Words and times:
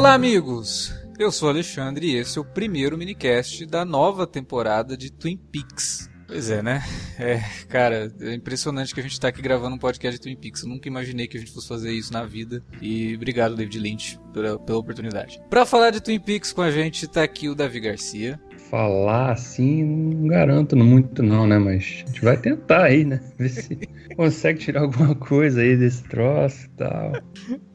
Olá, 0.00 0.14
amigos! 0.14 0.94
Eu 1.18 1.30
sou 1.30 1.48
o 1.48 1.50
Alexandre 1.50 2.06
e 2.06 2.16
esse 2.16 2.38
é 2.38 2.40
o 2.40 2.44
primeiro 2.44 2.96
minicast 2.96 3.66
da 3.66 3.84
nova 3.84 4.26
temporada 4.26 4.96
de 4.96 5.12
Twin 5.12 5.36
Peaks. 5.36 6.08
Pois 6.26 6.48
é, 6.48 6.62
né? 6.62 6.82
É, 7.18 7.38
cara, 7.68 8.10
é 8.18 8.32
impressionante 8.32 8.94
que 8.94 9.00
a 9.00 9.02
gente 9.02 9.20
tá 9.20 9.28
aqui 9.28 9.42
gravando 9.42 9.76
um 9.76 9.78
podcast 9.78 10.18
de 10.18 10.22
Twin 10.22 10.36
Peaks. 10.36 10.62
Eu 10.62 10.70
nunca 10.70 10.88
imaginei 10.88 11.26
que 11.28 11.36
a 11.36 11.40
gente 11.40 11.52
fosse 11.52 11.68
fazer 11.68 11.92
isso 11.92 12.14
na 12.14 12.24
vida. 12.24 12.64
E 12.80 13.14
obrigado, 13.14 13.54
David 13.54 13.78
Lynch, 13.78 14.18
pela, 14.32 14.58
pela 14.58 14.78
oportunidade. 14.78 15.38
Pra 15.50 15.66
falar 15.66 15.90
de 15.90 16.00
Twin 16.00 16.18
Peaks 16.18 16.50
com 16.50 16.62
a 16.62 16.70
gente, 16.70 17.06
tá 17.06 17.22
aqui 17.22 17.50
o 17.50 17.54
Davi 17.54 17.78
Garcia. 17.78 18.40
Falar 18.70 19.32
assim, 19.32 19.84
não 19.84 20.28
garanto 20.28 20.78
muito 20.78 21.22
não, 21.22 21.46
né? 21.46 21.58
Mas 21.58 21.74
a 21.74 22.06
gente 22.06 22.24
vai 22.24 22.38
tentar 22.38 22.84
aí, 22.84 23.04
né? 23.04 23.20
Ver 23.36 23.50
se 23.50 23.78
consegue 24.16 24.60
tirar 24.60 24.80
alguma 24.80 25.14
coisa 25.14 25.60
aí 25.60 25.76
desse 25.76 26.04
troço 26.04 26.64
e 26.64 26.68
tal. 26.70 27.12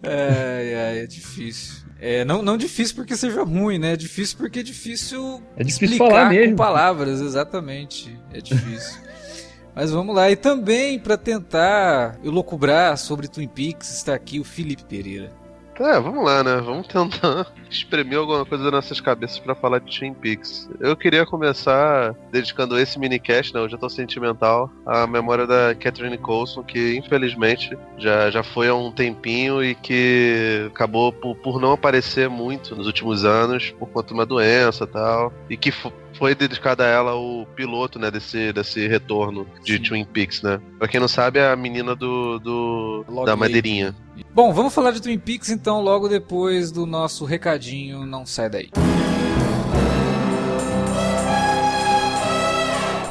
Ai, 0.01 0.73
ai, 0.73 0.99
é 1.03 1.05
difícil. 1.05 1.84
É, 2.07 2.23
não, 2.23 2.43
não 2.43 2.55
difícil 2.55 2.95
porque 2.95 3.17
seja 3.17 3.41
ruim, 3.41 3.79
né? 3.79 3.93
É 3.93 3.95
difícil 3.95 4.37
porque 4.37 4.59
é 4.59 4.63
difícil, 4.63 5.41
É 5.57 5.63
difícil 5.63 5.85
explicar 5.85 6.07
falar 6.11 6.29
com 6.29 6.35
mesmo. 6.35 6.55
palavras, 6.55 7.19
exatamente. 7.19 8.15
É 8.31 8.39
difícil. 8.39 9.01
Mas 9.73 9.89
vamos 9.89 10.15
lá. 10.15 10.29
E 10.29 10.35
também, 10.35 10.99
para 10.99 11.17
tentar 11.17 12.19
elocubrar 12.23 12.95
sobre 12.99 13.27
Twin 13.27 13.47
Peaks, 13.47 13.91
está 13.91 14.13
aqui 14.13 14.39
o 14.39 14.43
Felipe 14.43 14.83
Pereira. 14.85 15.31
É, 15.77 15.99
vamos 15.99 16.23
lá, 16.23 16.41
né? 16.41 16.55
Vamos 16.61 16.87
tentar 16.87 17.47
espremer 17.69 18.17
alguma 18.19 18.45
coisa 18.45 18.63
das 18.63 18.71
nossas 18.71 19.01
cabeças 19.01 19.39
pra 19.39 19.53
falar 19.53 19.79
de 19.79 19.99
Twin 19.99 20.13
Peaks. 20.13 20.69
Eu 20.79 20.95
queria 20.95 21.25
começar 21.25 22.13
dedicando 22.31 22.79
esse 22.79 22.97
minicast, 22.97 23.53
né? 23.53 23.59
Hoje 23.59 23.75
eu 23.75 23.79
tô 23.79 23.89
sentimental, 23.89 24.71
à 24.85 25.05
memória 25.05 25.45
da 25.45 25.75
Catherine 25.75 26.17
Coulson, 26.17 26.63
que 26.63 26.95
infelizmente 26.97 27.77
já, 27.97 28.31
já 28.31 28.41
foi 28.41 28.69
há 28.69 28.75
um 28.75 28.89
tempinho 28.89 29.61
e 29.61 29.75
que 29.75 30.65
acabou 30.71 31.11
por, 31.11 31.35
por 31.35 31.59
não 31.59 31.73
aparecer 31.73 32.29
muito 32.29 32.73
nos 32.73 32.87
últimos 32.87 33.25
anos 33.25 33.71
por 33.71 33.89
conta 33.89 34.07
de 34.07 34.13
uma 34.13 34.25
doença 34.25 34.85
e 34.85 34.87
tal. 34.87 35.33
E 35.49 35.57
que 35.57 35.71
fo- 35.73 35.91
foi 36.13 36.33
dedicado 36.33 36.83
a 36.83 36.85
ela 36.85 37.15
o 37.15 37.45
piloto, 37.53 37.99
né, 37.99 38.09
desse, 38.09 38.53
desse 38.53 38.87
retorno 38.87 39.45
de 39.61 39.73
Sim. 39.75 39.83
Twin 39.83 40.05
Peaks, 40.05 40.41
né? 40.41 40.61
Pra 40.79 40.87
quem 40.87 41.01
não 41.01 41.09
sabe, 41.09 41.39
é 41.39 41.51
a 41.51 41.55
menina 41.57 41.93
do, 41.97 42.39
do 42.39 43.05
Log 43.09 43.25
da 43.25 43.35
madeirinha. 43.35 43.93
Bom, 44.33 44.53
vamos 44.53 44.73
falar 44.73 44.91
de 44.91 45.01
Twin 45.01 45.17
Peaks 45.17 45.49
então 45.49 45.81
logo 45.81 46.07
depois 46.07 46.71
do 46.71 46.85
nosso 46.85 47.25
recadinho. 47.25 48.05
Não 48.05 48.25
sai 48.25 48.49
daí. 48.49 48.69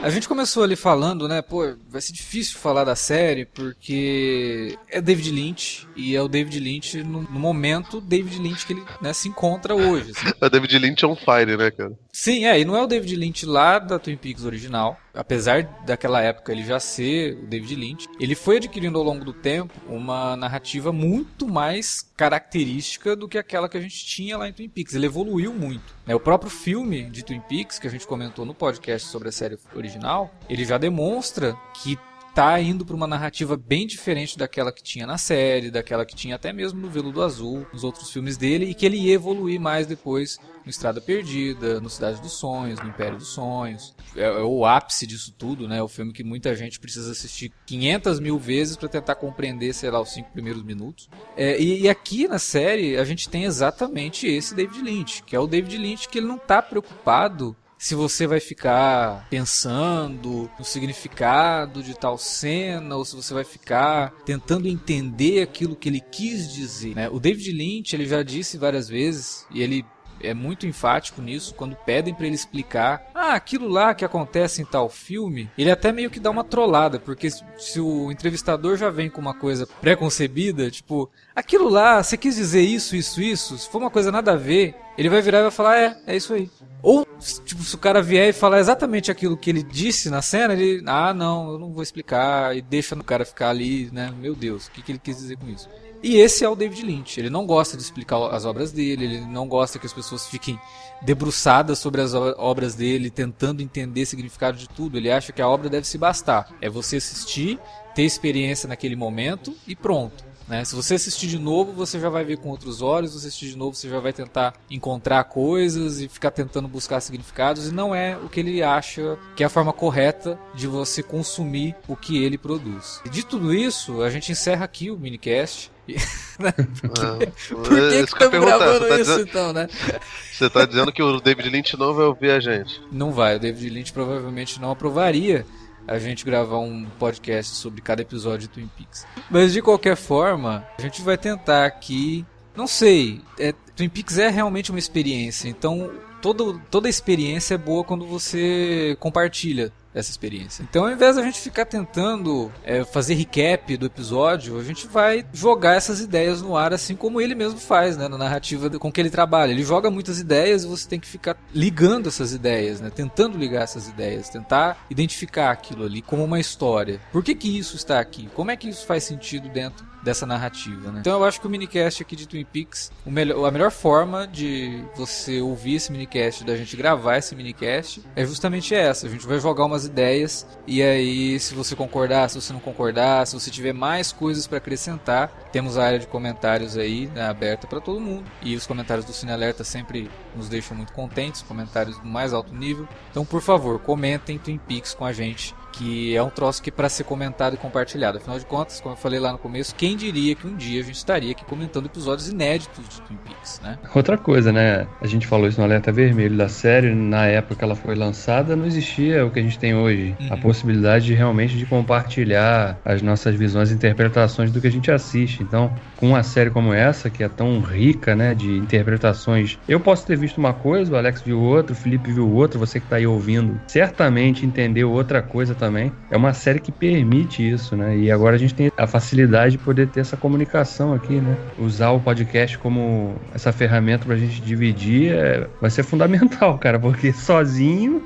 A 0.00 0.10
gente 0.10 0.28
começou 0.28 0.62
ali 0.62 0.76
falando, 0.76 1.26
né? 1.26 1.42
Pô, 1.42 1.74
vai 1.88 2.00
ser 2.00 2.12
difícil 2.12 2.58
falar 2.58 2.84
da 2.84 2.94
série 2.94 3.44
porque 3.44 4.78
é 4.88 5.00
David 5.00 5.30
Lynch 5.30 5.88
e 5.96 6.14
é 6.14 6.22
o 6.22 6.28
David 6.28 6.60
Lynch 6.60 7.02
no, 7.02 7.22
no 7.22 7.40
momento 7.40 8.00
David 8.00 8.38
Lynch 8.38 8.64
que 8.64 8.74
ele 8.74 8.84
né, 9.02 9.12
se 9.12 9.28
encontra 9.28 9.74
hoje. 9.74 10.12
assim. 10.12 10.32
A 10.40 10.48
David 10.48 10.78
Lynch 10.78 11.04
é 11.04 11.08
um 11.08 11.16
fire, 11.16 11.56
né, 11.56 11.70
cara? 11.70 11.92
Sim, 12.12 12.46
é, 12.46 12.60
e 12.60 12.64
não 12.64 12.76
é 12.76 12.82
o 12.82 12.86
David 12.86 13.16
Lynch 13.16 13.44
lá 13.44 13.78
da 13.78 13.98
Twin 13.98 14.16
Peaks 14.16 14.44
original. 14.44 14.98
Apesar 15.14 15.62
daquela 15.84 16.20
época 16.20 16.52
ele 16.52 16.64
já 16.64 16.78
ser 16.78 17.34
o 17.34 17.46
David 17.46 17.74
Lynch, 17.74 18.06
ele 18.20 18.34
foi 18.34 18.58
adquirindo 18.58 18.98
ao 18.98 19.04
longo 19.04 19.24
do 19.24 19.32
tempo 19.32 19.74
uma 19.88 20.36
narrativa 20.36 20.92
muito 20.92 21.48
mais 21.48 22.02
característica 22.16 23.16
do 23.16 23.28
que 23.28 23.38
aquela 23.38 23.68
que 23.68 23.76
a 23.76 23.80
gente 23.80 24.04
tinha 24.04 24.36
lá 24.36 24.48
em 24.48 24.52
Twin 24.52 24.68
Peaks. 24.68 24.94
Ele 24.94 25.06
evoluiu 25.06 25.52
muito. 25.52 25.94
né? 26.06 26.14
O 26.14 26.20
próprio 26.20 26.50
filme 26.50 27.08
de 27.10 27.24
Twin 27.24 27.40
Peaks, 27.40 27.78
que 27.78 27.86
a 27.86 27.90
gente 27.90 28.06
comentou 28.06 28.44
no 28.44 28.54
podcast 28.54 29.08
sobre 29.08 29.28
a 29.28 29.32
série 29.32 29.58
original, 29.74 30.30
ele 30.48 30.64
já 30.64 30.78
demonstra 30.78 31.56
que 31.82 31.98
tá 32.38 32.60
indo 32.60 32.86
para 32.86 32.94
uma 32.94 33.08
narrativa 33.08 33.56
bem 33.56 33.84
diferente 33.84 34.38
daquela 34.38 34.70
que 34.70 34.80
tinha 34.80 35.04
na 35.04 35.18
série, 35.18 35.72
daquela 35.72 36.06
que 36.06 36.14
tinha 36.14 36.36
até 36.36 36.52
mesmo 36.52 36.80
no 36.80 36.88
Veludo 36.88 37.20
Azul, 37.20 37.66
nos 37.72 37.82
outros 37.82 38.12
filmes 38.12 38.36
dele, 38.36 38.66
e 38.66 38.74
que 38.74 38.86
ele 38.86 38.96
ia 38.96 39.14
evoluir 39.14 39.60
mais 39.60 39.88
depois 39.88 40.38
no 40.64 40.70
Estrada 40.70 41.00
Perdida, 41.00 41.80
no 41.80 41.90
Cidade 41.90 42.20
dos 42.20 42.34
Sonhos, 42.34 42.78
no 42.78 42.90
Império 42.90 43.18
dos 43.18 43.30
Sonhos. 43.30 43.92
É, 44.14 44.22
é 44.22 44.40
o 44.40 44.64
ápice 44.64 45.04
disso 45.04 45.34
tudo, 45.36 45.66
né? 45.66 45.82
O 45.82 45.88
filme 45.88 46.12
que 46.12 46.22
muita 46.22 46.54
gente 46.54 46.78
precisa 46.78 47.10
assistir 47.10 47.50
500 47.66 48.20
mil 48.20 48.38
vezes 48.38 48.76
para 48.76 48.88
tentar 48.88 49.16
compreender, 49.16 49.74
sei 49.74 49.90
lá, 49.90 50.00
os 50.00 50.12
cinco 50.12 50.30
primeiros 50.30 50.62
minutos. 50.62 51.10
É, 51.36 51.60
e, 51.60 51.80
e 51.80 51.88
aqui 51.88 52.28
na 52.28 52.38
série 52.38 52.96
a 52.98 53.04
gente 53.04 53.28
tem 53.28 53.46
exatamente 53.46 54.28
esse 54.28 54.54
David 54.54 54.80
Lynch, 54.80 55.24
que 55.24 55.34
é 55.34 55.40
o 55.40 55.46
David 55.48 55.76
Lynch 55.76 56.08
que 56.08 56.18
ele 56.18 56.28
não 56.28 56.38
tá 56.38 56.62
preocupado 56.62 57.56
se 57.78 57.94
você 57.94 58.26
vai 58.26 58.40
ficar 58.40 59.26
pensando 59.30 60.50
no 60.58 60.64
significado 60.64 61.82
de 61.82 61.94
tal 61.94 62.18
cena 62.18 62.96
ou 62.96 63.04
se 63.04 63.14
você 63.14 63.32
vai 63.32 63.44
ficar 63.44 64.12
tentando 64.24 64.68
entender 64.68 65.42
aquilo 65.42 65.76
que 65.76 65.88
ele 65.88 66.00
quis 66.00 66.52
dizer. 66.52 66.94
né? 66.94 67.08
O 67.08 67.20
David 67.20 67.52
Lynch 67.52 67.94
ele 67.94 68.06
já 68.06 68.22
disse 68.22 68.58
várias 68.58 68.88
vezes 68.88 69.46
e 69.50 69.62
ele 69.62 69.84
é 70.22 70.34
muito 70.34 70.66
enfático 70.66 71.20
nisso 71.22 71.54
quando 71.54 71.76
pedem 71.76 72.14
pra 72.14 72.26
ele 72.26 72.34
explicar 72.34 73.02
ah 73.14 73.34
aquilo 73.34 73.68
lá 73.68 73.94
que 73.94 74.04
acontece 74.04 74.60
em 74.62 74.64
tal 74.64 74.88
filme 74.88 75.50
ele 75.56 75.70
até 75.70 75.92
meio 75.92 76.10
que 76.10 76.20
dá 76.20 76.30
uma 76.30 76.44
trollada 76.44 76.98
porque 76.98 77.30
se- 77.30 77.44
se 77.56 77.80
o 77.80 78.10
entrevistador 78.10 78.76
já 78.76 78.90
vem 78.90 79.08
com 79.10 79.20
uma 79.20 79.34
coisa 79.34 79.66
pré-concebida 79.80 80.70
tipo 80.70 81.10
aquilo 81.34 81.68
lá 81.68 82.02
você 82.02 82.16
quis 82.16 82.36
dizer 82.36 82.62
isso 82.62 82.94
isso 82.96 83.20
isso 83.20 83.58
se 83.58 83.68
for 83.68 83.78
uma 83.78 83.90
coisa 83.90 84.10
nada 84.12 84.32
a 84.32 84.36
ver 84.36 84.74
ele 84.96 85.08
vai 85.08 85.20
virar 85.22 85.38
e 85.40 85.42
vai 85.42 85.50
falar 85.50 85.76
é 85.78 85.96
é 86.06 86.16
isso 86.16 86.32
aí 86.34 86.50
ou, 86.80 87.04
tipo, 87.44 87.60
se 87.64 87.74
o 87.74 87.78
cara 87.78 88.00
vier 88.00 88.28
e 88.28 88.32
falar 88.32 88.60
exatamente 88.60 89.10
aquilo 89.10 89.36
que 89.36 89.50
ele 89.50 89.64
disse 89.64 90.08
na 90.08 90.22
cena, 90.22 90.54
ele. 90.54 90.80
Ah, 90.86 91.12
não, 91.12 91.50
eu 91.50 91.58
não 91.58 91.72
vou 91.72 91.82
explicar. 91.82 92.56
E 92.56 92.62
deixa 92.62 92.94
o 92.94 93.02
cara 93.02 93.24
ficar 93.24 93.50
ali, 93.50 93.90
né? 93.92 94.14
Meu 94.16 94.32
Deus, 94.32 94.68
o 94.68 94.70
que, 94.70 94.80
que 94.82 94.92
ele 94.92 95.00
quis 95.00 95.16
dizer 95.16 95.36
com 95.38 95.48
isso? 95.48 95.68
E 96.02 96.16
esse 96.16 96.44
é 96.44 96.48
o 96.48 96.54
David 96.54 96.82
Lynch. 96.82 97.18
Ele 97.18 97.30
não 97.30 97.44
gosta 97.46 97.76
de 97.76 97.82
explicar 97.82 98.18
as 98.32 98.44
obras 98.44 98.70
dele, 98.70 99.04
ele 99.04 99.20
não 99.20 99.48
gosta 99.48 99.78
que 99.78 99.86
as 99.86 99.92
pessoas 99.92 100.26
fiquem 100.26 100.58
debruçadas 101.02 101.78
sobre 101.78 102.00
as 102.00 102.14
obras 102.14 102.74
dele, 102.74 103.10
tentando 103.10 103.62
entender 103.62 104.02
o 104.02 104.06
significado 104.06 104.56
de 104.56 104.68
tudo. 104.68 104.96
Ele 104.96 105.10
acha 105.10 105.32
que 105.32 105.42
a 105.42 105.48
obra 105.48 105.68
deve 105.68 105.86
se 105.86 105.98
bastar. 105.98 106.52
É 106.60 106.68
você 106.68 106.96
assistir, 106.96 107.58
ter 107.94 108.02
experiência 108.02 108.68
naquele 108.68 108.94
momento 108.94 109.54
e 109.66 109.74
pronto. 109.74 110.27
Né? 110.48 110.64
Se 110.64 110.74
você 110.74 110.94
assistir 110.94 111.26
de 111.26 111.38
novo, 111.38 111.72
você 111.72 112.00
já 112.00 112.08
vai 112.08 112.24
ver 112.24 112.38
com 112.38 112.48
outros 112.48 112.80
olhos. 112.80 113.10
Se 113.10 113.20
você 113.20 113.28
assistir 113.28 113.50
de 113.50 113.56
novo, 113.56 113.76
você 113.76 113.88
já 113.88 114.00
vai 114.00 114.12
tentar 114.12 114.54
encontrar 114.70 115.22
coisas 115.24 116.00
e 116.00 116.08
ficar 116.08 116.30
tentando 116.30 116.66
buscar 116.66 117.00
significados. 117.00 117.68
E 117.68 117.72
não 117.72 117.94
é 117.94 118.16
o 118.16 118.28
que 118.28 118.40
ele 118.40 118.62
acha 118.62 119.18
que 119.36 119.42
é 119.42 119.46
a 119.46 119.50
forma 119.50 119.72
correta 119.72 120.38
de 120.54 120.66
você 120.66 121.02
consumir 121.02 121.76
o 121.86 121.94
que 121.94 122.22
ele 122.22 122.38
produz. 122.38 123.00
E 123.04 123.10
de 123.10 123.24
tudo 123.24 123.52
isso, 123.52 124.02
a 124.02 124.10
gente 124.10 124.32
encerra 124.32 124.64
aqui 124.64 124.90
o 124.90 124.98
minicast. 124.98 125.70
É. 126.38 126.52
Por 127.52 127.68
que, 127.68 128.04
que 128.04 128.12
estamos 128.12 128.40
gravando 128.40 128.86
tá, 128.86 129.00
isso 129.00 129.10
dizendo, 129.10 129.28
então, 129.28 129.52
né? 129.52 129.68
você 130.32 130.48
tá 130.48 130.64
dizendo 130.64 130.92
que 130.92 131.02
o 131.02 131.20
David 131.20 131.50
Lynch 131.50 131.76
não 131.76 131.92
vai 131.92 132.04
ouvir 132.04 132.30
a 132.30 132.38
gente. 132.38 132.80
Não 132.92 133.10
vai. 133.10 133.34
O 133.34 133.40
David 133.40 133.68
Lynch 133.70 133.92
provavelmente 133.92 134.60
não 134.60 134.70
aprovaria 134.70 135.44
a 135.88 135.98
gente 135.98 136.24
gravar 136.24 136.58
um 136.58 136.84
podcast 136.98 137.56
sobre 137.56 137.80
cada 137.80 138.02
episódio 138.02 138.46
de 138.46 138.48
Twin 138.48 138.70
Peaks. 138.76 139.06
Mas 139.30 139.54
de 139.54 139.62
qualquer 139.62 139.96
forma, 139.96 140.64
a 140.78 140.82
gente 140.82 141.00
vai 141.00 141.16
tentar 141.16 141.64
aqui. 141.64 142.26
Não 142.54 142.66
sei. 142.66 143.22
é, 143.38 143.54
Twin 143.74 143.88
Peaks 143.88 144.18
é 144.18 144.28
realmente 144.28 144.70
uma 144.70 144.78
experiência. 144.78 145.48
Então, 145.48 145.90
todo, 146.20 146.60
toda 146.70 146.88
experiência 146.88 147.54
é 147.54 147.58
boa 147.58 147.82
quando 147.82 148.06
você 148.06 148.96
compartilha 149.00 149.72
dessa 149.98 150.12
experiência. 150.12 150.62
Então, 150.62 150.84
ao 150.84 150.92
invés 150.92 151.16
da 151.16 151.22
gente 151.22 151.40
ficar 151.40 151.64
tentando 151.64 152.52
é, 152.62 152.84
fazer 152.84 153.14
recap 153.14 153.76
do 153.76 153.86
episódio, 153.86 154.56
a 154.56 154.62
gente 154.62 154.86
vai 154.86 155.26
jogar 155.32 155.74
essas 155.74 156.00
ideias 156.00 156.40
no 156.40 156.56
ar, 156.56 156.72
assim 156.72 156.94
como 156.94 157.20
ele 157.20 157.34
mesmo 157.34 157.58
faz, 157.58 157.96
né, 157.96 158.06
na 158.06 158.16
narrativa 158.16 158.70
com 158.78 158.92
que 158.92 159.00
ele 159.00 159.10
trabalha. 159.10 159.50
Ele 159.50 159.64
joga 159.64 159.90
muitas 159.90 160.20
ideias 160.20 160.62
e 160.62 160.68
você 160.68 160.88
tem 160.88 161.00
que 161.00 161.08
ficar 161.08 161.36
ligando 161.52 162.08
essas 162.08 162.32
ideias, 162.32 162.80
né, 162.80 162.90
tentando 162.90 163.36
ligar 163.36 163.64
essas 163.64 163.88
ideias, 163.88 164.28
tentar 164.28 164.86
identificar 164.88 165.50
aquilo 165.50 165.84
ali 165.84 166.00
como 166.00 166.22
uma 166.22 166.38
história. 166.38 167.00
Por 167.10 167.24
que 167.24 167.34
que 167.34 167.58
isso 167.58 167.74
está 167.74 167.98
aqui? 167.98 168.28
Como 168.34 168.52
é 168.52 168.56
que 168.56 168.68
isso 168.68 168.86
faz 168.86 169.02
sentido 169.02 169.48
dentro 169.48 169.84
dessa 170.08 170.24
narrativa, 170.24 170.90
né? 170.90 171.00
Então 171.00 171.18
eu 171.18 171.24
acho 171.24 171.38
que 171.38 171.46
o 171.46 171.50
minicast 171.50 172.02
aqui 172.02 172.16
de 172.16 172.26
Twin 172.26 172.44
Peaks, 172.44 172.90
melhor, 173.04 173.44
a 173.44 173.50
melhor 173.50 173.70
forma 173.70 174.26
de 174.26 174.82
você 174.96 175.42
ouvir 175.42 175.74
esse 175.74 175.92
minicast, 175.92 176.44
da 176.44 176.56
gente 176.56 176.74
gravar 176.76 177.18
esse 177.18 177.36
minicast, 177.36 178.02
é 178.16 178.24
justamente 178.24 178.74
essa. 178.74 179.06
A 179.06 179.10
gente 179.10 179.26
vai 179.26 179.38
jogar 179.38 179.66
umas 179.66 179.84
ideias 179.84 180.46
e 180.66 180.82
aí 180.82 181.38
se 181.38 181.54
você 181.54 181.76
concordar, 181.76 182.30
se 182.30 182.40
você 182.40 182.54
não 182.54 182.60
concordar, 182.60 183.26
se 183.26 183.34
você 183.34 183.50
tiver 183.50 183.74
mais 183.74 184.10
coisas 184.10 184.46
para 184.46 184.56
acrescentar, 184.56 185.28
temos 185.52 185.76
a 185.76 185.84
área 185.84 185.98
de 185.98 186.06
comentários 186.06 186.78
aí 186.78 187.08
né, 187.08 187.28
aberta 187.28 187.66
para 187.66 187.78
todo 187.80 188.00
mundo. 188.00 188.24
E 188.42 188.56
os 188.56 188.66
comentários 188.66 189.04
do 189.04 189.12
Cine 189.12 189.32
Alerta 189.32 189.62
sempre 189.62 190.10
nos 190.34 190.48
deixam 190.48 190.74
muito 190.74 190.94
contentes, 190.94 191.42
comentários 191.42 191.98
do 191.98 192.06
mais 192.06 192.32
alto 192.32 192.54
nível. 192.54 192.88
Então, 193.10 193.26
por 193.26 193.42
favor, 193.42 193.78
comentem 193.78 194.38
Twin 194.38 194.58
Peaks 194.58 194.94
com 194.94 195.04
a 195.04 195.12
gente 195.12 195.54
que 195.78 196.16
é 196.16 196.22
um 196.22 196.28
troço 196.28 196.60
que 196.60 196.72
para 196.72 196.88
ser 196.88 197.04
comentado 197.04 197.54
e 197.54 197.56
compartilhado. 197.56 198.18
Afinal 198.18 198.36
de 198.38 198.44
contas, 198.44 198.80
como 198.80 198.94
eu 198.94 198.98
falei 198.98 199.20
lá 199.20 199.30
no 199.30 199.38
começo, 199.38 199.74
quem 199.76 199.96
diria 199.96 200.34
que 200.34 200.44
um 200.44 200.56
dia 200.56 200.80
a 200.80 200.84
gente 200.84 200.96
estaria 200.96 201.30
aqui 201.30 201.44
comentando 201.44 201.86
episódios 201.86 202.28
inéditos 202.28 202.88
de 202.88 203.00
Twin 203.02 203.16
Peaks, 203.24 203.60
né? 203.62 203.78
Outra 203.94 204.18
coisa, 204.18 204.52
né? 204.52 204.88
A 205.00 205.06
gente 205.06 205.26
falou 205.26 205.46
isso 205.46 205.60
no 205.60 205.64
alerta 205.64 205.92
vermelho 205.92 206.36
da 206.36 206.48
série, 206.48 206.92
na 206.92 207.26
época 207.26 207.54
que 207.54 207.64
ela 207.64 207.76
foi 207.76 207.94
lançada, 207.94 208.56
não 208.56 208.66
existia 208.66 209.24
o 209.24 209.30
que 209.30 209.38
a 209.38 209.42
gente 209.42 209.58
tem 209.58 209.74
hoje, 209.74 210.16
uhum. 210.20 210.32
a 210.32 210.36
possibilidade 210.36 211.06
de 211.06 211.14
realmente 211.14 211.56
de 211.56 211.64
compartilhar 211.64 212.76
as 212.84 213.00
nossas 213.00 213.36
visões 213.36 213.70
e 213.70 213.74
interpretações 213.74 214.50
do 214.50 214.60
que 214.60 214.66
a 214.66 214.72
gente 214.72 214.90
assiste. 214.90 215.44
Então, 215.44 215.72
com 215.96 216.08
uma 216.08 216.24
série 216.24 216.50
como 216.50 216.74
essa, 216.74 217.08
que 217.08 217.22
é 217.22 217.28
tão 217.28 217.60
rica, 217.60 218.16
né, 218.16 218.34
de 218.34 218.50
interpretações, 218.56 219.56
eu 219.68 219.78
posso 219.78 220.04
ter 220.04 220.16
visto 220.16 220.38
uma 220.38 220.52
coisa, 220.52 220.92
o 220.92 220.96
Alex 220.96 221.22
viu 221.22 221.40
outra, 221.40 221.72
o 221.72 221.76
Felipe 221.76 222.10
viu 222.10 222.28
outra, 222.28 222.58
você 222.58 222.80
que 222.80 222.86
está 222.86 222.96
aí 222.96 223.06
ouvindo, 223.06 223.60
certamente 223.68 224.44
entendeu 224.44 224.90
outra 224.90 225.22
coisa 225.22 225.54
também 225.54 225.67
também. 225.68 225.92
É 226.10 226.16
uma 226.16 226.32
série 226.32 226.58
que 226.58 226.72
permite 226.72 227.46
isso, 227.46 227.76
né? 227.76 227.96
E 227.96 228.10
agora 228.10 228.36
a 228.36 228.38
gente 228.38 228.54
tem 228.54 228.72
a 228.76 228.86
facilidade 228.86 229.52
de 229.52 229.58
poder 229.58 229.86
ter 229.88 230.00
essa 230.00 230.16
comunicação 230.16 230.94
aqui, 230.94 231.14
né? 231.20 231.36
Usar 231.58 231.90
o 231.90 232.00
podcast 232.00 232.56
como 232.58 233.14
essa 233.34 233.52
ferramenta 233.52 234.06
pra 234.06 234.16
gente 234.16 234.40
dividir 234.40 235.12
é... 235.12 235.46
vai 235.60 235.70
ser 235.70 235.82
fundamental, 235.82 236.56
cara, 236.58 236.78
porque 236.78 237.12
sozinho 237.12 238.02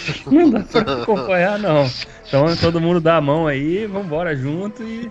não 0.26 0.50
dá 0.50 0.60
pra 0.60 1.02
acompanhar, 1.02 1.58
não. 1.58 1.88
Então 2.26 2.56
todo 2.56 2.80
mundo 2.80 3.00
dá 3.00 3.16
a 3.16 3.20
mão 3.20 3.46
aí, 3.46 3.86
vambora 3.86 4.34
junto 4.34 4.82
e. 4.82 5.10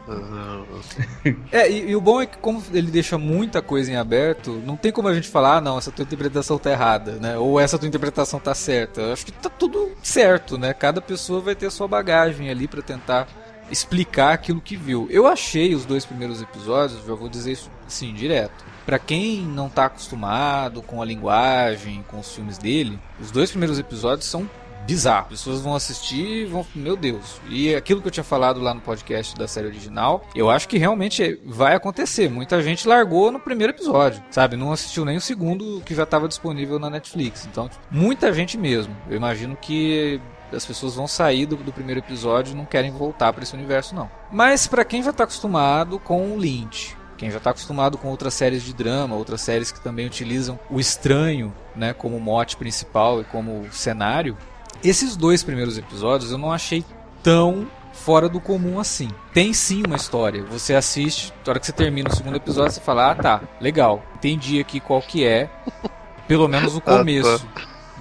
é, 1.51 1.69
e, 1.69 1.91
e, 1.91 1.95
o 1.95 2.01
bom 2.01 2.21
é 2.21 2.25
que, 2.25 2.37
como 2.37 2.63
ele 2.73 2.89
deixa 2.89 3.17
muita 3.17 3.61
coisa 3.61 3.91
em 3.91 3.95
aberto, 3.95 4.61
não 4.65 4.75
tem 4.75 4.91
como 4.91 5.07
a 5.07 5.13
gente 5.13 5.27
falar, 5.27 5.57
ah, 5.57 5.61
não, 5.61 5.77
essa 5.77 5.91
tua 5.91 6.03
interpretação 6.03 6.57
tá 6.57 6.71
errada, 6.71 7.13
né? 7.13 7.37
Ou 7.37 7.59
essa 7.59 7.77
tua 7.77 7.87
interpretação 7.87 8.39
tá 8.39 8.55
certa. 8.55 9.01
Eu 9.01 9.13
acho 9.13 9.25
que 9.25 9.31
tá 9.31 9.49
tudo 9.49 9.91
certo, 10.01 10.57
né? 10.57 10.73
Cada 10.73 11.01
pessoa 11.01 11.41
vai 11.41 11.55
ter 11.55 11.69
sua 11.71 11.87
bagagem 11.87 12.49
ali 12.49 12.67
para 12.67 12.81
tentar 12.81 13.27
explicar 13.69 14.33
aquilo 14.33 14.59
que 14.59 14.75
viu. 14.75 15.07
Eu 15.09 15.27
achei 15.27 15.73
os 15.73 15.85
dois 15.85 16.05
primeiros 16.05 16.41
episódios, 16.41 17.05
já 17.05 17.13
vou 17.13 17.29
dizer 17.29 17.53
isso 17.53 17.71
assim, 17.87 18.13
direto. 18.13 18.65
Para 18.85 18.99
quem 18.99 19.41
não 19.41 19.69
tá 19.69 19.85
acostumado 19.85 20.81
com 20.81 21.01
a 21.01 21.05
linguagem, 21.05 22.03
com 22.07 22.19
os 22.19 22.33
filmes 22.33 22.57
dele, 22.57 22.99
os 23.19 23.31
dois 23.31 23.51
primeiros 23.51 23.79
episódios 23.79 24.27
são 24.27 24.49
bizarro. 24.85 25.25
As 25.25 25.39
pessoas 25.39 25.61
vão 25.61 25.75
assistir 25.75 26.25
e 26.25 26.45
vão, 26.45 26.65
meu 26.75 26.95
Deus. 26.95 27.39
E 27.49 27.73
aquilo 27.75 28.01
que 28.01 28.07
eu 28.07 28.11
tinha 28.11 28.23
falado 28.23 28.59
lá 28.59 28.73
no 28.73 28.81
podcast 28.81 29.35
da 29.35 29.47
série 29.47 29.67
original, 29.67 30.25
eu 30.35 30.49
acho 30.49 30.67
que 30.67 30.77
realmente 30.77 31.39
vai 31.45 31.75
acontecer. 31.75 32.29
Muita 32.29 32.61
gente 32.61 32.87
largou 32.87 33.31
no 33.31 33.39
primeiro 33.39 33.73
episódio, 33.73 34.23
sabe? 34.29 34.55
Não 34.55 34.71
assistiu 34.71 35.05
nem 35.05 35.17
o 35.17 35.21
segundo 35.21 35.81
que 35.85 35.95
já 35.95 36.03
estava 36.03 36.27
disponível 36.27 36.79
na 36.79 36.89
Netflix. 36.89 37.45
Então, 37.45 37.69
muita 37.89 38.33
gente 38.33 38.57
mesmo. 38.57 38.95
Eu 39.09 39.17
imagino 39.17 39.55
que 39.55 40.19
as 40.53 40.65
pessoas 40.65 40.95
vão 40.95 41.07
sair 41.07 41.45
do, 41.45 41.55
do 41.55 41.71
primeiro 41.71 41.99
episódio 41.99 42.53
e 42.53 42.55
não 42.55 42.65
querem 42.65 42.91
voltar 42.91 43.31
para 43.33 43.43
esse 43.43 43.55
universo, 43.55 43.95
não. 43.95 44.09
Mas 44.31 44.67
para 44.67 44.83
quem 44.83 45.01
já 45.01 45.11
está 45.11 45.23
acostumado 45.23 45.97
com 45.99 46.33
o 46.33 46.37
Lynch, 46.37 46.97
quem 47.17 47.29
já 47.29 47.37
está 47.37 47.51
acostumado 47.51 47.97
com 47.97 48.07
outras 48.07 48.33
séries 48.33 48.63
de 48.63 48.73
drama, 48.73 49.15
outras 49.15 49.41
séries 49.41 49.71
que 49.71 49.79
também 49.79 50.07
utilizam 50.07 50.59
o 50.69 50.79
estranho 50.79 51.53
né, 51.75 51.93
como 51.93 52.19
mote 52.19 52.57
principal 52.57 53.21
e 53.21 53.23
como 53.23 53.71
cenário, 53.71 54.35
esses 54.83 55.15
dois 55.15 55.43
primeiros 55.43 55.77
episódios 55.77 56.31
eu 56.31 56.37
não 56.37 56.51
achei 56.51 56.83
tão 57.23 57.67
fora 57.93 58.27
do 58.27 58.39
comum 58.39 58.79
assim. 58.79 59.09
Tem 59.33 59.53
sim 59.53 59.83
uma 59.85 59.95
história. 59.95 60.43
Você 60.45 60.73
assiste, 60.73 61.33
na 61.45 61.51
hora 61.51 61.59
que 61.59 61.65
você 61.65 61.71
termina 61.71 62.09
o 62.09 62.15
segundo 62.15 62.37
episódio, 62.37 62.71
você 62.71 62.81
fala: 62.81 63.11
"Ah, 63.11 63.15
tá, 63.15 63.41
legal. 63.59 64.03
Entendi 64.15 64.59
aqui 64.59 64.79
qual 64.79 65.01
que 65.01 65.25
é, 65.25 65.49
pelo 66.27 66.47
menos 66.47 66.75
o 66.75 66.81
começo." 66.81 67.47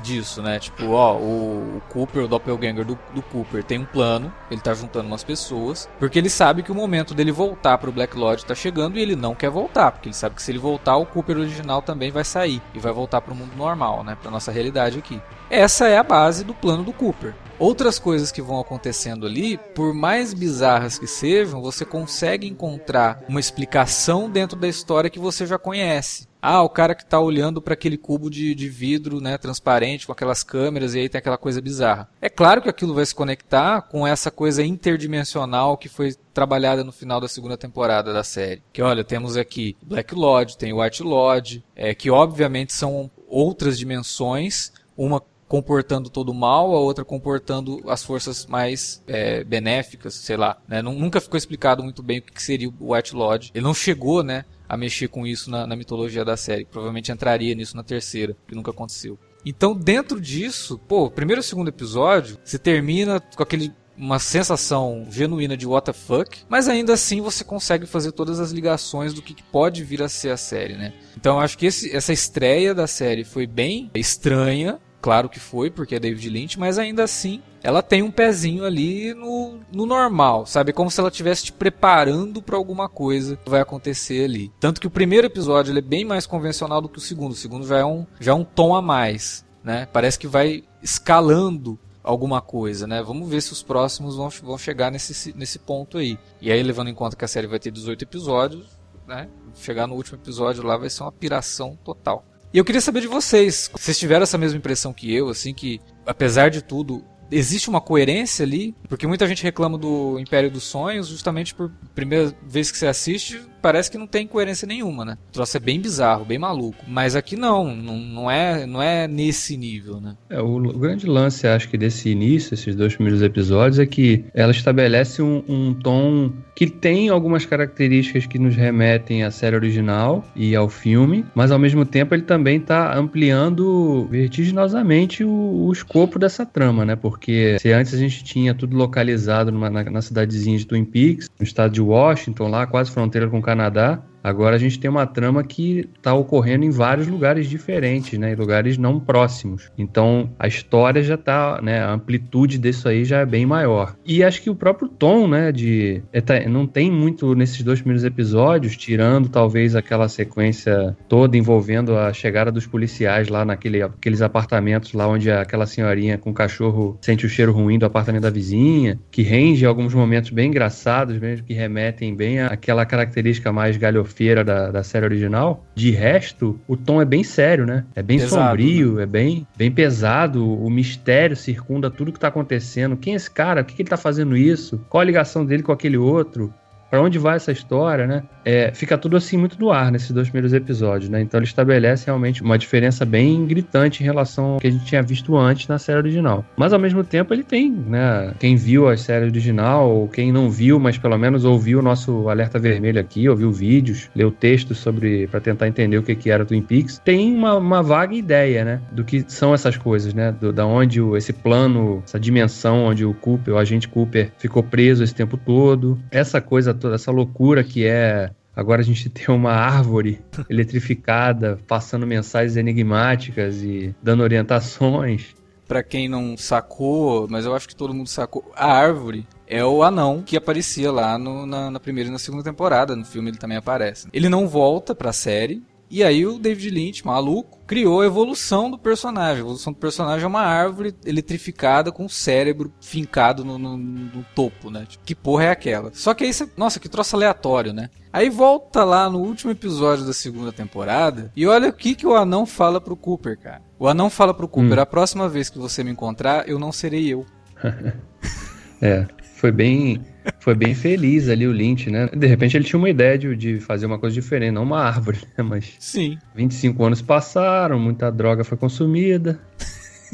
disso, 0.00 0.42
né? 0.42 0.58
Tipo, 0.58 0.92
ó, 0.92 1.16
o, 1.16 1.76
o 1.76 1.82
Cooper, 1.90 2.24
o 2.24 2.28
doppelganger 2.28 2.84
do, 2.84 2.98
do, 3.14 3.22
Cooper, 3.22 3.62
tem 3.62 3.78
um 3.78 3.84
plano, 3.84 4.32
ele 4.50 4.60
tá 4.60 4.72
juntando 4.74 5.06
umas 5.06 5.22
pessoas, 5.22 5.88
porque 5.98 6.18
ele 6.18 6.30
sabe 6.30 6.62
que 6.62 6.72
o 6.72 6.74
momento 6.74 7.14
dele 7.14 7.30
voltar 7.30 7.78
pro 7.78 7.92
Black 7.92 8.16
Lodge 8.16 8.44
tá 8.44 8.54
chegando 8.54 8.98
e 8.98 9.02
ele 9.02 9.14
não 9.14 9.34
quer 9.34 9.50
voltar, 9.50 9.92
porque 9.92 10.08
ele 10.08 10.16
sabe 10.16 10.34
que 10.34 10.42
se 10.42 10.50
ele 10.50 10.58
voltar, 10.58 10.96
o 10.96 11.06
Cooper 11.06 11.36
original 11.36 11.82
também 11.82 12.10
vai 12.10 12.24
sair 12.24 12.62
e 12.74 12.78
vai 12.78 12.92
voltar 12.92 13.20
pro 13.20 13.34
mundo 13.34 13.54
normal, 13.56 14.02
né? 14.02 14.16
Pra 14.20 14.30
nossa 14.30 14.50
realidade 14.50 14.98
aqui. 14.98 15.20
Essa 15.50 15.88
é 15.88 15.98
a 15.98 16.04
base 16.04 16.44
do 16.44 16.54
plano 16.54 16.84
do 16.84 16.92
Cooper. 16.92 17.34
Outras 17.58 17.98
coisas 17.98 18.30
que 18.30 18.40
vão 18.40 18.60
acontecendo 18.60 19.26
ali, 19.26 19.58
por 19.74 19.92
mais 19.92 20.32
bizarras 20.32 20.96
que 20.96 21.08
sejam, 21.08 21.60
você 21.60 21.84
consegue 21.84 22.46
encontrar 22.46 23.24
uma 23.28 23.40
explicação 23.40 24.30
dentro 24.30 24.56
da 24.56 24.68
história 24.68 25.10
que 25.10 25.18
você 25.18 25.44
já 25.44 25.58
conhece. 25.58 26.28
Ah, 26.40 26.62
o 26.62 26.68
cara 26.68 26.94
que 26.94 27.02
está 27.02 27.18
olhando 27.18 27.60
para 27.60 27.74
aquele 27.74 27.98
cubo 27.98 28.30
de, 28.30 28.54
de 28.54 28.68
vidro, 28.68 29.20
né, 29.20 29.36
transparente, 29.36 30.06
com 30.06 30.12
aquelas 30.12 30.44
câmeras, 30.44 30.94
e 30.94 31.00
aí 31.00 31.08
tem 31.08 31.18
aquela 31.18 31.36
coisa 31.36 31.60
bizarra. 31.60 32.08
É 32.22 32.30
claro 32.30 32.62
que 32.62 32.68
aquilo 32.68 32.94
vai 32.94 33.04
se 33.04 33.14
conectar 33.14 33.82
com 33.82 34.06
essa 34.06 34.30
coisa 34.30 34.62
interdimensional 34.62 35.76
que 35.76 35.88
foi 35.88 36.14
trabalhada 36.32 36.84
no 36.84 36.92
final 36.92 37.20
da 37.20 37.28
segunda 37.28 37.58
temporada 37.58 38.12
da 38.12 38.22
série. 38.22 38.62
Que 38.72 38.80
olha, 38.80 39.02
temos 39.02 39.36
aqui 39.36 39.76
Black 39.82 40.14
Lodge, 40.14 40.56
tem 40.56 40.72
White 40.72 41.02
Lodge, 41.02 41.64
é, 41.74 41.92
que 41.92 42.08
obviamente 42.08 42.72
são 42.72 43.10
outras 43.28 43.76
dimensões, 43.76 44.72
uma 44.96 45.20
comportando 45.50 46.08
todo 46.08 46.32
mal, 46.32 46.72
a 46.76 46.78
outra 46.78 47.04
comportando 47.04 47.82
as 47.90 48.04
forças 48.04 48.46
mais 48.46 49.02
é, 49.04 49.42
benéficas, 49.42 50.14
sei 50.14 50.36
lá. 50.36 50.56
Né? 50.68 50.80
Nunca 50.80 51.20
ficou 51.20 51.36
explicado 51.36 51.82
muito 51.82 52.04
bem 52.04 52.20
o 52.20 52.22
que 52.22 52.40
seria 52.40 52.68
o 52.68 52.94
White 52.94 53.16
Lodge. 53.16 53.50
Ele 53.52 53.64
não 53.64 53.74
chegou, 53.74 54.22
né, 54.22 54.44
a 54.68 54.76
mexer 54.76 55.08
com 55.08 55.26
isso 55.26 55.50
na, 55.50 55.66
na 55.66 55.74
mitologia 55.74 56.24
da 56.24 56.36
série. 56.36 56.64
Provavelmente 56.64 57.10
entraria 57.10 57.52
nisso 57.52 57.76
na 57.76 57.82
terceira, 57.82 58.36
que 58.46 58.54
nunca 58.54 58.70
aconteceu. 58.70 59.18
Então, 59.44 59.74
dentro 59.74 60.20
disso, 60.20 60.78
pô, 60.78 61.10
primeiro 61.10 61.40
e 61.40 61.44
segundo 61.44 61.66
episódio, 61.66 62.38
você 62.44 62.56
termina 62.56 63.18
com 63.18 63.42
aquele 63.42 63.72
uma 63.98 64.20
sensação 64.20 65.06
genuína 65.10 65.56
de 65.56 65.66
what 65.66 65.84
the 65.84 65.92
fuck, 65.92 66.44
mas 66.48 66.68
ainda 66.68 66.94
assim 66.94 67.20
você 67.20 67.44
consegue 67.44 67.84
fazer 67.86 68.12
todas 68.12 68.40
as 68.40 68.50
ligações 68.50 69.12
do 69.12 69.20
que 69.20 69.36
pode 69.52 69.84
vir 69.84 70.00
a 70.00 70.08
ser 70.08 70.30
a 70.30 70.38
série, 70.38 70.74
né? 70.74 70.94
Então 71.16 71.38
acho 71.38 71.58
que 71.58 71.66
esse, 71.66 71.94
essa 71.94 72.10
estreia 72.10 72.74
da 72.74 72.86
série 72.86 73.24
foi 73.24 73.46
bem 73.46 73.90
estranha, 73.94 74.80
claro 75.00 75.28
que 75.28 75.40
foi, 75.40 75.70
porque 75.70 75.94
é 75.94 76.00
David 76.00 76.28
Lynch, 76.28 76.58
mas 76.58 76.78
ainda 76.78 77.04
assim 77.04 77.42
ela 77.62 77.82
tem 77.82 78.02
um 78.02 78.10
pezinho 78.10 78.64
ali 78.64 79.12
no, 79.14 79.60
no 79.72 79.84
normal, 79.84 80.46
sabe? 80.46 80.72
Como 80.72 80.90
se 80.90 80.98
ela 80.98 81.10
estivesse 81.10 81.44
te 81.44 81.52
preparando 81.52 82.40
para 82.40 82.56
alguma 82.56 82.88
coisa 82.88 83.36
que 83.36 83.50
vai 83.50 83.60
acontecer 83.60 84.24
ali. 84.24 84.50
Tanto 84.58 84.80
que 84.80 84.86
o 84.86 84.90
primeiro 84.90 85.26
episódio 85.26 85.76
é 85.76 85.80
bem 85.80 86.04
mais 86.04 86.26
convencional 86.26 86.80
do 86.80 86.88
que 86.88 86.98
o 86.98 87.02
segundo. 87.02 87.32
O 87.32 87.36
segundo 87.36 87.66
já 87.66 87.78
é 87.78 87.84
um, 87.84 88.06
já 88.18 88.32
é 88.32 88.34
um 88.34 88.44
tom 88.44 88.74
a 88.74 88.80
mais, 88.80 89.44
né? 89.62 89.86
Parece 89.92 90.18
que 90.18 90.26
vai 90.26 90.64
escalando 90.82 91.78
alguma 92.02 92.40
coisa, 92.40 92.86
né? 92.86 93.02
Vamos 93.02 93.28
ver 93.28 93.42
se 93.42 93.52
os 93.52 93.62
próximos 93.62 94.16
vão, 94.16 94.28
vão 94.42 94.58
chegar 94.58 94.90
nesse, 94.90 95.36
nesse 95.36 95.58
ponto 95.58 95.98
aí. 95.98 96.18
E 96.40 96.50
aí, 96.50 96.62
levando 96.62 96.88
em 96.88 96.94
conta 96.94 97.16
que 97.16 97.24
a 97.24 97.28
série 97.28 97.46
vai 97.46 97.58
ter 97.58 97.70
18 97.70 98.02
episódios, 98.02 98.66
né? 99.06 99.28
Chegar 99.54 99.86
no 99.86 99.94
último 99.94 100.18
episódio 100.18 100.62
lá 100.62 100.76
vai 100.76 100.88
ser 100.88 101.02
uma 101.02 101.12
piração 101.12 101.78
total. 101.84 102.24
E 102.52 102.58
eu 102.58 102.64
queria 102.64 102.80
saber 102.80 103.00
de 103.00 103.06
vocês, 103.06 103.70
vocês 103.72 103.98
tiveram 103.98 104.24
essa 104.24 104.36
mesma 104.36 104.58
impressão 104.58 104.92
que 104.92 105.14
eu, 105.14 105.28
assim, 105.28 105.54
que 105.54 105.80
apesar 106.04 106.50
de 106.50 106.62
tudo, 106.62 107.04
existe 107.30 107.68
uma 107.68 107.80
coerência 107.80 108.44
ali, 108.44 108.74
porque 108.88 109.06
muita 109.06 109.26
gente 109.26 109.42
reclama 109.42 109.78
do 109.78 110.18
Império 110.18 110.50
dos 110.50 110.64
Sonhos 110.64 111.06
justamente 111.06 111.54
por 111.54 111.70
primeira 111.94 112.34
vez 112.42 112.72
que 112.72 112.78
você 112.78 112.88
assiste, 112.88 113.40
parece 113.60 113.90
que 113.90 113.98
não 113.98 114.06
tem 114.06 114.26
coerência 114.26 114.66
nenhuma, 114.66 115.04
né? 115.04 115.18
O 115.28 115.32
troço 115.32 115.56
é 115.56 115.60
bem 115.60 115.80
bizarro, 115.80 116.24
bem 116.24 116.38
maluco. 116.38 116.84
Mas 116.86 117.14
aqui 117.14 117.36
não, 117.36 117.74
não, 117.74 117.96
não, 117.98 118.30
é, 118.30 118.66
não 118.66 118.82
é 118.82 119.06
nesse 119.06 119.56
nível, 119.56 120.00
né? 120.00 120.16
É, 120.28 120.40
o, 120.40 120.56
o 120.56 120.78
grande 120.78 121.06
lance, 121.06 121.46
acho 121.46 121.68
que 121.68 121.78
desse 121.78 122.08
início, 122.08 122.54
esses 122.54 122.74
dois 122.74 122.94
primeiros 122.94 123.22
episódios, 123.22 123.78
é 123.78 123.86
que 123.86 124.24
ela 124.34 124.52
estabelece 124.52 125.22
um, 125.22 125.42
um 125.48 125.74
tom 125.74 126.32
que 126.60 126.66
tem 126.66 127.08
algumas 127.08 127.46
características 127.46 128.26
que 128.26 128.38
nos 128.38 128.54
remetem 128.54 129.24
à 129.24 129.30
série 129.30 129.56
original 129.56 130.22
e 130.36 130.54
ao 130.54 130.68
filme, 130.68 131.24
mas 131.34 131.50
ao 131.50 131.58
mesmo 131.58 131.86
tempo 131.86 132.14
ele 132.14 132.22
também 132.22 132.58
está 132.58 132.94
ampliando 132.94 134.06
vertiginosamente 134.10 135.24
o, 135.24 135.30
o, 135.30 135.72
escopo 135.72 136.18
dessa 136.18 136.44
trama, 136.44 136.84
né? 136.84 136.96
Porque 136.96 137.56
se 137.58 137.72
antes 137.72 137.94
a 137.94 137.96
gente 137.96 138.22
tinha 138.22 138.54
tudo 138.54 138.76
localizado 138.76 139.50
numa, 139.50 139.70
na, 139.70 139.84
na 139.84 140.02
cidadezinha 140.02 140.58
de 140.58 140.66
Twin 140.66 140.84
Peaks, 140.84 141.30
no 141.38 141.44
estado 141.44 141.72
de 141.72 141.80
Washington, 141.80 142.48
lá 142.48 142.66
quase 142.66 142.90
fronteira 142.90 143.26
com 143.28 143.40
Canadá, 143.50 144.00
Agora 144.22 144.56
a 144.56 144.58
gente 144.58 144.78
tem 144.78 144.90
uma 144.90 145.06
trama 145.06 145.42
que 145.42 145.88
está 145.96 146.14
ocorrendo 146.14 146.64
em 146.64 146.70
vários 146.70 147.08
lugares 147.08 147.48
diferentes, 147.48 148.18
né? 148.18 148.32
Em 148.32 148.36
lugares 148.36 148.76
não 148.76 149.00
próximos. 149.00 149.70
Então 149.76 150.30
a 150.38 150.46
história 150.46 151.02
já 151.02 151.14
está, 151.14 151.60
né? 151.62 151.80
A 151.80 151.92
amplitude 151.92 152.58
disso 152.58 152.88
aí 152.88 153.04
já 153.04 153.18
é 153.18 153.26
bem 153.26 153.46
maior. 153.46 153.96
E 154.04 154.22
acho 154.22 154.42
que 154.42 154.50
o 154.50 154.54
próprio 154.54 154.88
tom, 154.88 155.26
né? 155.26 155.50
De 155.50 156.02
é, 156.12 156.20
tá, 156.20 156.40
não 156.48 156.66
tem 156.66 156.90
muito 156.90 157.34
nesses 157.34 157.62
dois 157.62 157.80
primeiros 157.80 158.04
episódios, 158.04 158.76
tirando 158.76 159.28
talvez 159.28 159.74
aquela 159.74 160.08
sequência 160.08 160.96
toda 161.08 161.36
envolvendo 161.36 161.96
a 161.96 162.12
chegada 162.12 162.52
dos 162.52 162.66
policiais 162.66 163.28
lá 163.28 163.44
naquele, 163.44 163.82
aqueles 163.82 164.20
apartamentos 164.20 164.92
lá 164.92 165.08
onde 165.08 165.30
aquela 165.30 165.66
senhorinha 165.66 166.18
com 166.18 166.30
o 166.30 166.34
cachorro 166.34 166.98
sente 167.00 167.24
o 167.24 167.28
cheiro 167.28 167.52
ruim 167.52 167.78
do 167.78 167.86
apartamento 167.86 168.22
da 168.22 168.30
vizinha, 168.30 168.98
que 169.10 169.22
rende 169.22 169.64
alguns 169.64 169.94
momentos 169.94 170.30
bem 170.30 170.48
engraçados, 170.48 171.18
mesmo 171.18 171.46
que 171.46 171.54
remetem 171.54 172.14
bem 172.14 172.40
àquela 172.40 172.84
característica 172.84 173.52
mais 173.52 173.76
galhofeira 173.76 174.09
feira 174.10 174.44
da, 174.44 174.70
da 174.70 174.82
série 174.82 175.06
original. 175.06 175.64
De 175.74 175.90
resto, 175.90 176.60
o 176.68 176.76
tom 176.76 177.00
é 177.00 177.04
bem 177.04 177.24
sério, 177.24 177.64
né? 177.64 177.84
É 177.94 178.02
bem 178.02 178.18
pesado, 178.18 178.50
sombrio, 178.50 178.94
né? 178.96 179.02
é 179.02 179.06
bem, 179.06 179.46
bem 179.56 179.70
pesado. 179.70 180.46
O 180.46 180.68
mistério 180.68 181.36
circunda 181.36 181.90
tudo 181.90 182.12
que 182.12 182.20
tá 182.20 182.28
acontecendo. 182.28 182.96
Quem 182.96 183.14
é 183.14 183.16
esse 183.16 183.30
cara? 183.30 183.62
Por 183.62 183.70
que, 183.70 183.76
que 183.76 183.82
ele 183.82 183.88
tá 183.88 183.96
fazendo 183.96 184.36
isso? 184.36 184.84
Qual 184.88 185.00
a 185.00 185.04
ligação 185.04 185.44
dele 185.44 185.62
com 185.62 185.72
aquele 185.72 185.96
outro? 185.96 186.52
Para 186.90 187.00
onde 187.00 187.18
vai 187.18 187.36
essa 187.36 187.52
história, 187.52 188.06
né? 188.06 188.22
É, 188.44 188.72
fica 188.74 188.98
tudo 188.98 189.16
assim 189.16 189.36
muito 189.36 189.58
no 189.60 189.70
ar 189.70 189.92
nesses 189.92 190.10
dois 190.10 190.28
primeiros 190.28 190.52
episódios, 190.52 191.08
né? 191.08 191.20
Então 191.20 191.38
ele 191.38 191.46
estabelece 191.46 192.06
realmente 192.06 192.42
uma 192.42 192.58
diferença 192.58 193.04
bem 193.04 193.46
gritante 193.46 194.02
em 194.02 194.06
relação 194.06 194.54
ao 194.54 194.60
que 194.60 194.66
a 194.66 194.70
gente 194.70 194.84
tinha 194.84 195.02
visto 195.02 195.36
antes 195.36 195.68
na 195.68 195.78
série 195.78 195.98
original. 195.98 196.44
Mas 196.56 196.72
ao 196.72 196.78
mesmo 196.78 197.04
tempo 197.04 197.32
ele 197.32 197.44
tem, 197.44 197.70
né? 197.70 198.32
Quem 198.38 198.56
viu 198.56 198.88
a 198.88 198.96
série 198.96 199.26
original, 199.26 199.90
ou 199.90 200.08
quem 200.08 200.32
não 200.32 200.50
viu, 200.50 200.80
mas 200.80 200.98
pelo 200.98 201.16
menos 201.16 201.44
ouviu 201.44 201.78
o 201.78 201.82
nosso 201.82 202.28
alerta 202.28 202.58
vermelho 202.58 203.00
aqui, 203.00 203.28
ouviu 203.28 203.52
vídeos, 203.52 204.10
leu 204.14 204.30
textos 204.30 204.78
sobre 204.78 205.26
para 205.28 205.40
tentar 205.40 205.68
entender 205.68 205.98
o 205.98 206.02
que, 206.02 206.14
que 206.14 206.30
era 206.30 206.44
Twin 206.44 206.62
Peaks, 206.62 206.98
tem 207.04 207.34
uma, 207.34 207.54
uma, 207.56 207.82
vaga 207.82 208.14
ideia, 208.14 208.64
né? 208.64 208.80
Do 208.92 209.04
que 209.04 209.24
são 209.28 209.54
essas 209.54 209.76
coisas, 209.76 210.14
né? 210.14 210.32
Do, 210.32 210.52
da 210.52 210.66
onde 210.66 211.00
o, 211.00 211.16
esse 211.16 211.32
plano, 211.32 212.02
essa 212.04 212.18
dimensão 212.18 212.84
onde 212.84 213.04
o 213.04 213.14
Cooper, 213.14 213.54
o 213.54 213.58
agente 213.58 213.88
Cooper, 213.88 214.30
ficou 214.38 214.62
preso 214.62 215.04
esse 215.04 215.14
tempo 215.14 215.36
todo. 215.36 215.98
Essa 216.10 216.40
coisa 216.40 216.74
toda 216.80 216.96
essa 216.96 217.10
loucura 217.10 217.62
que 217.62 217.86
é 217.86 218.30
Agora 218.54 218.80
a 218.80 218.84
gente 218.84 219.08
tem 219.10 219.34
uma 219.34 219.52
árvore 219.52 220.20
eletrificada 220.48 221.58
passando 221.66 222.06
mensagens 222.06 222.56
enigmáticas 222.56 223.62
e 223.62 223.94
dando 224.02 224.22
orientações. 224.22 225.34
Para 225.66 225.82
quem 225.84 226.08
não 226.08 226.36
sacou, 226.36 227.28
mas 227.30 227.46
eu 227.46 227.54
acho 227.54 227.68
que 227.68 227.76
todo 227.76 227.94
mundo 227.94 228.08
sacou, 228.08 228.50
a 228.56 228.66
árvore 228.66 229.24
é 229.46 229.64
o 229.64 229.84
anão 229.84 230.20
que 230.20 230.36
aparecia 230.36 230.90
lá 230.90 231.16
no, 231.16 231.46
na, 231.46 231.70
na, 231.70 231.78
primeira 231.78 232.08
e 232.08 232.12
na 232.12 232.18
segunda 232.18 232.42
temporada. 232.42 232.96
No 232.96 233.04
filme 233.04 233.30
ele 233.30 233.38
também 233.38 233.56
aparece. 233.56 234.08
Ele 234.12 234.28
não 234.28 234.48
volta 234.48 234.96
pra 234.96 235.12
série, 235.12 235.62
e 235.90 236.04
aí 236.04 236.24
o 236.24 236.38
David 236.38 236.70
Lynch, 236.70 237.04
maluco, 237.04 237.58
criou 237.66 238.00
a 238.00 238.06
evolução 238.06 238.70
do 238.70 238.78
personagem. 238.78 239.38
A 239.38 239.40
evolução 239.40 239.72
do 239.72 239.78
personagem 239.78 240.24
é 240.24 240.26
uma 240.28 240.42
árvore 240.42 240.94
eletrificada 241.04 241.90
com 241.90 242.04
o 242.04 242.08
cérebro 242.08 242.72
fincado 242.80 243.44
no, 243.44 243.58
no, 243.58 243.76
no 243.76 244.24
topo, 244.34 244.70
né? 244.70 244.86
Tipo, 244.88 245.04
que 245.04 245.14
porra 245.16 245.44
é 245.44 245.50
aquela? 245.50 245.90
Só 245.92 246.14
que 246.14 246.22
aí 246.22 246.32
você. 246.32 246.48
Nossa, 246.56 246.78
que 246.78 246.88
troço 246.88 247.16
aleatório, 247.16 247.72
né? 247.72 247.90
Aí 248.12 248.30
volta 248.30 248.84
lá 248.84 249.10
no 249.10 249.18
último 249.18 249.50
episódio 249.50 250.06
da 250.06 250.12
segunda 250.12 250.52
temporada 250.52 251.32
e 251.34 251.44
olha 251.46 251.68
o 251.68 251.72
que, 251.72 251.96
que 251.96 252.06
o 252.06 252.14
anão 252.14 252.46
fala 252.46 252.80
pro 252.80 252.96
Cooper, 252.96 253.36
cara. 253.36 253.62
O 253.76 253.88
anão 253.88 254.08
fala 254.08 254.32
pro 254.32 254.46
Cooper: 254.46 254.78
hum. 254.78 254.82
a 254.82 254.86
próxima 254.86 255.28
vez 255.28 255.50
que 255.50 255.58
você 255.58 255.82
me 255.82 255.90
encontrar, 255.90 256.48
eu 256.48 256.58
não 256.58 256.70
serei 256.70 257.08
eu. 257.08 257.26
é, 258.80 259.06
foi 259.34 259.50
bem 259.50 260.04
foi 260.40 260.54
bem 260.54 260.74
feliz 260.74 261.28
ali 261.28 261.46
o 261.46 261.52
Lynch, 261.52 261.90
né? 261.90 262.08
De 262.08 262.26
repente 262.26 262.56
ele 262.56 262.64
tinha 262.64 262.78
uma 262.78 262.90
ideia 262.90 263.18
de, 263.18 263.36
de 263.36 263.60
fazer 263.60 263.86
uma 263.86 263.98
coisa 263.98 264.14
diferente, 264.14 264.52
não 264.52 264.62
uma 264.62 264.80
árvore, 264.80 265.18
né? 265.36 265.42
Mas. 265.42 265.74
Sim. 265.78 266.18
25 266.34 266.84
anos 266.84 267.02
passaram, 267.02 267.78
muita 267.78 268.10
droga 268.10 268.44
foi 268.44 268.56
consumida. 268.56 269.40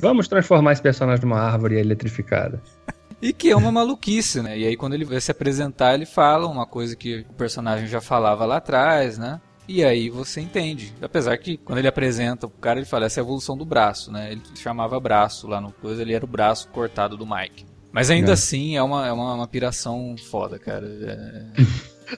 Vamos 0.01 0.29
transformar 0.29 0.73
esse 0.73 0.83
personagem 0.83 1.25
numa 1.25 1.41
árvore 1.41 1.79
eletrificada. 1.79 2.63
E 3.21 3.33
que 3.33 3.51
é 3.51 3.57
uma 3.57 3.73
maluquice, 3.73 4.43
né? 4.43 4.59
E 4.59 4.67
aí 4.67 4.77
quando 4.77 4.95
ele 4.95 5.05
vai 5.05 5.21
se 5.21 5.31
apresentar, 5.31 5.95
ele 5.95 6.05
fala 6.05 6.47
uma 6.47 6.67
coisa 6.67 6.95
que 6.95 7.25
o 7.29 7.33
personagem 7.35 7.87
já 7.87 8.01
falava 8.01 8.45
lá 8.45 8.59
atrás, 8.59 9.17
né? 9.17 9.41
E 9.69 9.83
aí 9.83 10.09
você 10.11 10.41
entende. 10.41 10.95
Apesar 11.03 11.37
que 11.39 11.57
quando 11.57 11.79
ele 11.79 11.89
apresenta 11.89 12.47
o 12.47 12.51
cara, 12.51 12.79
ele 12.79 12.87
fala 12.87 13.07
essa 13.07 13.19
é 13.19 13.23
a 13.23 13.25
evolução 13.25 13.57
do 13.57 13.65
braço, 13.65 14.13
né? 14.13 14.33
Ele 14.33 14.43
chamava 14.55 15.01
braço 15.01 15.49
lá 15.49 15.61
no 15.61 15.73
coisa, 15.73 16.03
ele 16.03 16.13
era 16.13 16.25
o 16.25 16.29
braço 16.29 16.69
cortado 16.69 17.17
do 17.17 17.27
Mike. 17.27 17.65
Mas 17.93 18.11
ainda 18.11 18.31
é. 18.31 18.35
assim 18.35 18.77
é 18.77 18.83
uma, 18.83 19.07
é 19.07 19.13
uma, 19.13 19.35
uma 19.35 19.49
piração 19.49 20.15
foda, 20.31 20.59
cara. 20.59 20.87
É... 20.87 21.47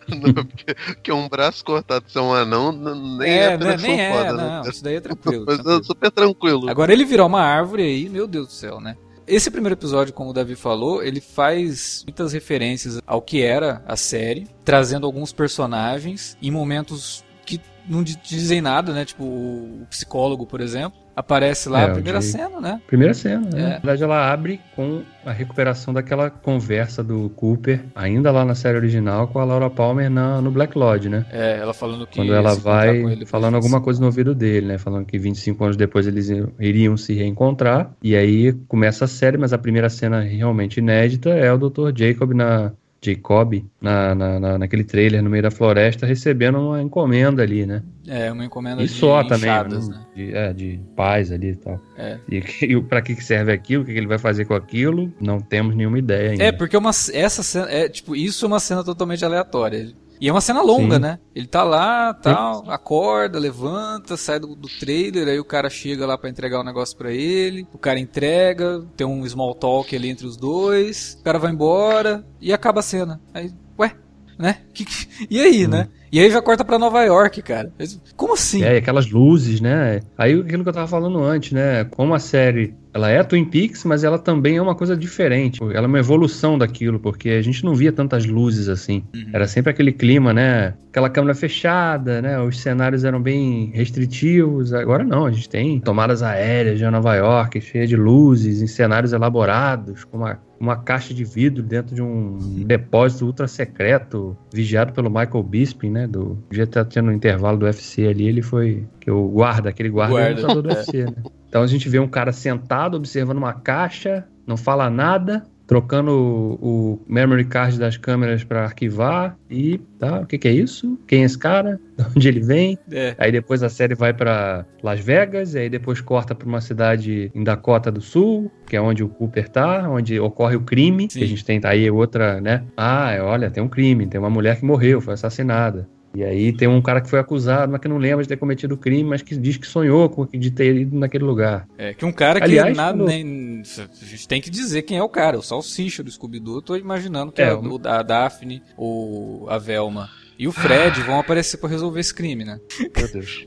não, 0.15 0.33
porque, 0.45 0.75
porque, 0.75 1.13
um 1.13 1.29
braço 1.29 1.65
cortado 1.65 2.05
ser 2.11 2.19
um 2.19 2.35
anão 2.35 2.73
nem 2.73 3.31
é, 3.31 3.45
é 3.45 3.59
piração 3.59 3.89
nem 3.89 4.01
é, 4.01 4.13
foda, 4.13 4.33
né? 4.33 4.61
Não, 4.63 4.71
isso 4.71 4.85
daí 4.85 4.97
é 4.97 5.01
tranquilo. 5.01 5.45
Mas 5.47 5.57
tranquilo. 5.57 5.85
super 5.85 6.11
tranquilo. 6.11 6.71
Agora 6.71 6.93
ele 6.93 7.05
virou 7.05 7.27
uma 7.27 7.43
árvore 7.43 7.83
aí, 7.83 8.09
meu 8.09 8.27
Deus 8.27 8.49
do 8.49 8.53
céu, 8.53 8.81
né? 8.81 8.97
Esse 9.27 9.51
primeiro 9.51 9.75
episódio, 9.75 10.15
como 10.15 10.31
o 10.31 10.33
Davi 10.33 10.55
falou, 10.55 11.03
ele 11.03 11.21
faz 11.21 12.03
muitas 12.07 12.33
referências 12.33 12.99
ao 13.07 13.21
que 13.21 13.43
era 13.43 13.83
a 13.87 13.95
série, 13.95 14.49
trazendo 14.65 15.07
alguns 15.07 15.35
personagens 15.35 16.37
em 16.41 16.51
momentos 16.51 17.23
que 17.45 17.61
não 17.87 18.03
dizem 18.03 18.63
nada, 18.63 18.93
né? 18.93 19.05
Tipo 19.05 19.25
o 19.25 19.87
psicólogo, 19.91 20.47
por 20.47 20.61
exemplo 20.63 21.08
aparece 21.19 21.69
lá 21.69 21.81
é, 21.81 21.85
a 21.85 21.89
primeira 21.91 22.23
cena, 22.23 22.61
né? 22.61 22.81
Primeira 22.87 23.13
cena, 23.13 23.41
né? 23.51 23.61
É. 23.61 23.63
Na 23.63 23.79
verdade, 23.79 24.05
ela 24.05 24.33
abre 24.33 24.61
com 24.77 25.03
a 25.27 25.33
recuperação 25.33 25.93
daquela 25.93 26.31
conversa 26.31 27.03
do 27.03 27.29
Cooper, 27.31 27.85
ainda 27.95 28.31
lá 28.31 28.45
na 28.45 28.55
série 28.55 28.79
original, 28.79 29.27
com 29.27 29.41
a 29.41 29.45
Laura 29.45 29.69
Palmer 29.69 30.09
na, 30.09 30.41
no 30.41 30.51
Black 30.51 30.79
Lodge, 30.79 31.09
né? 31.09 31.27
É, 31.33 31.59
ela 31.59 31.75
falando 31.75 32.07
que. 32.07 32.21
Quando 32.21 32.33
ela 32.33 32.55
vai 32.55 33.27
falando 33.27 33.57
alguma 33.57 33.81
coisa 33.81 34.01
no 34.01 34.07
ouvido 34.07 34.33
dele, 34.33 34.67
né? 34.67 34.79
Falando 34.79 35.07
que 35.07 35.19
25 35.19 35.65
anos 35.65 35.77
depois 35.77 36.07
eles 36.07 36.31
iriam 36.61 36.97
se 36.97 37.13
reencontrar. 37.15 37.91
E 38.01 38.15
aí 38.15 38.53
começa 38.69 39.05
a 39.05 39.09
série, 39.09 39.37
mas 39.37 39.53
a 39.53 39.59
primeira 39.59 39.89
cena 39.89 40.21
realmente 40.21 40.79
inédita 40.79 41.31
é 41.31 41.53
o 41.53 41.59
Dr. 41.59 41.91
Jacob 41.95 42.33
na 42.33 42.73
Jacob 43.01 43.65
na, 43.81 44.15
na, 44.15 44.41
na, 44.41 44.59
naquele 44.59 44.85
trailer 44.85 45.23
no 45.23 45.31
meio 45.31 45.43
da 45.43 45.51
floresta 45.51 46.05
recebendo 46.05 46.59
uma 46.59 46.83
encomenda 46.83 47.43
ali, 47.43 47.65
né? 47.65 47.83
É, 48.07 48.33
uma 48.33 48.45
encomenda 48.45 48.83
e 48.83 48.87
de 48.87 48.93
só 48.93 49.23
também, 49.23 49.51
né? 49.51 50.05
De, 50.15 50.35
é, 50.35 50.53
de 50.53 50.81
paz 50.97 51.31
ali 51.31 51.51
e 51.51 51.57
tal. 51.57 51.81
É. 51.97 52.19
E, 52.29 52.43
e 52.65 52.83
para 52.83 53.01
que 53.01 53.15
serve 53.23 53.53
aquilo, 53.53 53.83
o 53.83 53.87
que 53.87 53.93
ele 53.93 54.07
vai 54.07 54.19
fazer 54.19 54.45
com 54.47 54.55
aquilo, 54.55 55.13
não 55.21 55.41
temos 55.41 55.77
nenhuma 55.77 55.99
ideia 55.99 56.33
ainda. 56.33 56.45
É, 56.45 56.53
porque 56.53 56.77
uma, 56.77 56.91
essa 56.91 57.43
cena, 57.43 57.71
é, 57.71 57.89
tipo, 57.89 58.17
isso 58.17 58.45
é 58.45 58.49
uma 58.49 58.61
cena 58.61 58.83
totalmente 58.83 59.25
aleatória. 59.25 59.93
E 60.21 60.29
é 60.29 60.33
uma 60.33 60.41
cena 60.41 60.63
longa, 60.63 60.97
Sim. 60.97 61.03
né? 61.03 61.19
Ele 61.35 61.47
tá 61.47 61.63
lá, 61.63 62.13
tal, 62.15 62.65
Sim. 62.65 62.71
acorda, 62.71 63.39
levanta, 63.39 64.17
sai 64.17 64.39
do, 64.39 64.55
do 64.55 64.69
trailer, 64.69 65.29
aí 65.29 65.39
o 65.39 65.45
cara 65.45 65.71
chega 65.71 66.07
lá 66.07 66.19
para 66.19 66.31
entregar 66.31 66.59
o 66.59 66.63
um 66.63 66.65
negócio 66.65 66.97
para 66.97 67.13
ele, 67.13 67.67
o 67.73 67.79
cara 67.79 67.99
entrega, 67.99 68.85
tem 68.97 69.07
um 69.07 69.27
small 69.29 69.55
talk 69.55 69.95
ali 69.95 70.09
entre 70.09 70.27
os 70.27 70.37
dois, 70.37 71.17
o 71.21 71.25
cara 71.25 71.39
vai 71.39 71.53
embora 71.53 72.25
e 72.41 72.53
acaba 72.53 72.81
a 72.81 72.83
cena. 72.83 73.21
Aí, 73.33 73.53
ué, 73.79 73.93
né? 74.39 74.59
Que, 74.73 74.85
e 75.31 75.41
aí, 75.41 75.67
hum. 75.67 75.71
né? 75.71 75.89
E 76.11 76.19
aí 76.21 76.31
já 76.31 76.41
corta 76.41 76.65
para 76.65 76.79
Nova 76.79 77.03
York, 77.03 77.43
cara. 77.43 77.71
Como 78.17 78.33
assim? 78.33 78.63
É, 78.63 78.79
aquelas 78.79 79.11
luzes, 79.11 79.61
né? 79.61 80.01
Aí 80.17 80.33
aquilo 80.41 80.63
que 80.63 80.69
eu 80.71 80.73
tava 80.73 80.89
falando 80.89 81.23
antes, 81.23 81.53
né? 81.53 81.85
Como 81.85 82.15
a 82.15 82.19
série 82.19 82.75
ela 82.93 83.11
é 83.11 83.23
Twin 83.23 83.45
Peaks, 83.45 83.85
mas 83.85 84.05
ela 84.05 84.19
também 84.19 84.57
é 84.57 84.63
uma 84.63 84.75
coisa 84.75 84.97
diferente. 84.97 85.63
Ela 85.63 85.85
é 85.85 85.87
uma 85.87 85.99
evolução 85.99 86.57
daquilo, 86.57 86.99
porque 86.99 87.31
a 87.31 87.43
gente 87.43 87.65
não 87.65 87.75
via 87.75 87.93
tantas 87.93 88.25
luzes 88.27 88.69
assim. 88.69 89.05
Uhum. 89.15 89.31
Era 89.33 89.47
sempre 89.47 89.71
aquele 89.71 89.93
clima, 89.93 90.33
né? 90.33 90.75
Aquela 90.91 91.11
câmera 91.11 91.35
fechada, 91.35 92.23
né? 92.23 92.41
Os 92.41 92.61
cenários 92.61 93.05
eram 93.05 93.21
bem 93.21 93.71
restritivos. 93.75 94.73
Agora 94.73 95.05
não, 95.05 95.27
a 95.27 95.31
gente 95.31 95.49
tem 95.49 95.81
tomadas 95.81 96.23
aéreas 96.23 96.79
de 96.79 96.89
Nova 96.89 97.15
York, 97.15 97.61
cheia 97.61 97.87
de 97.87 97.97
luzes, 97.97 98.63
em 98.63 98.67
cenários 98.67 99.13
elaborados, 99.13 100.05
com 100.05 100.17
uma, 100.17 100.41
uma 100.59 100.77
caixa 100.77 101.13
de 101.13 101.25
vidro 101.25 101.63
dentro 101.63 101.95
de 101.95 102.03
um 102.03 102.39
depósito 102.65 103.27
ultra 103.27 103.47
secreto, 103.47 104.37
vigiado 104.53 104.93
pelo 104.93 105.11
Michael 105.11 105.43
Bisping, 105.43 105.91
né? 105.91 106.07
Do 106.07 106.39
já 106.51 106.67
tá 106.67 106.85
tendo 106.85 107.11
um 107.11 107.13
intervalo 107.13 107.59
do 107.59 107.67
UFC 107.67 108.07
ali, 108.07 108.27
ele 108.29 108.43
foi 108.43 108.85
que 108.99 109.11
o 109.11 109.29
guarda, 109.29 109.69
aquele 109.69 109.91
guarda, 109.91 110.15
guarda. 110.15 110.41
É 110.41 110.63
do 110.63 110.69
UFC, 110.69 111.05
né? 111.05 111.15
Então 111.49 111.63
a 111.63 111.67
gente 111.67 111.89
vê 111.89 111.99
um 111.99 112.09
cara 112.09 112.33
sentado 112.33 112.97
observando 112.97 113.39
uma 113.39 113.53
caixa, 113.53 114.27
não 114.47 114.57
fala 114.57 114.91
nada, 114.91 115.45
trocando 115.69 116.11
o, 116.11 116.55
o 116.63 117.01
memory 117.07 117.45
card 117.45 117.79
das 117.79 117.99
câmeras 117.99 118.43
para 118.43 118.65
arquivar 118.65 119.37
e 119.51 119.79
tá, 119.99 120.21
o 120.21 120.27
que, 120.27 120.39
que 120.39 120.49
é 120.49 120.53
isso? 120.53 120.99
Quem 121.07 121.23
é 121.23 121.25
esse 121.27 121.39
cara? 121.39 121.79
De 121.99 122.05
onde 122.17 122.29
ele 122.29 122.41
vem? 122.41 122.79
É. 122.91 123.15
Aí 123.19 123.31
depois 123.31 123.63
a 123.63 123.69
série 123.69 123.95
vai 123.95 124.15
para 124.15 124.65
Las 124.83 124.99
Vegas, 124.99 125.55
e 125.55 125.59
aí 125.59 125.69
depois 125.69 126.01
corta 126.01 126.35
para 126.35 126.49
uma 126.49 126.63
cidade 126.63 127.31
em 127.35 127.45
Dakota 127.45 127.93
do 127.93 128.01
Sul, 128.01 128.51
que 128.67 128.77
é 128.77 128.81
onde 128.81 129.05
o 129.05 129.09
Cooper 129.09 129.49
tá, 129.49 129.89
onde 129.91 130.19
ocorre 130.19 130.57
o 130.57 130.63
crime. 130.63 131.09
Sim. 131.11 131.19
Que 131.19 131.25
a 131.25 131.29
gente 131.29 131.45
tem 131.45 131.61
tá 131.61 131.69
aí 131.69 131.91
outra, 131.91 132.41
né? 132.41 132.65
Ah, 132.75 133.19
olha, 133.21 133.51
tem 133.51 133.63
um 133.63 133.69
crime, 133.69 134.07
tem 134.07 134.19
uma 134.19 134.31
mulher 134.31 134.59
que 134.59 134.65
morreu, 134.65 135.03
foi 135.03 135.15
assassinada. 135.15 135.87
E 136.15 136.25
aí 136.25 136.53
tem 136.53 136.67
um 136.67 136.81
cara 136.81 137.01
que 137.01 137.09
foi 137.09 137.19
acusado, 137.19 137.71
mas 137.71 137.81
que 137.81 137.89
não 137.89 137.99
lembra 137.99 138.23
de 138.23 138.29
ter 138.29 138.37
cometido 138.37 138.75
o 138.75 138.79
crime, 138.79 139.05
mas 139.09 139.23
que 139.23 139.37
diz 139.37 139.57
que 139.57 139.67
sonhou 139.67 140.09
com 140.09 140.27
de 140.27 140.51
ter 140.51 140.75
ido 140.75 140.99
naquele 140.99 141.25
lugar. 141.25 141.69
É, 141.77 141.93
que 141.95 142.05
um 142.05 142.13
cara 142.13 142.41
que 142.41 142.45
Aliás, 142.45 142.77
nada, 142.77 142.97
quando- 142.99 143.09
nem, 143.09 143.63
a 143.63 144.05
gente 144.05 144.27
tem 144.27 144.41
que 144.41 144.51
dizer 144.51 144.83
quem 144.83 144.97
é 144.99 145.03
o 145.03 145.09
cara, 145.09 145.39
o 145.39 145.43
Salsicha 145.43 146.03
do 146.03 146.11
Scooby-Doo. 146.11 146.57
Eu 146.57 146.63
tô 146.63 146.77
imaginando 146.77 147.31
que 147.31 147.43
É, 147.43 147.49
é, 147.51 147.55
o, 147.55 147.81
a 147.85 148.03
Daphne, 148.03 148.63
o, 148.77 149.47
a 149.49 149.59
Velma 149.59 150.09
e 150.39 150.47
o 150.47 150.53
Fred 150.53 151.01
vão 151.03 151.19
aparecer 151.19 151.57
pra 151.59 151.69
resolver 151.69 152.01
esse 152.01 152.15
crime, 152.15 152.45
né? 152.45 152.61
Meu 152.97 153.11
Deus. 153.13 153.45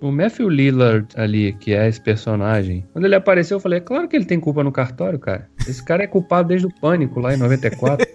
O 0.00 0.12
Matthew 0.12 0.50
Lillard 0.50 1.06
ali, 1.16 1.54
que 1.54 1.72
é 1.72 1.88
esse 1.88 1.98
personagem, 2.00 2.84
quando 2.92 3.06
ele 3.06 3.14
apareceu, 3.14 3.56
eu 3.56 3.60
falei, 3.60 3.78
é 3.78 3.80
claro 3.80 4.06
que 4.06 4.14
ele 4.14 4.26
tem 4.26 4.38
culpa 4.38 4.62
no 4.62 4.70
cartório, 4.70 5.18
cara. 5.18 5.48
Esse 5.66 5.82
cara 5.82 6.02
é 6.04 6.06
culpado 6.06 6.48
desde 6.48 6.66
o 6.66 6.70
pânico 6.70 7.20
lá 7.20 7.32
em 7.32 7.38
94. 7.38 8.06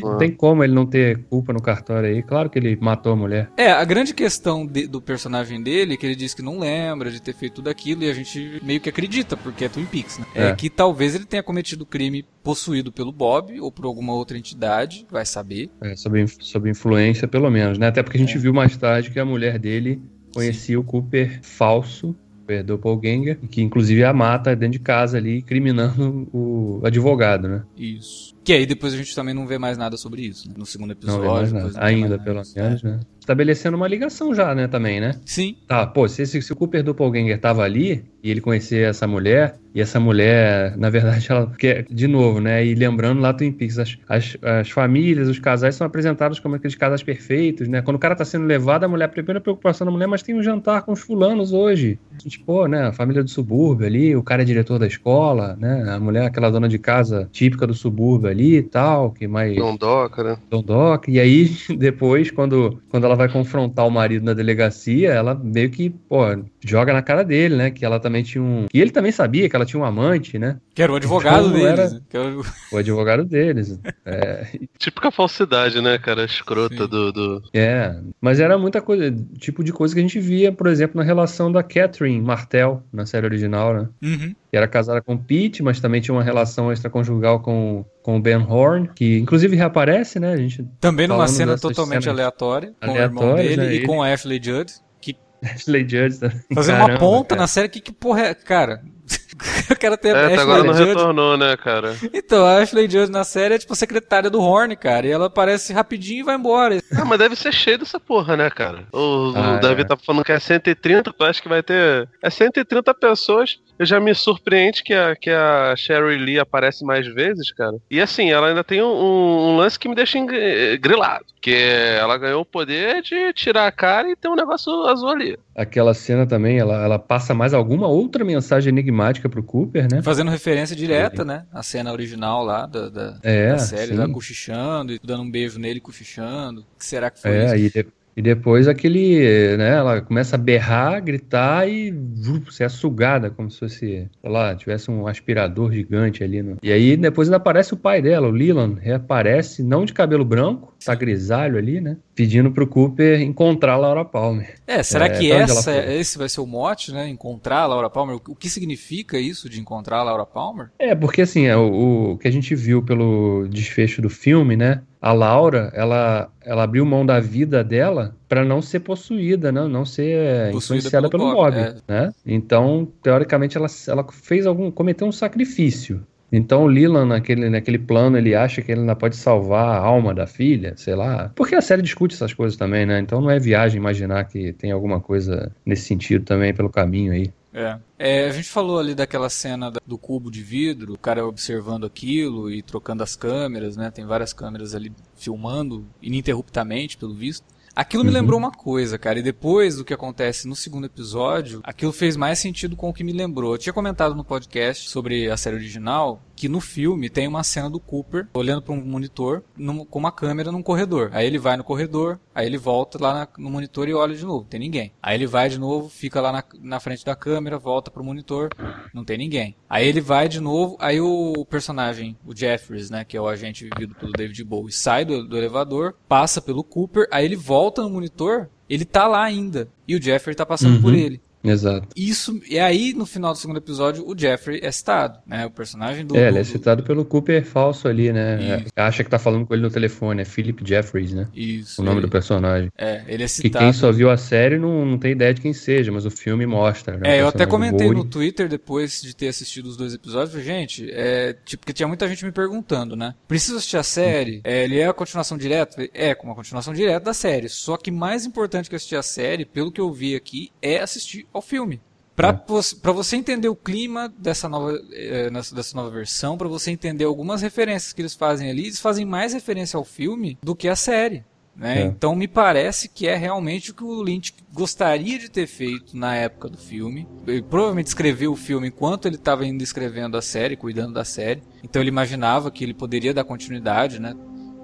não 0.00 0.16
tem 0.16 0.30
como 0.30 0.64
ele 0.64 0.72
não 0.72 0.86
ter 0.86 1.24
culpa 1.24 1.52
no 1.52 1.60
cartório 1.60 2.08
aí. 2.08 2.22
Claro 2.22 2.48
que 2.48 2.58
ele 2.58 2.74
matou 2.80 3.12
a 3.12 3.16
mulher. 3.16 3.50
É, 3.58 3.70
a 3.70 3.84
grande 3.84 4.14
questão 4.14 4.64
de- 4.66 4.86
do 4.86 5.02
personagem 5.02 5.62
dele 5.62 5.94
é 5.94 5.96
que 5.98 6.06
ele 6.06 6.16
diz 6.16 6.32
que 6.32 6.40
não 6.40 6.58
lembra 6.58 7.10
de 7.10 7.20
ter 7.20 7.34
feito 7.34 7.56
tudo 7.56 7.68
aquilo 7.68 8.04
e 8.04 8.08
a 8.10 8.14
gente 8.14 8.58
meio 8.62 8.80
que 8.80 8.88
acredita, 8.88 9.36
porque 9.36 9.66
é 9.66 9.68
Twin 9.68 9.84
Peaks, 9.84 10.18
né? 10.18 10.24
É, 10.34 10.46
É. 10.48 10.54
que 10.54 10.70
talvez 10.70 11.14
ele 11.14 11.26
tenha 11.26 11.42
cometido 11.42 11.82
o 11.82 11.86
crime 11.86 12.24
possuído 12.46 12.92
pelo 12.92 13.10
Bob 13.10 13.60
ou 13.60 13.72
por 13.72 13.84
alguma 13.86 14.12
outra 14.12 14.38
entidade, 14.38 15.04
vai 15.10 15.26
saber. 15.26 15.68
É, 15.80 15.96
sob, 15.96 16.24
sob 16.40 16.70
influência, 16.70 17.26
pelo 17.26 17.50
menos, 17.50 17.76
né? 17.76 17.88
Até 17.88 18.04
porque 18.04 18.16
a 18.16 18.20
gente 18.20 18.38
viu 18.38 18.54
mais 18.54 18.76
tarde 18.76 19.10
que 19.10 19.18
a 19.18 19.24
mulher 19.24 19.58
dele 19.58 20.00
conhecia 20.32 20.78
o 20.78 20.84
Cooper 20.84 21.40
falso, 21.42 22.14
o 22.48 22.62
Doppelganger, 22.62 23.40
que 23.50 23.60
inclusive 23.60 24.04
a 24.04 24.12
mata 24.12 24.54
dentro 24.54 24.74
de 24.74 24.78
casa 24.78 25.18
ali, 25.18 25.42
criminando 25.42 26.28
o 26.32 26.80
advogado, 26.84 27.48
né? 27.48 27.64
Isso. 27.76 28.32
Que 28.44 28.52
aí 28.52 28.64
depois 28.64 28.94
a 28.94 28.96
gente 28.96 29.12
também 29.12 29.34
não 29.34 29.44
vê 29.44 29.58
mais 29.58 29.76
nada 29.76 29.96
sobre 29.96 30.22
isso, 30.22 30.48
né? 30.48 30.54
No 30.56 30.64
segundo 30.64 30.90
Não 30.90 30.92
episódio. 30.94 31.22
vê 31.22 31.28
mais 31.28 31.52
nada. 31.52 31.70
não 31.72 31.82
Ainda, 31.82 32.08
mais 32.10 32.22
pelo 32.22 32.42
menos, 32.54 32.82
né? 32.84 33.00
Estabelecendo 33.26 33.76
uma 33.76 33.88
ligação 33.88 34.32
já, 34.32 34.54
né, 34.54 34.68
também, 34.68 35.00
né? 35.00 35.16
Sim. 35.24 35.56
Tá, 35.66 35.84
pô, 35.84 36.06
se, 36.06 36.22
esse- 36.22 36.40
se 36.40 36.52
o 36.52 36.54
Cooper 36.56 36.80
Doppelganger 36.84 37.40
tava 37.40 37.64
ali 37.64 38.04
e 38.22 38.30
ele 38.30 38.40
conhecia 38.40 38.86
essa 38.86 39.04
mulher, 39.06 39.56
e 39.74 39.80
essa 39.80 39.98
mulher, 40.00 40.76
na 40.78 40.88
verdade, 40.88 41.26
ela. 41.30 41.46
Porque, 41.48 41.84
de 41.90 42.06
novo, 42.06 42.40
né? 42.40 42.64
E 42.64 42.74
lembrando 42.74 43.20
lá 43.20 43.32
Twin 43.34 43.50
Peaks, 43.52 43.78
as, 43.78 43.98
as, 44.08 44.36
as 44.40 44.70
famílias, 44.70 45.28
os 45.28 45.38
casais 45.40 45.74
são 45.74 45.86
apresentados 45.86 46.38
como 46.38 46.54
aqueles 46.54 46.74
casais 46.76 47.02
perfeitos, 47.02 47.66
né? 47.68 47.82
Quando 47.82 47.96
o 47.96 47.98
cara 47.98 48.14
tá 48.14 48.24
sendo 48.24 48.46
levado, 48.46 48.84
a 48.84 48.88
mulher, 48.88 49.04
a 49.06 49.08
primeira 49.08 49.40
preocupação 49.40 49.84
da 49.84 49.90
mulher, 49.90 50.06
mas 50.06 50.22
tem 50.22 50.34
um 50.34 50.42
jantar 50.42 50.82
com 50.82 50.92
os 50.92 51.00
fulanos 51.00 51.52
hoje. 51.52 51.98
A 52.18 52.22
gente, 52.22 52.38
pô, 52.40 52.66
né? 52.66 52.86
A 52.86 52.92
família 52.92 53.22
do 53.24 53.28
subúrbio 53.28 53.86
ali, 53.86 54.14
o 54.16 54.22
cara 54.22 54.42
é 54.42 54.44
diretor 54.44 54.78
da 54.78 54.86
escola, 54.86 55.56
né? 55.60 55.84
A 55.90 55.98
mulher, 56.00 56.22
é 56.22 56.26
aquela 56.26 56.48
dona 56.50 56.68
de 56.68 56.78
casa 56.78 57.28
típica 57.32 57.66
do 57.66 57.74
subúrbio 57.74 58.30
ali 58.30 58.56
e 58.56 58.62
tal, 58.62 59.10
que 59.10 59.26
mais. 59.28 59.56
Não 59.56 59.76
doca, 59.76 60.22
né? 60.22 60.38
Dondoc, 60.48 61.06
e 61.08 61.18
aí 61.20 61.50
depois, 61.76 62.30
quando, 62.30 62.80
quando 62.88 63.04
ela 63.04 63.15
vai 63.16 63.28
confrontar 63.28 63.86
o 63.86 63.90
marido 63.90 64.24
na 64.24 64.32
delegacia, 64.34 65.10
ela 65.12 65.34
meio 65.34 65.70
que, 65.70 65.90
pô, 65.90 66.18
joga 66.64 66.92
na 66.92 67.02
cara 67.02 67.24
dele, 67.24 67.56
né? 67.56 67.70
Que 67.70 67.84
ela 67.84 67.98
também 67.98 68.22
tinha 68.22 68.42
um. 68.42 68.66
E 68.72 68.80
ele 68.80 68.90
também 68.90 69.10
sabia 69.12 69.48
que 69.48 69.56
ela 69.56 69.64
tinha 69.66 69.80
um 69.80 69.84
amante, 69.84 70.38
né? 70.38 70.58
Que 70.74 70.82
era 70.82 70.92
o 70.92 70.96
advogado 70.96 71.46
Então, 71.48 71.52
deles. 71.52 71.66
era- 71.78 71.90
né? 71.90 72.00
Que 72.08 72.16
era 72.16 72.28
o- 72.38 72.44
O 72.72 72.76
advogado 72.76 73.24
deles. 73.24 73.78
É, 74.04 74.46
Típica 74.78 75.10
falsidade, 75.10 75.80
né, 75.82 75.98
cara? 75.98 76.24
Escrota 76.24 76.84
Sim. 76.84 76.88
do, 76.88 77.12
do. 77.12 77.42
é, 77.52 77.96
mas 78.20 78.38
era 78.38 78.56
muita 78.56 78.80
coisa, 78.80 79.12
tipo 79.38 79.64
de 79.64 79.72
coisa 79.72 79.92
que 79.94 79.98
a 80.00 80.02
gente 80.02 80.20
via, 80.20 80.52
por 80.52 80.68
exemplo, 80.68 80.96
na 80.96 81.02
relação 81.02 81.50
da 81.50 81.62
Catherine 81.62 82.20
Martel, 82.20 82.82
na 82.92 83.04
série 83.04 83.26
original, 83.26 83.74
né? 83.74 83.88
Uhum. 84.02 84.34
que 84.50 84.56
era 84.56 84.68
casada 84.68 85.02
com 85.02 85.14
o 85.14 85.18
Pete, 85.18 85.60
mas 85.62 85.80
também 85.80 86.00
tinha 86.00 86.14
uma 86.14 86.22
relação 86.22 86.70
extraconjugal 86.72 87.40
com, 87.40 87.84
com 88.06 88.16
o 88.18 88.20
Ben 88.20 88.36
Horn, 88.36 88.88
que 88.94 89.18
inclusive 89.18 89.56
reaparece, 89.56 90.20
né? 90.20 90.32
A 90.32 90.36
gente 90.36 90.64
Também 90.80 91.08
numa 91.08 91.26
cena 91.26 91.58
totalmente 91.58 92.08
aleatória, 92.08 92.72
com 92.80 92.92
o 92.92 92.96
irmão 92.96 93.34
dele 93.34 93.56
né? 93.56 93.64
e 93.72 93.76
Ele- 93.78 93.86
com 93.86 94.00
a 94.00 94.12
Ashley 94.12 94.40
Judd, 94.40 94.72
que 95.00 95.16
Ashley 95.44 95.82
Judd 95.88 96.16
também. 96.20 96.40
fazendo 96.54 96.76
uma 96.76 96.86
Caramba, 96.86 97.00
ponta 97.00 97.28
cara. 97.30 97.40
na 97.40 97.46
série, 97.48 97.68
que, 97.68 97.80
que 97.80 97.92
porra 97.92 98.20
é? 98.28 98.34
Cara, 98.34 98.80
o 99.70 99.76
cara 99.76 99.96
tem 99.96 100.12
É, 100.12 100.14
até 100.14 100.24
Ashley 100.26 100.40
agora 100.40 100.62
não 100.62 100.74
Judd. 100.74 100.88
retornou, 100.88 101.36
né, 101.36 101.56
cara? 101.56 101.96
Então, 102.14 102.46
a 102.46 102.58
Ashley 102.62 102.88
Judd 102.88 103.10
na 103.10 103.24
série 103.24 103.54
é 103.54 103.58
tipo 103.58 103.72
a 103.72 103.76
secretária 103.76 104.30
do 104.30 104.40
Horn, 104.40 104.76
cara, 104.76 105.04
e 105.04 105.10
ela 105.10 105.26
aparece 105.26 105.72
rapidinho 105.72 106.20
e 106.20 106.22
vai 106.22 106.36
embora. 106.36 106.78
Ah, 106.96 107.04
mas 107.04 107.18
deve 107.18 107.34
ser 107.34 107.52
cheio 107.52 107.78
dessa 107.78 107.98
porra, 107.98 108.36
né, 108.36 108.48
cara? 108.50 108.86
O, 108.92 109.32
o 109.32 109.36
Ah, 109.36 109.58
Davi 109.58 109.82
é. 109.82 109.84
tá 109.84 109.96
falando 109.96 110.24
que 110.24 110.30
é 110.30 110.38
130, 110.38 111.12
tu 111.12 111.24
acha 111.24 111.42
que 111.42 111.48
vai 111.48 111.60
ter. 111.62 112.08
É 112.22 112.30
130 112.30 112.94
pessoas. 112.94 113.58
Eu 113.78 113.84
já 113.86 114.00
me 114.00 114.14
surpreende 114.14 114.82
que 114.82 114.94
a, 114.94 115.14
que 115.14 115.30
a 115.30 115.74
Sherry 115.76 116.16
Lee 116.16 116.38
aparece 116.38 116.84
mais 116.84 117.06
vezes, 117.06 117.52
cara. 117.52 117.76
E 117.90 118.00
assim, 118.00 118.30
ela 118.30 118.48
ainda 118.48 118.64
tem 118.64 118.82
um, 118.82 118.86
um 118.86 119.56
lance 119.56 119.78
que 119.78 119.88
me 119.88 119.94
deixa 119.94 120.18
engr- 120.18 120.78
grilado. 120.80 121.24
Que 121.40 121.52
é, 121.54 121.98
ela 121.98 122.16
ganhou 122.18 122.40
o 122.40 122.44
poder 122.46 123.02
de 123.02 123.32
tirar 123.34 123.66
a 123.66 123.72
cara 123.72 124.10
e 124.10 124.16
ter 124.16 124.28
um 124.28 124.34
negócio 124.34 124.72
azul 124.86 125.08
ali. 125.10 125.38
Aquela 125.54 125.94
cena 125.94 126.26
também, 126.26 126.58
ela, 126.58 126.82
ela 126.82 126.98
passa 126.98 127.32
mais 127.34 127.54
alguma 127.54 127.86
outra 127.86 128.24
mensagem 128.24 128.70
enigmática 128.70 129.28
pro 129.28 129.42
Cooper, 129.42 129.86
né? 129.90 130.02
Fazendo 130.02 130.30
referência 130.30 130.74
direta, 130.74 131.24
né? 131.24 131.44
A 131.52 131.62
cena 131.62 131.92
original 131.92 132.44
lá 132.44 132.66
da, 132.66 132.88
da, 132.88 133.18
É, 133.22 133.50
da 133.52 133.58
série, 133.58 133.92
sim. 133.92 133.94
lá 133.98 134.08
cochichando 134.08 134.92
e 134.92 135.00
dando 135.02 135.22
um 135.22 135.30
beijo 135.30 135.58
nele 135.58 135.80
cochichando. 135.80 136.62
O 136.74 136.78
que 136.78 136.84
será 136.84 137.10
que 137.10 137.20
foi 137.20 137.30
isso? 137.44 137.54
É, 137.54 137.58
e, 137.58 137.70
de- 137.70 137.86
e 138.16 138.22
depois 138.22 138.66
aquele, 138.66 139.56
né, 139.56 139.76
ela 139.76 140.00
começa 140.00 140.36
a 140.36 140.38
berrar, 140.38 141.02
gritar 141.02 141.68
e 141.68 141.90
vup, 141.90 142.50
ser 142.52 142.70
sugada, 142.70 143.30
como 143.30 143.50
se 143.50 143.58
fosse, 143.58 143.78
sei 143.78 144.08
lá, 144.30 144.54
tivesse 144.54 144.90
um 144.90 145.06
aspirador 145.06 145.72
gigante 145.72 146.24
ali. 146.24 146.42
No... 146.42 146.56
E 146.62 146.72
aí 146.72 146.96
depois 146.96 147.28
ainda 147.28 147.36
aparece 147.36 147.74
o 147.74 147.76
pai 147.76 148.00
dela, 148.00 148.26
o 148.28 148.30
Leland, 148.30 148.80
reaparece, 148.80 149.62
não 149.62 149.84
de 149.84 149.92
cabelo 149.92 150.24
branco, 150.24 150.74
tá 150.84 150.94
grisalho 150.94 151.58
ali, 151.58 151.80
né, 151.80 151.96
pedindo 152.14 152.50
pro 152.50 152.66
Cooper 152.66 153.20
encontrar 153.20 153.74
a 153.74 153.78
Laura 153.78 154.04
Palmer. 154.04 154.54
É, 154.66 154.82
será 154.82 155.06
É, 155.06 155.10
que 155.10 155.30
essa, 155.30 155.70
foi? 155.72 155.94
esse 155.96 156.16
vai 156.16 156.28
ser 156.28 156.40
o 156.40 156.46
mote, 156.46 156.92
né? 156.92 157.08
Encontrar 157.08 157.60
a 157.60 157.66
Laura 157.66 157.90
Palmer? 157.90 158.16
O 158.28 158.34
que 158.34 158.48
significa 158.48 159.18
isso 159.18 159.48
de 159.48 159.60
encontrar 159.60 159.98
a 159.98 160.02
Laura 160.02 160.24
Palmer? 160.24 160.70
É, 160.78 160.94
porque 160.94 161.22
assim, 161.22 161.46
é, 161.46 161.56
o, 161.56 162.12
o 162.12 162.18
que 162.18 162.26
a 162.26 162.32
gente 162.32 162.54
viu 162.54 162.82
pelo 162.82 163.46
desfecho 163.48 164.00
do 164.00 164.08
filme, 164.08 164.56
né? 164.56 164.80
A 165.00 165.12
Laura, 165.12 165.70
ela, 165.74 166.30
ela 166.42 166.62
abriu 166.62 166.84
mão 166.84 167.04
da 167.04 167.20
vida 167.20 167.62
dela 167.62 168.14
para 168.28 168.44
não 168.44 168.62
ser 168.62 168.80
possuída, 168.80 169.52
né? 169.52 169.66
não 169.68 169.84
ser 169.84 170.50
Possuída 170.52 170.78
influenciada 170.78 171.08
pelo 171.08 171.24
pelo 171.24 171.34
Bob, 171.34 171.56
é. 171.56 171.74
né? 171.86 172.12
Então, 172.24 172.88
teoricamente, 173.02 173.56
ela, 173.56 173.66
ela 173.86 174.06
fez 174.10 174.46
algum, 174.46 174.70
cometeu 174.70 175.06
um 175.06 175.12
sacrifício. 175.12 176.04
Então 176.30 176.64
o 176.64 176.66
Leland, 176.66 177.08
naquele, 177.08 177.48
naquele 177.48 177.78
plano, 177.78 178.18
ele 178.18 178.34
acha 178.34 178.60
que 178.60 178.72
ele 178.72 178.80
ainda 178.80 178.96
pode 178.96 179.16
salvar 179.16 179.76
a 179.76 179.78
alma 179.78 180.14
da 180.14 180.26
filha, 180.26 180.74
sei 180.76 180.94
lá. 180.94 181.30
Porque 181.34 181.54
a 181.54 181.60
série 181.60 181.82
discute 181.82 182.14
essas 182.14 182.34
coisas 182.34 182.58
também, 182.58 182.84
né? 182.84 182.98
Então 182.98 183.20
não 183.20 183.30
é 183.30 183.38
viagem 183.38 183.78
imaginar 183.78 184.24
que 184.24 184.52
tem 184.52 184.72
alguma 184.72 185.00
coisa 185.00 185.52
nesse 185.64 185.84
sentido 185.84 186.24
também 186.24 186.52
pelo 186.52 186.68
caminho 186.68 187.12
aí. 187.12 187.32
É. 187.52 187.78
É, 187.98 188.28
a 188.28 188.32
gente 188.32 188.48
falou 188.48 188.78
ali 188.78 188.94
daquela 188.94 189.30
cena 189.30 189.72
do 189.86 189.96
cubo 189.96 190.30
de 190.30 190.42
vidro, 190.42 190.92
o 190.92 190.98
cara 190.98 191.26
observando 191.26 191.86
aquilo 191.86 192.50
e 192.50 192.60
trocando 192.60 193.02
as 193.02 193.16
câmeras, 193.16 193.78
né? 193.78 193.90
Tem 193.90 194.04
várias 194.04 194.34
câmeras 194.34 194.74
ali 194.74 194.92
filmando 195.14 195.86
ininterruptamente, 196.02 196.98
pelo 196.98 197.14
visto. 197.14 197.46
Aquilo 197.76 198.02
me 198.02 198.08
Uhum. 198.08 198.14
lembrou 198.16 198.38
uma 198.38 198.50
coisa, 198.50 198.96
cara, 198.96 199.18
e 199.18 199.22
depois 199.22 199.76
do 199.76 199.84
que 199.84 199.92
acontece 199.92 200.48
no 200.48 200.56
segundo 200.56 200.86
episódio, 200.86 201.60
aquilo 201.62 201.92
fez 201.92 202.16
mais 202.16 202.38
sentido 202.38 202.74
com 202.74 202.88
o 202.88 202.92
que 202.92 203.04
me 203.04 203.12
lembrou. 203.12 203.52
Eu 203.52 203.58
tinha 203.58 203.72
comentado 203.74 204.14
no 204.14 204.24
podcast 204.24 204.88
sobre 204.88 205.30
a 205.30 205.36
série 205.36 205.56
original 205.56 206.22
que 206.36 206.48
no 206.48 206.60
filme 206.60 207.08
tem 207.08 207.26
uma 207.26 207.42
cena 207.42 207.70
do 207.70 207.80
Cooper 207.80 208.28
olhando 208.34 208.60
para 208.62 208.74
um 208.74 208.84
monitor 208.84 209.42
num- 209.56 209.84
com 209.84 209.98
uma 209.98 210.12
câmera 210.12 210.52
num 210.52 210.62
corredor. 210.62 211.08
Aí 211.12 211.26
ele 211.26 211.38
vai 211.38 211.56
no 211.56 211.64
corredor, 211.64 212.20
aí 212.34 212.46
ele 212.46 212.58
volta 212.58 213.02
lá 213.02 213.14
na- 213.14 213.28
no 213.38 213.50
monitor 213.50 213.88
e 213.88 213.94
olha 213.94 214.14
de 214.14 214.24
novo, 214.24 214.44
tem 214.48 214.60
ninguém. 214.60 214.92
Aí 215.02 215.16
ele 215.16 215.26
vai 215.26 215.48
de 215.48 215.58
novo, 215.58 215.88
fica 215.88 216.20
lá 216.20 216.30
na, 216.30 216.44
na 216.60 216.78
frente 216.78 217.04
da 217.04 217.16
câmera, 217.16 217.58
volta 217.58 217.90
pro 217.90 218.04
monitor, 218.04 218.50
não 218.92 219.02
tem 219.04 219.16
ninguém. 219.16 219.56
Aí 219.68 219.88
ele 219.88 220.00
vai 220.00 220.28
de 220.28 220.38
novo, 220.40 220.76
aí 220.78 221.00
o 221.00 221.44
personagem, 221.48 222.16
o 222.24 222.36
Jeffries, 222.36 222.90
né, 222.90 223.04
que 223.04 223.16
é 223.16 223.20
o 223.20 223.26
agente 223.26 223.64
vivido 223.72 223.94
pelo 223.94 224.12
David 224.12 224.44
Bowie, 224.44 224.72
sai 224.72 225.04
do, 225.04 225.26
do 225.26 225.36
elevador, 225.38 225.94
passa 226.06 226.40
pelo 226.42 226.62
Cooper, 226.62 227.08
aí 227.10 227.24
ele 227.24 227.36
volta 227.36 227.82
no 227.82 227.88
monitor, 227.90 228.48
ele 228.68 228.84
tá 228.84 229.06
lá 229.06 229.22
ainda. 229.24 229.68
E 229.88 229.94
o 229.96 230.02
Jeffrey 230.02 230.34
tá 230.34 230.44
passando 230.44 230.74
Uhum. 230.76 230.82
por 230.82 230.92
ele. 230.94 231.20
Exato. 231.50 231.88
Isso, 231.96 232.40
e 232.48 232.58
aí 232.58 232.92
no 232.92 233.06
final 233.06 233.32
do 233.32 233.38
segundo 233.38 233.58
episódio 233.58 234.06
o 234.06 234.18
Jeffrey 234.18 234.60
é 234.62 234.70
citado, 234.70 235.18
né? 235.26 235.46
O 235.46 235.50
personagem 235.50 236.04
do. 236.04 236.16
É, 236.16 236.22
do, 236.22 236.26
ele 236.28 236.38
é 236.38 236.44
citado 236.44 236.82
pelo 236.82 237.04
Cooper 237.04 237.44
falso 237.44 237.88
ali, 237.88 238.12
né? 238.12 238.64
É, 238.76 238.82
acha 238.82 239.04
que 239.04 239.10
tá 239.10 239.18
falando 239.18 239.46
com 239.46 239.54
ele 239.54 239.62
no 239.62 239.70
telefone, 239.70 240.22
é 240.22 240.24
Philip 240.24 240.62
Jeffries, 240.66 241.12
né? 241.12 241.28
Isso. 241.34 241.80
O 241.80 241.84
nome 241.84 241.98
ele, 241.98 242.06
do 242.06 242.10
personagem. 242.10 242.70
É, 242.76 243.02
ele 243.06 243.22
é 243.22 243.26
Que 243.26 243.32
citado. 243.32 243.64
quem 243.64 243.72
só 243.72 243.92
viu 243.92 244.10
a 244.10 244.16
série 244.16 244.58
não, 244.58 244.84
não 244.84 244.98
tem 244.98 245.12
ideia 245.12 245.32
de 245.32 245.40
quem 245.40 245.52
seja, 245.52 245.90
mas 245.92 246.04
o 246.06 246.10
filme 246.10 246.46
mostra. 246.46 246.96
né? 246.96 247.16
É, 247.16 247.20
eu 247.20 247.28
até 247.28 247.46
comentei 247.46 247.90
no 247.90 248.04
Twitter 248.04 248.48
depois 248.48 249.00
de 249.00 249.14
ter 249.14 249.28
assistido 249.28 249.66
os 249.66 249.76
dois 249.76 249.94
episódios, 249.94 250.30
falei, 250.30 250.46
gente, 250.46 250.88
é, 250.90 251.34
tipo, 251.44 251.60
porque 251.60 251.72
tinha 251.72 251.88
muita 251.88 252.08
gente 252.08 252.24
me 252.24 252.32
perguntando, 252.32 252.96
né? 252.96 253.14
Precisa 253.26 253.56
assistir 253.56 253.76
a 253.76 253.82
série? 253.82 254.40
É, 254.44 254.64
ele 254.64 254.78
é 254.78 254.86
a 254.86 254.92
continuação 254.92 255.36
direta? 255.36 255.88
É, 255.92 256.14
como 256.14 256.32
a 256.32 256.36
continuação 256.36 256.72
direta 256.72 257.06
da 257.06 257.14
série. 257.14 257.48
Só 257.48 257.76
que 257.76 257.90
mais 257.90 258.24
importante 258.24 258.68
que 258.68 258.76
assistir 258.76 258.96
a 258.96 259.02
série, 259.02 259.44
pelo 259.44 259.72
que 259.72 259.80
eu 259.80 259.92
vi 259.92 260.14
aqui, 260.14 260.50
é 260.60 260.78
assistir 260.80 261.26
ao 261.36 261.42
filme. 261.42 261.80
Pra, 262.14 262.30
É. 262.30 262.92
você, 262.92 263.16
entender 263.16 263.48
o 263.48 263.54
clima 263.54 264.12
dessa 264.16 264.48
nova, 264.48 264.80
eh, 264.92 265.30
dessa 265.30 265.76
nova 265.76 265.90
versão, 265.90 266.38
pra 266.38 266.48
você 266.48 266.70
entender 266.70 267.04
algumas 267.04 267.42
referências 267.42 267.92
que 267.92 268.00
eles 268.00 268.14
fazem 268.14 268.48
ali, 268.48 268.62
eles 268.62 268.80
fazem 268.80 269.04
mais 269.04 269.34
referência 269.34 269.76
ao 269.76 269.84
filme 269.84 270.38
do 270.42 270.56
que 270.56 270.66
a 270.66 270.74
série. 270.74 271.24
Né? 271.54 271.82
É. 271.82 271.84
Então 271.84 272.14
me 272.14 272.26
parece 272.28 272.88
que 272.88 273.06
é 273.06 273.16
realmente 273.16 273.70
o 273.70 273.74
que 273.74 273.84
o 273.84 274.02
Lynch 274.02 274.34
gostaria 274.52 275.18
de 275.18 275.30
ter 275.30 275.46
feito 275.46 275.96
na 275.96 276.14
época 276.14 276.48
do 276.48 276.58
filme. 276.58 277.06
Ele 277.26 277.42
provavelmente 277.42 277.88
escreveu 277.88 278.32
o 278.32 278.36
filme 278.36 278.68
enquanto 278.68 279.06
ele 279.06 279.16
estava 279.16 279.42
ainda 279.42 279.62
escrevendo 279.62 280.16
a 280.16 280.22
série, 280.22 280.56
cuidando 280.56 280.94
da 280.94 281.04
série. 281.04 281.42
Então 281.62 281.80
ele 281.82 281.90
imaginava 281.90 282.50
que 282.50 282.64
ele 282.64 282.74
poderia 282.74 283.12
dar 283.14 283.24
continuidade, 283.24 283.98
né? 283.98 284.14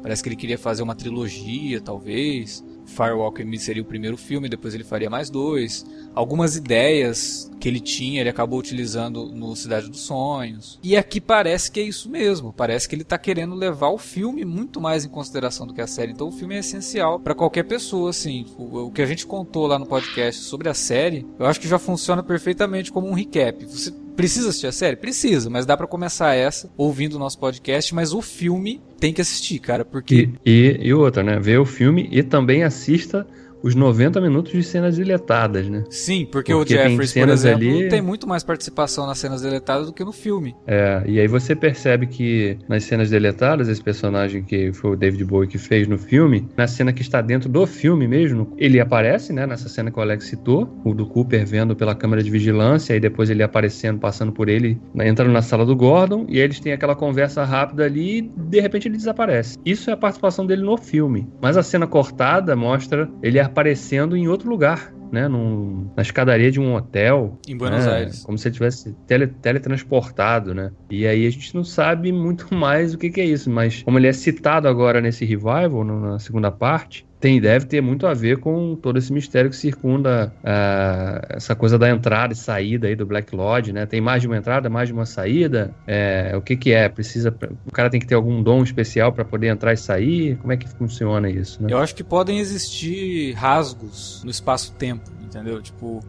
Parece 0.02 0.22
que 0.22 0.28
ele 0.28 0.36
queria 0.36 0.58
fazer 0.58 0.82
uma 0.82 0.94
trilogia, 0.94 1.80
talvez. 1.80 2.62
Firewalk 2.92 3.40
with 3.40 3.48
Me 3.48 3.58
seria 3.58 3.82
o 3.82 3.86
primeiro 3.86 4.16
filme, 4.16 4.48
depois 4.48 4.74
ele 4.74 4.84
faria 4.84 5.10
mais 5.10 5.30
dois. 5.30 5.84
Algumas 6.14 6.56
ideias 6.56 7.50
que 7.58 7.68
ele 7.68 7.80
tinha, 7.80 8.20
ele 8.20 8.28
acabou 8.28 8.58
utilizando 8.58 9.26
no 9.26 9.54
Cidade 9.56 9.88
dos 9.88 10.00
Sonhos. 10.00 10.78
E 10.82 10.96
aqui 10.96 11.20
parece 11.20 11.70
que 11.70 11.80
é 11.80 11.82
isso 11.82 12.10
mesmo. 12.10 12.52
Parece 12.52 12.88
que 12.88 12.94
ele 12.94 13.04
tá 13.04 13.16
querendo 13.16 13.54
levar 13.54 13.88
o 13.88 13.98
filme 13.98 14.44
muito 14.44 14.80
mais 14.80 15.04
em 15.04 15.08
consideração 15.08 15.66
do 15.66 15.72
que 15.72 15.80
a 15.80 15.86
série. 15.86 16.12
Então 16.12 16.28
o 16.28 16.32
filme 16.32 16.54
é 16.54 16.58
essencial 16.58 17.18
para 17.18 17.34
qualquer 17.34 17.64
pessoa, 17.64 18.10
assim. 18.10 18.46
O, 18.58 18.86
o 18.86 18.90
que 18.90 19.00
a 19.00 19.06
gente 19.06 19.26
contou 19.26 19.66
lá 19.66 19.78
no 19.78 19.86
podcast 19.86 20.42
sobre 20.42 20.68
a 20.68 20.74
série, 20.74 21.26
eu 21.38 21.46
acho 21.46 21.60
que 21.60 21.68
já 21.68 21.78
funciona 21.78 22.22
perfeitamente 22.22 22.92
como 22.92 23.08
um 23.08 23.14
recap. 23.14 23.64
Você 23.66 23.92
precisa 24.16 24.48
assistir 24.48 24.66
a 24.66 24.72
série? 24.72 24.96
Precisa, 24.96 25.50
mas 25.50 25.66
dá 25.66 25.76
para 25.76 25.86
começar 25.86 26.34
essa 26.34 26.70
ouvindo 26.76 27.14
o 27.14 27.18
nosso 27.18 27.38
podcast, 27.38 27.94
mas 27.94 28.12
o 28.12 28.22
filme 28.22 28.80
tem 28.98 29.12
que 29.12 29.20
assistir, 29.20 29.58
cara, 29.58 29.84
porque 29.84 30.30
E, 30.44 30.78
e, 30.80 30.88
e 30.88 30.94
outra, 30.94 31.22
né? 31.22 31.38
Vê 31.40 31.58
o 31.58 31.64
filme 31.64 32.08
e 32.10 32.22
também 32.22 32.62
assista 32.62 33.26
os 33.62 33.74
90 33.74 34.20
minutos 34.20 34.52
de 34.52 34.62
cenas 34.62 34.96
deletadas, 34.96 35.68
né? 35.68 35.84
Sim, 35.90 36.26
porque, 36.30 36.52
Porque 36.52 36.54
o 36.54 36.64
tem 36.64 36.88
Jeffries, 36.90 37.12
por 37.12 37.28
exemplo, 37.28 37.68
ali- 37.68 37.88
tem 37.88 38.02
muito 38.02 38.26
mais 38.26 38.42
participação 38.42 39.06
nas 39.06 39.18
cenas 39.18 39.42
deletadas 39.42 39.86
do 39.86 39.92
que 39.92 40.04
no 40.04 40.12
filme. 40.12 40.54
É, 40.66 41.02
e 41.06 41.20
aí 41.20 41.26
você 41.28 41.54
percebe 41.54 42.06
que 42.06 42.58
nas 42.68 42.84
cenas 42.84 43.10
deletadas, 43.10 43.68
esse 43.68 43.82
personagem 43.82 44.42
que 44.42 44.72
foi 44.72 44.92
o 44.92 44.96
David 44.96 45.24
Bowie 45.24 45.48
que 45.48 45.58
fez 45.58 45.86
no 45.86 45.98
filme, 45.98 46.48
na 46.56 46.66
cena 46.66 46.92
que 46.92 47.02
está 47.02 47.20
dentro 47.20 47.48
do 47.48 47.66
filme 47.66 48.06
mesmo, 48.08 48.52
ele 48.58 48.80
aparece, 48.80 49.32
né, 49.32 49.46
nessa 49.46 49.68
cena 49.68 49.90
que 49.90 49.98
o 49.98 50.02
Alex 50.02 50.26
citou, 50.26 50.80
o 50.84 50.94
do 50.94 51.06
Cooper 51.06 51.46
vendo 51.46 51.74
pela 51.76 51.94
câmera 51.94 52.22
de 52.22 52.30
vigilância, 52.30 52.94
e 52.96 53.00
depois 53.00 53.30
ele 53.30 53.42
aparecendo, 53.42 53.98
passando 53.98 54.32
por 54.32 54.48
ele, 54.48 54.80
né, 54.94 55.08
entrando 55.08 55.32
na 55.32 55.42
sala 55.42 55.64
do 55.64 55.76
Gordon, 55.76 56.26
e 56.28 56.36
aí 56.38 56.42
eles 56.42 56.60
têm 56.60 56.72
aquela 56.72 56.94
conversa 56.94 57.44
rápida 57.44 57.84
ali, 57.84 58.18
e 58.18 58.22
de 58.22 58.60
repente 58.60 58.88
ele 58.88 58.96
desaparece. 58.96 59.56
Isso 59.64 59.90
é 59.90 59.92
a 59.92 59.96
participação 59.96 60.46
dele 60.46 60.62
no 60.62 60.76
filme. 60.76 61.28
Mas 61.40 61.56
a 61.56 61.62
cena 61.62 61.86
cortada 61.86 62.54
mostra 62.56 63.08
ele 63.22 63.38
aparecendo 63.52 64.16
em 64.16 64.26
outro 64.28 64.48
lugar. 64.48 64.92
Né, 65.12 65.28
num- 65.28 65.90
na 65.94 66.00
escadaria 66.00 66.50
de 66.50 66.58
um 66.58 66.74
hotel, 66.74 67.38
Em 67.46 67.54
Buenos 67.54 67.84
né, 67.84 67.92
Aires. 67.92 68.22
Como 68.24 68.38
se 68.38 68.48
ele 68.48 68.54
tivesse 68.54 68.94
tele, 69.06 69.26
teletransportado, 69.26 70.54
né? 70.54 70.70
E 70.90 71.06
aí 71.06 71.26
a 71.26 71.30
gente 71.30 71.54
não 71.54 71.62
sabe 71.62 72.10
muito 72.10 72.46
mais 72.54 72.94
o 72.94 72.98
que, 72.98 73.10
que 73.10 73.20
é 73.20 73.24
isso, 73.26 73.50
mas 73.50 73.82
como 73.82 73.98
ele 73.98 74.06
é 74.06 74.12
citado 74.14 74.66
agora 74.66 75.02
nesse 75.02 75.26
revival, 75.26 75.84
na 75.84 76.18
segunda 76.18 76.50
parte, 76.50 77.06
tem, 77.22 77.40
deve 77.40 77.66
ter 77.66 77.80
muito 77.80 78.04
a 78.04 78.12
ver 78.12 78.38
com 78.38 78.74
todo 78.74 78.98
esse 78.98 79.12
mistério 79.12 79.48
que 79.48 79.54
circunda 79.54 80.34
ah, 80.42 81.24
essa 81.30 81.54
coisa 81.54 81.78
da 81.78 81.88
entrada 81.88 82.32
e 82.32 82.36
saída 82.36 82.88
aí 82.88 82.96
do 82.96 83.06
Black 83.06 83.32
Lodge, 83.32 83.72
né? 83.72 83.86
Tem 83.86 84.00
mais 84.00 84.22
de 84.22 84.26
uma 84.26 84.36
entrada, 84.36 84.68
mais 84.68 84.88
de 84.88 84.92
uma 84.92 85.06
saída. 85.06 85.72
É, 85.86 86.32
o 86.36 86.42
que 86.42 86.56
que 86.56 86.72
é? 86.72 86.88
Precisa, 86.88 87.32
o 87.64 87.70
cara 87.70 87.88
tem 87.88 88.00
que 88.00 88.08
ter 88.08 88.16
algum 88.16 88.42
dom 88.42 88.64
especial 88.64 89.12
para 89.12 89.24
poder 89.24 89.46
entrar 89.46 89.72
e 89.72 89.76
sair? 89.76 90.36
Como 90.38 90.52
é 90.52 90.56
que 90.56 90.68
funciona 90.68 91.30
isso, 91.30 91.62
né? 91.62 91.72
Eu 91.72 91.78
acho 91.78 91.94
que 91.94 92.02
podem 92.02 92.40
existir 92.40 93.34
rasgos 93.34 94.20
no 94.24 94.30
espaço-tempo, 94.30 95.08
entendeu? 95.22 95.62
Tipo, 95.62 96.00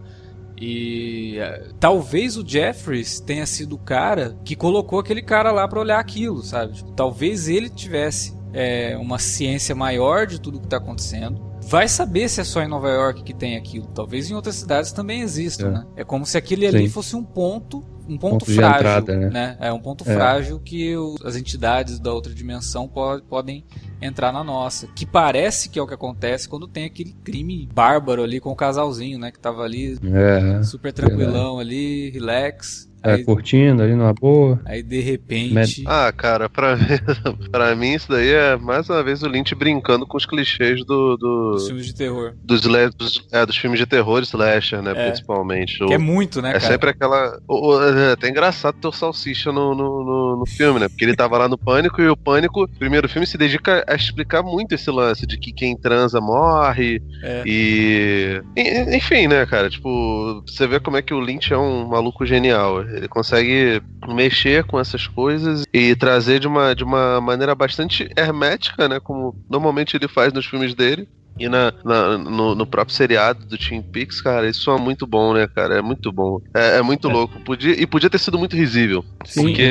e 0.60 1.38
eh, 1.38 1.67
talvez 1.80 2.38
o 2.38 2.47
Jeffries 2.47 3.19
tenha 3.19 3.45
sido 3.45 3.76
o 3.76 3.78
cara 3.78 4.36
que 4.43 4.56
colocou 4.56 4.99
aquele 4.99 5.21
cara 5.21 5.52
lá 5.52 5.67
pra 5.67 5.80
olhar 5.80 5.99
aquilo, 5.99 6.41
sabe? 6.41 6.73
Tipo, 6.73 6.91
talvez 6.93 7.47
ele 7.47 7.69
tivesse 7.69 8.36
eh, 8.54 8.96
uma 9.00 9.20
ciência 9.20 9.74
maior 9.76 10.26
de 10.28 10.39
tudo 10.39 10.60
que 10.60 10.68
tá 10.68 10.78
acontecendo. 10.78 11.52
Vai 11.66 11.88
saber 11.88 12.28
se 12.30 12.42
é 12.42 12.44
só 12.44 12.62
em 12.62 12.68
Nova 12.68 12.89
York 12.89 13.24
que 13.24 13.34
tem 13.34 13.56
aquilo. 13.56 13.88
Talvez 13.88 14.30
em 14.30 14.34
outras 14.36 14.56
cidades 14.56 14.92
também 14.92 15.22
existam, 15.22 15.68
É. 15.68 15.72
né? 15.72 15.86
É 15.98 16.04
como 16.04 16.26
se 16.26 16.38
aquele 16.38 16.68
ali 16.68 16.88
Sim. 16.88 16.89
fosse 16.89 17.16
um 17.16 17.24
ponto, 17.24 17.78
um 18.08 18.18
ponto, 18.18 18.39
Ponto 18.39 18.46
frágil, 18.54 18.76
entrada, 18.80 19.16
né? 19.18 19.30
né? 19.30 19.58
É 19.62 19.72
um 19.72 19.80
ponto 19.80 20.04
É. 20.06 20.13
frágil 20.13 20.60
que 20.60 20.94
as 21.24 21.38
entidades 21.38 22.00
da 22.00 22.12
outra 22.13 22.34
dimensão 22.34 22.86
po- 22.86 23.22
podem 23.30 23.63
entrar 24.02 24.34
na 24.34 24.44
nossa. 24.44 24.88
Que 24.88 25.06
parece 25.06 25.70
que 25.70 25.80
é 25.80 25.82
o 25.82 25.88
que 25.88 25.94
acontece 25.94 26.50
quando 26.50 26.68
tem 26.68 26.84
aquele 26.84 27.13
crime 27.24 27.70
bárbaro 27.74 28.22
ali 28.22 28.42
com 28.42 28.50
o 28.52 28.56
casalzinho, 28.58 29.18
né? 29.18 29.32
Que 29.32 29.39
tava 29.39 29.62
ali 29.63 29.98
É, 30.04 30.62
super 30.63 30.92
tranquilão 30.92 31.60
ali, 31.60 32.10
relax. 32.10 32.92
É, 33.04 33.13
Aí, 33.13 33.24
curtindo 33.24 33.82
ali 33.84 33.94
numa 33.96 34.13
boa. 34.13 34.60
aí 34.66 34.82
de 34.82 35.00
repente. 35.02 35.84
Ah, 35.86 36.12
cara, 36.12 36.50
pra, 36.50 36.78
pra 37.52 37.76
mim 37.76 37.94
isso 37.94 38.10
daí 38.10 38.30
é 38.32 38.56
mais 38.56 38.89
uma 38.89 39.04
vez 39.04 39.22
o 39.24 39.28
Lynch 39.28 39.54
brincando 39.56 40.06
com 40.08 40.18
os 40.18 40.26
clichês 40.26 40.84
do, 40.86 41.18
do- 41.18 41.52
Os 41.56 41.68
filmes 41.68 41.86
de 41.86 41.96
terror. 41.96 42.34
dos, 42.44 42.62
dos, 42.62 43.28
é, 43.32 43.46
dos 43.46 43.58
filmes 43.58 43.80
de 43.80 43.86
terror 43.86 44.22
slasher, 44.22 44.82
né? 44.82 44.92
É. 44.96 45.08
Principalmente. 45.08 45.78
Que 45.80 45.84
O- 45.86 45.94
é 45.94 45.98
muito, 45.98 46.42
né, 46.42 46.50
É 46.50 46.54
cara? 46.54 46.66
sempre 46.74 46.89
aquela. 46.92 47.38
o- 47.48 47.68
o- 47.76 47.84
É 47.84 48.12
até 48.13 48.30
engraçado 48.30 48.76
ter 48.80 48.88
o 48.88 48.92
Salsicha 48.92 49.52
no, 49.52 49.76
no, 49.76 50.04
no- 50.04 50.38
no 50.39 50.46
filme, 50.46 50.80
né? 50.80 50.88
Porque 50.88 51.04
ele 51.06 51.16
tava 51.16 51.38
lá 51.38 51.48
no 51.48 51.58
Pânico 51.58 52.02
e 52.02 52.08
o 52.08 52.16
Pânico, 52.18 52.63
o 52.63 52.68
primeiro 52.68 53.10
filme, 53.10 53.28
se 53.28 53.38
dedica 53.38 53.84
a 53.88 53.96
explicar 53.96 54.42
muito 54.44 54.74
esse 54.76 54.89
lance 54.89 55.26
de 55.28 55.38
que 55.38 55.52
quem 55.52 55.76
transa 55.76 56.20
morre 56.22 57.02
É. 57.24 57.44
e. 57.46 58.42
e- 58.56 58.96
Enfim, 58.96 59.28
né, 59.28 59.46
cara? 59.46 59.70
Tipo, 59.70 60.44
você 60.48 60.66
vê 60.68 60.80
como 60.80 60.98
é 60.98 61.02
que 61.02 61.13
o 61.13 61.20
Lynch 61.20 61.52
é 61.54 61.58
um 61.58 61.88
maluco 61.88 62.26
genial. 62.26 62.84
Ele 62.94 63.08
consegue 63.08 63.82
mexer 64.08 64.64
com 64.64 64.80
essas 64.80 65.08
coisas 65.08 65.64
e 65.74 65.96
trazer 65.96 66.40
de 66.40 66.48
uma, 66.48 66.74
de 66.76 66.84
uma 66.84 67.20
maneira 67.20 67.54
bastante 67.56 68.10
hermética, 68.18 68.88
né? 68.88 69.00
Como 69.00 69.36
normalmente 69.50 69.96
ele 69.98 70.08
faz 70.08 70.32
nos 70.32 70.46
filmes 70.46 70.74
dele. 70.74 71.08
E 71.40 71.50
na, 71.50 71.74
na- 71.84 72.16
no, 72.18 72.54
no 72.54 72.66
próprio 72.68 72.96
seriado 72.96 73.44
do 73.46 73.58
Twin 73.58 73.82
Peaks, 73.82 74.22
cara, 74.22 74.48
isso 74.48 74.70
é 74.70 74.78
muito 74.80 75.08
bom, 75.08 75.34
né, 75.34 75.48
cara? 75.48 75.80
É 75.80 75.82
muito 75.82 76.12
bom. 76.12 76.40
É, 76.54 76.78
é 76.78 76.82
muito 76.84 77.10
É. 77.10 77.14
louco. 77.14 77.40
Podia, 77.40 77.74
e 77.74 77.88
podia 77.88 78.08
ter 78.10 78.20
sido 78.20 78.38
muito 78.38 78.56
risível. 78.56 79.04
Sim. 79.26 79.42
Porque 79.48 79.64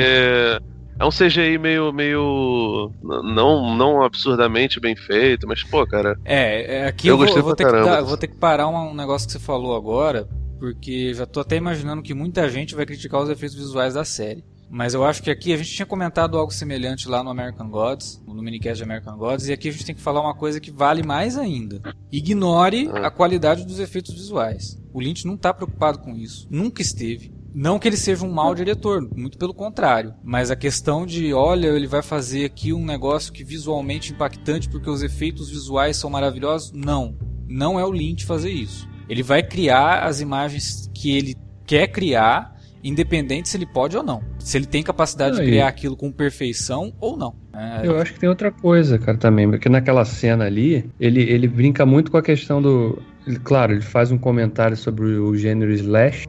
é 0.99 1.05
um 1.05 1.09
CGI 1.09 1.57
meio, 1.57 1.93
meio. 1.93 2.91
Não, 3.01 3.73
não 3.77 4.03
absurdamente 4.03 4.77
bem 4.79 4.93
feito, 4.95 5.47
mas, 5.47 5.63
pô, 5.63 5.87
cara. 5.87 6.17
É, 6.25 6.79
é, 6.79 6.87
aqui 6.87 7.07
Eu 7.07 7.13
eu, 7.13 7.17
vou, 7.25 7.37
eu 7.37 7.43
vou 7.43 7.55
ter 7.55 7.71
dar- 7.71 8.01
vou 8.01 8.17
ter 8.17 8.27
que 8.27 8.35
parar 8.35 8.67
um, 8.67 8.91
um 8.91 8.93
negócio 8.93 9.25
que 9.25 9.31
você 9.31 9.39
falou 9.39 9.73
agora, 9.75 10.27
porque 10.63 11.13
já 11.13 11.25
tô 11.25 11.41
até 11.41 11.57
imaginando 11.57 12.01
que 12.01 12.13
muita 12.13 12.47
gente 12.47 12.73
vai 12.73 12.85
criticar 12.85 13.21
os 13.21 13.29
efeitos 13.29 13.57
visuais 13.57 13.95
da 13.95 14.05
série. 14.05 14.45
Mas 14.69 14.93
eu 14.93 15.03
acho 15.03 15.21
que 15.21 15.29
aqui 15.29 15.51
a 15.51 15.57
gente 15.57 15.73
tinha 15.73 15.85
comentado 15.85 16.37
algo 16.37 16.53
semelhante 16.53 17.09
lá 17.09 17.21
no 17.21 17.29
American 17.29 17.69
Gods, 17.69 18.23
no 18.25 18.41
minicast 18.41 18.77
de 18.77 18.83
American 18.83 19.17
Gods, 19.17 19.49
e 19.49 19.51
aqui 19.51 19.67
a 19.67 19.71
gente 19.73 19.85
tem 19.85 19.93
que 19.93 20.01
falar 20.01 20.21
uma 20.21 20.33
coisa 20.33 20.61
que 20.61 20.71
vale 20.71 21.03
mais 21.03 21.37
ainda. 21.37 21.81
Ignore 22.09 22.89
Ah. 22.93 23.07
a 23.07 23.11
qualidade 23.11 23.65
dos 23.65 23.77
efeitos 23.77 24.13
visuais. 24.13 24.81
O 24.93 25.01
Lynch 25.01 25.27
não 25.27 25.35
tá 25.35 25.53
preocupado 25.53 25.99
com 25.99 26.15
isso. 26.15 26.47
Nunca 26.49 26.81
esteve. 26.81 27.33
Não 27.53 27.77
que 27.77 27.85
ele 27.85 27.97
seja 27.97 28.25
um 28.25 28.31
mau 28.31 28.55
diretor, 28.55 29.05
muito 29.17 29.37
pelo 29.37 29.53
contrário. 29.53 30.13
Mas 30.23 30.49
a 30.49 30.55
questão 30.55 31.05
de, 31.05 31.33
olha, 31.33 31.67
ele 31.67 31.87
vai 31.87 32.01
fazer 32.01 32.45
aqui 32.45 32.71
um 32.71 32.85
negócio 32.85 33.33
que 33.33 33.43
visualmente 33.43 34.13
impactante 34.13 34.69
porque 34.69 34.89
os 34.89 35.03
efeitos 35.03 35.49
visuais 35.49 35.97
são 35.97 36.09
maravilhosos. 36.09 36.71
Não. 36.71 37.17
Não 37.49 37.77
é 37.77 37.85
o 37.85 37.91
Lynch 37.91 38.23
fazer 38.25 38.49
isso. 38.49 38.92
Ele 39.09 39.23
vai 39.23 39.43
criar 39.43 40.03
as 40.03 40.21
imagens 40.21 40.89
que 40.93 41.15
ele 41.15 41.35
quer 41.65 41.87
criar, 41.87 42.55
independente 42.83 43.49
se 43.49 43.57
ele 43.57 43.65
pode 43.65 43.95
ou 43.95 44.03
não. 44.03 44.21
Se 44.39 44.57
ele 44.57 44.65
tem 44.65 44.83
capacidade 44.83 45.35
de 45.35 45.41
Aí. 45.41 45.47
criar 45.47 45.67
aquilo 45.67 45.95
com 45.95 46.11
perfeição 46.11 46.93
ou 46.99 47.17
não. 47.17 47.33
É, 47.53 47.87
eu 47.87 47.99
acho 47.99 48.13
que 48.13 48.19
tem 48.19 48.27
outra 48.27 48.51
coisa, 48.51 48.97
cara, 48.97 49.17
também, 49.17 49.49
porque 49.49 49.69
naquela 49.69 50.03
cena 50.05 50.45
ali, 50.45 50.89
ele, 50.99 51.21
ele 51.21 51.47
brinca 51.47 51.85
muito 51.85 52.11
com 52.11 52.17
a 52.17 52.21
questão 52.21 52.61
do 52.61 53.01
Claro, 53.43 53.73
ele 53.73 53.81
faz 53.81 54.11
um 54.11 54.17
comentário 54.17 54.75
sobre 54.75 55.05
o 55.05 55.35
gênero 55.35 55.71
slash 55.71 56.27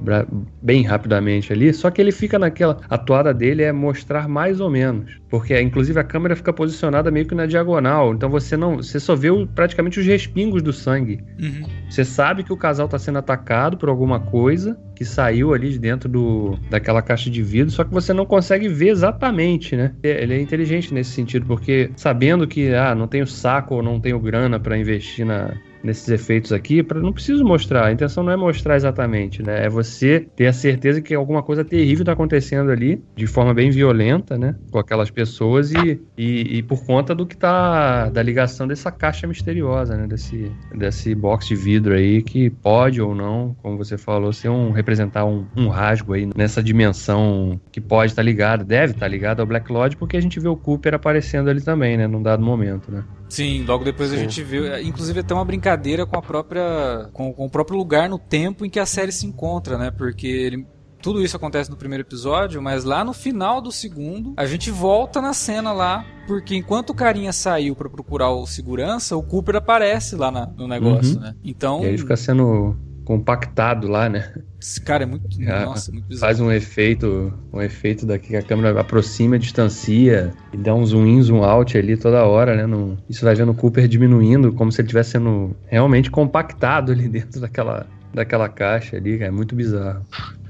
bem 0.63 0.83
rapidamente 0.83 1.53
ali, 1.53 1.73
só 1.73 1.91
que 1.91 2.01
ele 2.01 2.13
fica 2.13 2.39
naquela. 2.39 2.81
A 2.89 2.97
toada 2.97 3.35
dele 3.35 3.63
é 3.63 3.73
mostrar 3.73 4.29
mais 4.29 4.61
ou 4.61 4.71
menos. 4.71 5.19
Porque, 5.29 5.61
inclusive, 5.61 5.99
a 5.99 6.05
câmera 6.05 6.37
fica 6.37 6.53
posicionada 6.53 7.11
meio 7.11 7.27
que 7.27 7.35
na 7.35 7.47
diagonal. 7.47 8.15
Então 8.15 8.31
você 8.31 8.57
não. 8.57 8.77
Você 8.77 9.01
só 9.01 9.17
vê 9.17 9.29
praticamente 9.55 9.99
os 9.99 10.07
respingos 10.07 10.63
do 10.63 10.73
sangue. 10.73 11.21
Uhum. 11.41 11.67
Você 11.91 12.05
sabe 12.05 12.45
que 12.45 12.53
o 12.53 12.57
casal 12.57 12.87
está 12.87 12.99
sendo 12.99 13.19
atacado 13.19 13.77
por 13.77 13.89
alguma 13.89 14.21
coisa 14.21 14.79
que 14.95 15.05
saiu 15.05 15.53
ali 15.53 15.71
de 15.71 15.79
dentro 15.79 16.09
do, 16.09 16.57
daquela 16.71 17.03
caixa 17.03 17.29
de 17.29 17.43
vidro, 17.43 17.73
só 17.73 17.83
que 17.83 17.93
você 17.93 18.13
não 18.13 18.25
consegue 18.25 18.69
ver 18.69 18.91
exatamente, 18.91 19.75
né? 19.75 19.93
Ele 20.03 20.35
é 20.35 20.41
inteligente 20.41 20.95
nesse 20.95 21.11
sentido, 21.11 21.47
porque 21.47 21.91
sabendo 21.97 22.47
que 22.47 22.73
ah, 22.73 22.95
não 22.95 23.09
tenho 23.09 23.27
saco 23.27 23.75
ou 23.75 23.83
não 23.83 23.99
tenho 23.99 24.21
grana 24.21 24.61
para 24.61 24.79
investir 24.79 25.27
na, 25.27 25.53
nesses 25.85 26.09
efeitos 26.09 26.53
aqui, 26.53 26.83
para 26.83 26.99
não 26.99 27.13
preciso 27.13 27.45
mostrar. 27.45 27.87
A 27.87 27.93
intenção 27.93 28.25
não 28.25 28.33
é 28.33 28.37
mostrar 28.37 28.75
exatamente, 28.75 29.43
né? 29.43 29.67
É 29.67 29.69
você 29.69 30.27
ter 30.35 30.47
a 30.47 30.53
certeza 30.53 31.03
que 31.03 31.15
alguma 31.15 31.43
coisa 31.43 31.63
terrível 31.63 32.03
está 32.03 32.13
acontecendo 32.13 32.71
ali, 32.71 33.03
de 33.15 33.27
forma 33.27 33.53
bem 33.53 33.71
violenta, 33.71 34.39
né? 34.39 34.57
Com 34.71 34.79
aquelas 34.79 35.11
pessoas 35.11 35.71
e, 35.73 36.01
e, 36.17 36.59
e 36.59 36.63
por 36.63 36.85
conta 36.85 37.15
do 37.15 37.27
que 37.27 37.37
tá 37.37 38.09
da 38.09 38.23
ligação 38.23 38.67
dessa 38.67 38.91
caixa 38.91 39.27
misteriosa, 39.27 39.97
né? 39.97 40.07
Desse, 40.07 40.51
desse 40.75 41.15
box 41.15 41.47
de 41.49 41.55
vidro 41.55 41.95
aí 41.95 42.23
que 42.23 42.49
pode 42.49 43.03
ou 43.03 43.15
não, 43.15 43.55
como 43.63 43.77
você 43.77 43.99
falou, 43.99 44.33
ser 44.33 44.49
um 44.49 44.71
representar 44.71 45.27
um, 45.27 45.45
um 45.55 45.69
rasgo 45.69 46.15
aí 46.15 46.29
nessa 46.35 46.63
dimensão 46.63 47.61
que 47.71 47.81
pode 47.81 48.13
estar 48.13 48.23
tá 48.23 48.27
ligado, 48.27 48.65
deve 48.65 48.93
estar 48.93 49.01
tá 49.01 49.09
ligado 49.09 49.41
ao 49.41 49.47
Black 49.47 49.71
Lodge, 49.71 49.97
porque 49.97 50.17
a 50.17 50.23
gente 50.23 50.41
vê 50.41 50.49
o 50.49 50.57
Cooper 50.57 50.95
aparecendo 50.95 51.51
ali 51.51 51.61
também, 51.61 51.99
né? 51.99 52.07
Num 52.07 52.23
dado 52.23 52.43
momento, 52.43 52.91
né? 52.91 53.05
Sim, 53.29 53.65
logo 53.65 53.85
depois 53.85 54.11
Sim. 54.11 54.17
a 54.17 54.19
gente 54.19 54.43
viu, 54.43 54.79
inclusive 54.81 55.21
até 55.21 55.35
uma 55.35 55.45
brincadeira 55.45 56.07
com 56.07 56.17
a 56.17 56.23
própria, 56.23 57.09
com, 57.13 57.33
com, 57.33 57.47
o 57.47 57.51
próprio 57.51 57.77
lugar 57.77 58.09
no 58.09 58.19
tempo 58.19 58.65
em 58.65 58.71
que 58.71 58.79
a 58.79 58.87
série 58.87 59.13
se 59.13 59.27
encontra, 59.27 59.77
né? 59.79 59.91
Porque 59.91 60.27
ele, 60.27 60.67
tudo 61.03 61.23
isso 61.23 61.37
acontece 61.37 61.71
no 61.71 61.77
primeiro 61.77 62.03
episódio, 62.03 62.63
mas 62.63 62.85
lá 62.85 63.05
no 63.05 63.13
final 63.13 63.61
do 63.61 63.71
segundo, 63.73 64.35
a 64.37 64.47
gente 64.47 64.71
volta 64.71 65.21
na 65.21 65.33
cena 65.33 65.73
lá, 65.73 66.05
porque 66.27 66.55
enquanto 66.55 66.91
o 66.91 66.95
carinha 66.95 67.33
saiu 67.33 67.75
para 67.75 67.91
procurar 67.91 68.31
o 68.31 68.47
segurança, 68.47 69.17
o 69.17 69.23
Cooper 69.23 69.57
aparece 69.57 70.17
lá 70.17 70.31
na, 70.31 70.47
no 70.47 70.69
negócio, 70.69 71.17
uhum. 71.17 71.21
né? 71.21 71.35
Então. 71.45 71.83
E 71.83 71.87
aí 71.87 71.99
fica 71.99 72.17
sendo 72.17 72.77
compactado 73.05 73.87
lá, 73.89 74.09
né? 74.09 74.33
Esse 74.61 74.81
cara 74.81 75.03
é 75.03 75.07
muito, 75.07 75.27
é, 75.41 75.65
nossa, 75.65 75.93
muito 75.93 76.07
bizarro. 76.07 76.27
Faz 76.27 76.41
um 76.41 76.51
efeito, 76.51 77.33
um 77.53 77.61
efeito 77.61 78.07
daqui 78.07 78.29
que 78.29 78.37
a 78.37 78.43
câmera 78.43 78.81
aproxima, 78.81 79.39
distancia 79.39 80.33
e 80.53 80.57
dá 80.57 80.75
um 80.75 80.85
zoom 80.85 81.07
in, 81.07 81.23
zoom 81.23 81.45
out 81.45 81.77
ali 81.77 81.97
toda 81.97 82.25
hora, 82.25 82.67
né? 82.67 82.97
Isso 83.09 83.25
vai 83.25 83.35
vendo 83.35 83.53
o 83.53 83.55
Cooper 83.55 83.87
diminuindo, 83.87 84.53
como 84.53 84.73
se 84.73 84.81
ele 84.81 84.87
estivesse 84.87 85.11
sendo 85.13 85.55
realmente 85.67 86.11
compactado 86.11 86.93
ali 86.93 87.07
dentro 87.09 87.41
daquela, 87.41 87.87
daquela 88.13 88.49
caixa 88.49 88.97
ali, 88.97 89.23
é 89.23 89.31
muito 89.31 89.55
bizarro. 89.55 90.05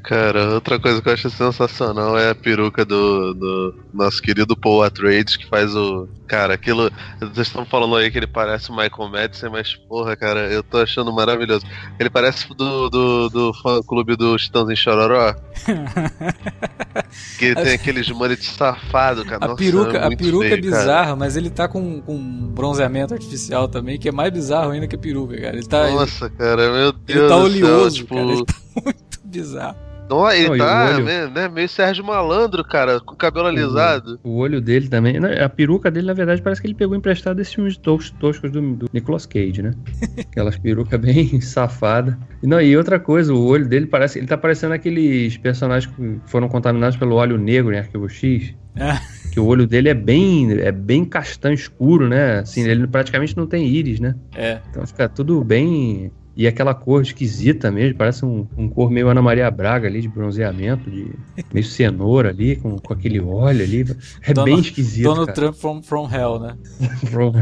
Cara, 0.04 0.50
outra 0.50 0.78
coisa 0.78 1.00
que 1.00 1.08
eu 1.08 1.14
acho 1.14 1.30
sensacional 1.30 2.18
é 2.18 2.28
a 2.28 2.34
peruca 2.34 2.84
do, 2.84 3.32
do 3.32 3.74
nosso 3.90 4.20
querido 4.20 4.54
Paul 4.54 4.82
Atreides, 4.82 5.34
que 5.34 5.48
faz 5.48 5.74
o. 5.74 6.06
Cara, 6.26 6.52
aquilo. 6.52 6.92
Vocês 7.18 7.46
estão 7.46 7.64
falando 7.64 7.96
aí 7.96 8.10
que 8.10 8.18
ele 8.18 8.26
parece 8.26 8.70
o 8.70 8.76
Michael 8.76 9.08
Madison, 9.10 9.48
mas 9.48 9.74
porra, 9.74 10.14
cara, 10.14 10.40
eu 10.52 10.62
tô 10.62 10.76
achando 10.76 11.10
maravilhoso. 11.10 11.64
Ele 11.98 12.10
parece 12.10 12.46
do, 12.50 12.90
do, 12.90 13.30
do 13.30 13.54
fã 13.54 13.80
clube 13.82 14.14
do 14.14 14.36
Chitãozinho 14.36 14.76
Chororó. 14.76 15.34
que 17.38 17.54
tem 17.54 17.72
aqueles 17.72 18.10
muletes 18.10 18.50
safado, 18.50 19.24
cara. 19.24 19.42
A 19.42 19.48
Nossa, 19.48 19.56
peruca, 19.56 19.96
é 19.96 20.04
a 20.04 20.14
peruca 20.14 20.48
feio, 20.48 20.58
é 20.58 20.60
bizarra, 20.60 21.04
cara. 21.04 21.16
mas 21.16 21.34
ele 21.34 21.48
tá 21.48 21.66
com, 21.66 22.02
com 22.02 22.18
bronzeamento 22.48 23.14
artificial 23.14 23.68
também, 23.68 23.98
que 23.98 24.10
é 24.10 24.12
mais 24.12 24.30
bizarro 24.30 24.72
ainda 24.72 24.86
que 24.86 24.96
a 24.96 24.98
peruca, 24.98 25.34
cara. 25.40 25.56
Ele 25.56 25.66
tá, 25.66 25.88
Nossa, 25.88 26.26
ele, 26.26 26.36
cara, 26.36 26.70
meu 26.70 26.92
Deus. 26.92 27.20
Ele 27.20 27.28
tá 27.28 27.36
oleoso, 27.38 27.96
céu, 27.96 28.04
tipo... 28.04 28.14
cara. 28.14 28.32
Ele 28.32 28.44
tá 28.44 28.54
muito 28.84 29.20
bizarro. 29.24 29.93
Não, 30.08 30.30
ele 30.30 30.48
não, 30.50 30.58
tá 30.58 30.90
olho... 30.94 31.04
né, 31.04 31.26
né, 31.26 31.48
meio 31.48 31.68
Sérgio 31.68 32.04
Malandro, 32.04 32.62
cara, 32.64 33.00
com 33.00 33.14
o 33.14 33.16
cabelo 33.16 33.46
alisado. 33.46 34.18
O, 34.22 34.36
olho 34.36 34.60
dele 34.60 34.88
também. 34.88 35.18
Né, 35.18 35.42
a 35.42 35.48
peruca 35.48 35.90
dele, 35.90 36.06
na 36.06 36.12
verdade, 36.12 36.42
parece 36.42 36.60
que 36.60 36.66
ele 36.66 36.74
pegou 36.74 36.96
emprestado 36.96 37.36
desses 37.36 37.54
filmes 37.54 37.76
tos, 37.76 38.10
toscos 38.10 38.50
do, 38.50 38.60
do 38.74 38.86
Nicolas 38.92 39.26
Cage, 39.26 39.62
né? 39.62 39.72
Aquelas 40.18 40.58
perucas 40.58 41.00
bem 41.00 41.40
safadas. 41.42 42.14
E, 42.42 42.46
não, 42.46 42.60
e 42.60 42.76
outra 42.76 43.00
coisa, 43.00 43.32
o 43.32 43.46
olho 43.46 43.66
dele 43.66 43.86
parece. 43.86 44.18
Ele 44.18 44.26
tá 44.26 44.36
parecendo 44.36 44.74
aqueles 44.74 45.36
personagens 45.38 45.92
que 45.94 46.20
foram 46.26 46.48
contaminados 46.48 46.96
pelo 46.96 47.16
óleo 47.16 47.38
negro 47.38 47.72
em 47.72 47.78
Arquivo 47.78 48.08
X. 48.08 48.54
É. 48.76 48.98
que 49.30 49.38
o 49.38 49.46
olho 49.46 49.68
dele 49.68 49.88
é 49.88 49.94
bem 49.94 50.50
é 50.58 50.72
bem 50.72 51.04
castanho 51.04 51.54
escuro, 51.54 52.08
né? 52.08 52.40
Assim, 52.40 52.64
Sim. 52.64 52.70
ele 52.70 52.86
praticamente 52.88 53.36
não 53.36 53.46
tem 53.46 53.68
íris, 53.68 54.00
né? 54.00 54.16
É. 54.34 54.58
Então 54.68 54.84
fica 54.84 55.08
tudo 55.08 55.44
bem 55.44 56.10
e 56.36 56.46
aquela 56.48 56.74
cor 56.74 57.02
esquisita 57.02 57.70
mesmo, 57.70 57.96
parece 57.96 58.24
um, 58.24 58.46
um 58.56 58.68
cor 58.68 58.90
meio 58.90 59.08
Ana 59.08 59.22
Maria 59.22 59.50
Braga 59.50 59.86
ali, 59.86 60.00
de 60.00 60.08
bronzeamento, 60.08 60.90
de 60.90 61.10
meio 61.52 61.64
cenoura 61.64 62.30
ali, 62.30 62.56
com, 62.56 62.76
com 62.76 62.92
aquele 62.92 63.20
óleo 63.20 63.62
ali. 63.62 63.84
É 64.22 64.34
bem 64.34 64.58
esquisito. 64.58 65.04
Donald. 65.04 65.32
Trump 65.32 65.54
from, 65.54 65.82
from 65.82 66.08
hell, 66.12 66.40
né? 66.40 66.56
from... 67.06 67.32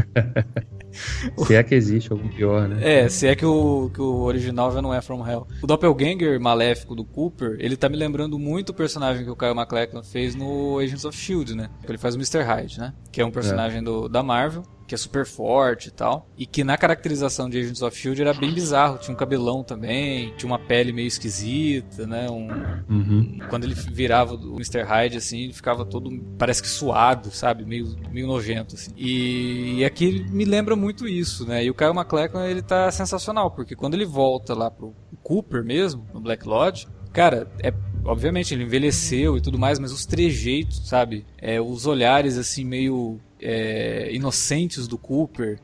se 1.45 1.55
é 1.55 1.63
que 1.63 1.75
existe 1.75 2.11
algum 2.11 2.27
pior, 2.27 2.67
né? 2.67 3.03
É, 3.03 3.09
se 3.09 3.27
é 3.27 3.35
que 3.35 3.45
o, 3.45 3.89
que 3.93 4.01
o 4.01 4.21
original 4.21 4.71
já 4.71 4.81
não 4.81 4.93
é 4.93 5.01
From 5.01 5.27
Hell. 5.27 5.47
O 5.61 5.67
Doppelganger 5.67 6.39
maléfico 6.39 6.95
do 6.95 7.03
Cooper, 7.03 7.55
ele 7.59 7.75
tá 7.75 7.89
me 7.89 7.97
lembrando 7.97 8.37
muito 8.39 8.69
o 8.69 8.73
personagem 8.73 9.23
que 9.23 9.29
o 9.29 9.35
Kyle 9.35 9.53
MacLachlan 9.53 10.03
fez 10.03 10.35
no 10.35 10.79
Agents 10.79 11.05
of 11.05 11.17
S.H.I.E.L.D., 11.17 11.55
né? 11.55 11.69
Ele 11.87 11.97
faz 11.97 12.15
o 12.15 12.17
Mr. 12.17 12.41
Hyde, 12.41 12.79
né? 12.79 12.93
Que 13.11 13.21
é 13.21 13.25
um 13.25 13.31
personagem 13.31 13.79
é. 13.79 13.81
Do, 13.81 14.07
da 14.07 14.23
Marvel 14.23 14.63
que 14.87 14.93
é 14.93 14.97
super 14.97 15.25
forte 15.25 15.87
e 15.87 15.91
tal. 15.91 16.29
E 16.37 16.45
que 16.45 16.63
na 16.63 16.77
caracterização 16.77 17.49
de 17.49 17.57
Agents 17.57 17.81
of 17.81 17.97
Shield 17.97 18.21
era 18.21 18.33
bem 18.33 18.53
bizarro. 18.53 18.97
Tinha 18.97 19.13
um 19.13 19.17
cabelão 19.17 19.63
também, 19.63 20.33
tinha 20.37 20.51
uma 20.51 20.59
pele 20.59 20.91
meio 20.91 21.07
esquisita, 21.07 22.05
né? 22.05 22.29
Um, 22.29 22.47
uhum. 22.89 23.39
Quando 23.49 23.63
ele 23.63 23.73
virava 23.73 24.35
o 24.35 24.55
Mr. 24.55 24.83
Hyde, 24.83 25.17
assim, 25.17 25.45
ele 25.45 25.53
ficava 25.53 25.85
todo, 25.85 26.11
parece 26.37 26.61
que 26.61 26.67
suado, 26.67 27.31
sabe? 27.31 27.65
Meio, 27.65 27.95
meio 28.11 28.27
nojento, 28.27 28.75
assim. 28.75 28.91
E, 28.95 29.79
e 29.79 29.85
aqui 29.85 30.25
me 30.29 30.45
lembra 30.45 30.75
muito 30.83 31.07
isso, 31.07 31.47
né? 31.47 31.63
E 31.63 31.71
o 31.71 31.73
Kyle 31.73 31.93
MacLachlan, 31.93 32.45
ele 32.45 32.61
tá 32.61 32.91
sensacional, 32.91 33.49
porque 33.51 33.75
quando 33.75 33.93
ele 33.93 34.05
volta 34.05 34.53
lá 34.53 34.69
pro 34.69 34.93
Cooper 35.23 35.63
mesmo, 35.63 36.05
no 36.13 36.19
Black 36.19 36.47
Lodge, 36.47 36.87
cara, 37.11 37.49
é 37.63 37.73
obviamente 38.05 38.53
ele 38.53 38.63
envelheceu 38.63 39.37
e 39.37 39.41
tudo 39.41 39.57
mais, 39.57 39.79
mas 39.79 39.91
os 39.91 40.05
trejeitos, 40.05 40.87
sabe? 40.87 41.25
É, 41.37 41.61
os 41.61 41.85
olhares 41.85 42.37
assim 42.37 42.65
meio 42.65 43.19
é, 43.41 44.13
inocentes 44.13 44.87
do 44.87 44.97
Cooper, 44.97 45.59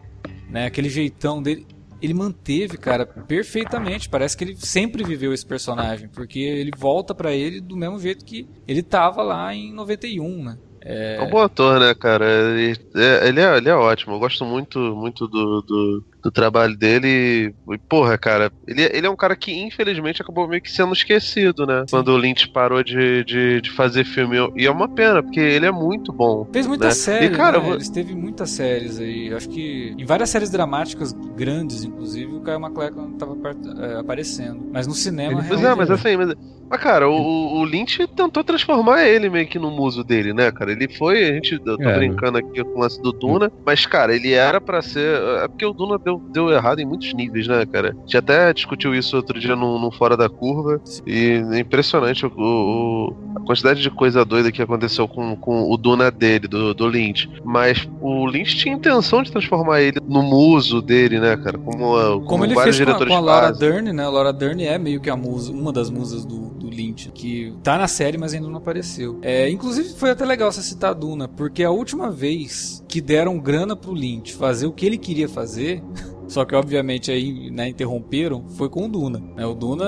né? 0.50 0.66
Aquele 0.66 0.90
jeitão 0.90 1.42
dele. 1.42 1.66
Ele 2.02 2.14
manteve, 2.14 2.78
cara, 2.78 3.06
perfeitamente. 3.06 4.08
Parece 4.08 4.38
que 4.38 4.46
ele 4.46 4.56
sempre 4.56 5.04
viveu 5.04 5.34
esse 5.34 5.46
personagem, 5.46 6.08
porque 6.08 6.40
ele 6.40 6.72
volta 6.78 7.14
para 7.14 7.34
ele 7.34 7.60
do 7.60 7.76
mesmo 7.76 8.00
jeito 8.00 8.24
que 8.24 8.48
ele 8.66 8.82
tava 8.82 9.22
lá 9.22 9.54
em 9.54 9.74
91, 9.74 10.44
né? 10.44 10.58
É... 10.82 11.16
é 11.18 11.22
um 11.22 11.30
bom 11.30 11.42
ator, 11.42 11.80
né, 11.80 11.94
cara? 11.94 12.26
Ele 12.26 12.78
é, 12.96 13.28
ele 13.28 13.40
é, 13.40 13.70
é 13.70 13.76
ótimo. 13.76 14.16
Eu 14.16 14.20
gosto 14.20 14.46
muito, 14.46 14.80
muito 14.80 15.28
do, 15.28 15.62
do, 15.62 16.04
do 16.22 16.32
trabalho 16.32 16.78
dele. 16.78 17.54
E, 17.72 17.78
porra, 17.90 18.18
cara, 18.18 18.52
ele, 18.68 18.84
ele 18.84 19.08
é 19.08 19.10
um 19.10 19.16
cara 19.16 19.36
que 19.36 19.52
infelizmente 19.52 20.22
acabou 20.22 20.48
meio 20.48 20.62
que 20.62 20.72
sendo 20.72 20.94
esquecido, 20.94 21.66
né? 21.66 21.82
Sim. 21.82 21.98
Quando 21.98 22.10
o 22.10 22.18
Lynch 22.18 22.48
parou 22.50 22.84
de, 22.84 23.24
de, 23.24 23.62
de, 23.62 23.72
fazer 23.72 24.06
filme. 24.06 24.38
E 24.56 24.66
é 24.66 24.72
uma 24.72 24.88
pena, 24.88 25.24
porque 25.24 25.40
ele 25.40 25.66
é 25.66 25.72
muito 25.72 26.12
bom. 26.12 26.48
Fez 26.52 26.68
muita 26.68 26.86
né? 26.86 26.92
série, 26.92 27.26
e, 27.28 27.30
cara, 27.30 27.60
né? 27.60 27.72
Ele 27.72 27.90
teve 27.90 28.16
muitas 28.16 28.50
séries 28.50 29.00
aí. 29.00 29.34
Acho 29.34 29.50
que 29.50 29.96
em 29.98 30.06
várias 30.06 30.30
séries 30.30 30.50
dramáticas 30.50 31.14
grandes, 31.36 31.84
inclusive, 31.84 32.34
o 32.34 32.42
Kyle 32.42 32.60
MacLachlan 32.60 33.12
tava 33.14 33.36
é, 33.80 34.00
aparecendo. 34.00 34.70
Mas 34.72 34.88
no 34.88 34.94
cinema. 34.94 35.44
Pois 35.48 35.64
é, 35.64 35.76
mas 35.76 35.90
assim, 35.92 36.18
mas 36.18 36.36
mas, 36.70 36.80
cara, 36.82 37.10
o, 37.10 37.60
o 37.60 37.66
Lynch 37.66 38.06
tentou 38.10 38.44
transformar 38.44 39.04
ele 39.04 39.28
meio 39.28 39.48
que 39.48 39.58
no 39.58 39.72
muso 39.72 40.04
dele, 40.04 40.34
né, 40.34 40.52
cara? 40.52 40.72
Ele 40.72 40.88
foi, 40.88 41.24
a 41.24 41.34
gente, 41.34 41.54
eu 41.54 41.78
tô 41.78 41.82
é. 41.82 41.98
brincando 41.98 42.38
aqui 42.38 42.64
com 42.64 42.78
o 42.78 42.82
lance 42.82 43.02
do 43.02 43.12
Duna, 43.12 43.52
mas, 43.66 43.88
cara, 43.88 44.16
ele 44.16 44.34
era 44.34 44.62
para 44.62 44.80
ser. 44.84 45.20
É 45.44 45.48
porque 45.48 45.66
o 45.66 45.74
Duna 45.74 45.98
deu, 46.10 46.22
deu 46.30 46.50
errado 46.50 46.80
em 46.80 46.86
muitos 46.86 47.14
níveis, 47.14 47.48
né, 47.48 47.66
cara? 47.66 47.96
A 47.98 48.02
gente 48.02 48.18
até 48.18 48.54
discutiu 48.54 48.96
isso 48.96 49.16
outro 49.16 49.40
dia 49.40 49.56
no, 49.56 49.80
no 49.80 49.92
Fora 49.92 50.18
da 50.18 50.30
Curva, 50.30 50.82
e 51.06 51.42
é 51.52 51.60
impressionante 51.60 52.26
o, 52.26 52.32
o, 52.36 53.16
a 53.36 53.40
quantidade 53.42 53.82
de 53.82 53.90
coisa 53.90 54.26
doida 54.26 54.52
que 54.52 54.62
aconteceu 54.62 55.08
com, 55.08 55.36
com 55.36 55.70
o 55.70 55.78
Duna 55.78 56.10
dele, 56.10 56.48
do, 56.48 56.74
do 56.74 56.88
Lynch. 56.88 57.30
Mas 57.44 57.88
o 58.02 58.26
Lynch 58.26 58.56
tinha 58.56 58.74
intenção 58.74 59.22
de 59.22 59.32
transformar 59.32 59.82
ele 59.82 60.00
no 60.08 60.24
muso 60.24 60.82
dele, 60.82 61.20
né, 61.20 61.38
cara? 61.38 61.58
Como, 61.58 61.78
como, 61.78 62.26
como 62.26 62.46
ele 62.46 62.56
fez 62.56 62.80
com 62.80 62.92
a, 62.92 63.06
com 63.06 63.14
a 63.14 63.20
Laura 63.20 63.52
Dern, 63.52 63.94
né? 63.94 64.04
A 64.04 64.10
Laura 64.10 64.34
Dern 64.34 64.64
é 64.64 64.78
meio 64.78 65.00
que 65.00 65.10
a 65.10 65.16
musa, 65.16 65.52
uma 65.52 65.72
das 65.72 65.90
musas 65.90 66.26
do, 66.26 66.50
do 66.50 66.70
Lynch, 66.70 67.12
que 67.14 67.54
tá 67.64 67.78
na 67.78 67.88
série, 67.88 68.18
mas 68.18 68.34
ainda 68.34 68.48
não 68.48 68.58
apareceu. 68.58 69.20
É, 69.22 69.50
inclusive, 69.50 69.90
foi 69.90 70.12
até 70.12 70.26
legal 70.26 70.52
você 70.52 70.62
citar 70.62 70.92
a 70.92 70.94
Duna, 70.94 71.28
porque 71.28 71.64
a 71.64 71.72
última 71.72 72.10
vez 72.10 72.84
que 72.88 73.02
deram 73.02 73.38
grana 73.40 73.76
pro 73.76 73.94
Lynch 73.94 74.34
fazer 74.34 74.66
o 74.66 74.72
que 74.72 74.86
ele 74.86 74.98
queria 74.98 75.30
fazer 75.30 75.84
Só 76.30 76.46
que, 76.46 76.56
obviamente, 76.56 77.12
aí 77.12 77.50
né, 77.50 77.68
interromperam, 77.68 78.48
foi 78.50 78.70
com 78.70 78.86
o 78.86 78.88
Duna. 78.88 79.20
Né? 79.36 79.46
O 79.46 79.56
Duna, 79.56 79.86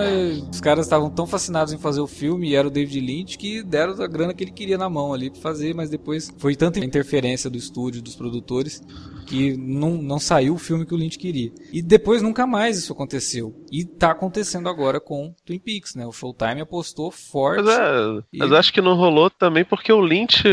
os 0.51 0.59
caras 0.59 0.85
estavam 0.85 1.09
tão 1.09 1.27
fascinados 1.27 1.71
em 1.71 1.77
fazer 1.77 2.01
o 2.01 2.07
filme 2.07 2.49
e 2.49 2.55
era 2.55 2.67
o 2.67 2.71
David 2.71 2.99
Lynch 2.99 3.37
que 3.37 3.63
deram 3.63 3.93
a 4.01 4.07
grana 4.07 4.33
que 4.33 4.43
ele 4.43 4.51
queria 4.51 4.77
na 4.77 4.89
mão 4.89 5.13
ali 5.13 5.29
pra 5.29 5.39
fazer, 5.39 5.75
mas 5.75 5.89
depois 5.89 6.33
foi 6.39 6.55
tanta 6.55 6.83
interferência 6.83 7.49
do 7.49 7.57
estúdio, 7.57 8.01
dos 8.01 8.15
produtores, 8.15 8.81
que 9.27 9.55
não, 9.55 9.91
não 9.91 10.19
saiu 10.19 10.55
o 10.55 10.57
filme 10.57 10.85
que 10.85 10.93
o 10.93 10.97
Lynch 10.97 11.17
queria. 11.17 11.51
E 11.71 11.81
depois 11.81 12.21
nunca 12.21 12.47
mais 12.47 12.77
isso 12.77 12.91
aconteceu. 12.91 13.55
E 13.71 13.85
tá 13.85 14.11
acontecendo 14.11 14.67
agora 14.67 14.99
com 14.99 15.33
Twin 15.45 15.59
Peaks, 15.59 15.95
né? 15.95 16.05
O 16.05 16.11
Showtime 16.11 16.61
apostou 16.61 17.11
forte. 17.11 17.63
Mas, 17.63 17.77
é, 17.77 18.23
e... 18.33 18.37
mas 18.39 18.51
acho 18.51 18.73
que 18.73 18.81
não 18.81 18.95
rolou 18.95 19.29
também 19.29 19.63
porque 19.63 19.93
o 19.93 20.01
Lynch 20.01 20.43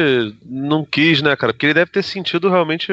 não 0.44 0.84
quis, 0.84 1.22
né, 1.22 1.34
cara? 1.34 1.52
Porque 1.52 1.66
ele 1.66 1.74
deve 1.74 1.90
ter 1.90 2.04
sentido 2.04 2.48
realmente 2.50 2.92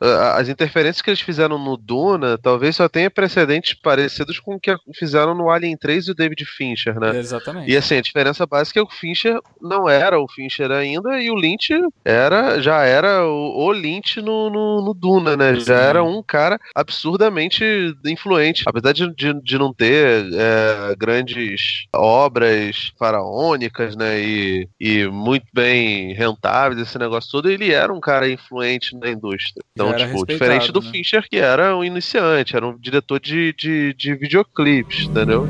as 0.00 0.48
interferências 0.48 1.00
que 1.00 1.10
eles 1.10 1.20
fizeram 1.20 1.58
no 1.58 1.76
Duna 1.76 2.38
talvez 2.38 2.76
só 2.76 2.88
tenha 2.88 3.10
precedentes 3.10 3.74
parecidos 3.74 4.38
com 4.38 4.54
o 4.54 4.60
que 4.60 4.74
fizeram 4.94 5.34
no 5.34 5.50
Alien 5.50 5.76
3 5.76 6.08
e 6.08 6.10
o 6.10 6.14
David 6.14 6.44
Fincher, 6.44 6.98
né? 7.00 7.16
Exatamente. 7.18 7.70
E 7.70 7.76
assim, 7.76 7.96
a 7.96 8.02
diferença 8.02 8.46
básica 8.46 8.80
é 8.80 8.84
que 8.84 8.92
o 8.92 8.94
Fincher 8.94 9.40
não 9.60 9.88
era 9.88 10.20
o 10.20 10.28
Fincher 10.28 10.70
ainda 10.70 11.20
e 11.20 11.30
o 11.30 11.34
Lynch 11.34 11.72
era, 12.04 12.60
já 12.60 12.84
era 12.84 13.24
o, 13.26 13.66
o 13.66 13.72
Lynch 13.72 14.20
no, 14.20 14.50
no, 14.50 14.84
no, 14.84 14.94
Duna, 14.94 15.36
né? 15.36 15.58
Já 15.60 15.76
era 15.76 16.04
um 16.04 16.22
cara 16.22 16.58
absurdamente 16.74 17.64
influente. 18.04 18.64
Apesar 18.66 18.92
de, 18.92 19.14
de, 19.14 19.32
de 19.42 19.58
não 19.58 19.72
ter 19.72 20.26
é, 20.32 20.94
grandes 20.96 21.86
obras 21.94 22.92
faraônicas, 22.98 23.96
né? 23.96 24.20
E, 24.20 24.68
e 24.80 25.06
muito 25.06 25.46
bem 25.52 26.12
rentáveis, 26.14 26.80
esse 26.80 26.98
negócio 26.98 27.30
todo, 27.30 27.50
ele 27.50 27.72
era 27.72 27.92
um 27.92 28.00
cara 28.00 28.28
influente 28.28 28.96
na 28.96 29.10
indústria. 29.10 29.62
Então, 29.72 29.85
então, 29.90 30.06
tipo, 30.06 30.26
diferente 30.26 30.72
do 30.72 30.80
né? 30.80 30.90
Fincher, 30.90 31.28
que 31.28 31.36
era 31.36 31.76
um 31.76 31.84
iniciante, 31.84 32.56
era 32.56 32.66
um 32.66 32.76
diretor 32.78 33.20
de, 33.20 33.52
de, 33.52 33.94
de 33.94 34.14
videoclipes, 34.14 35.08
entendeu? 35.08 35.46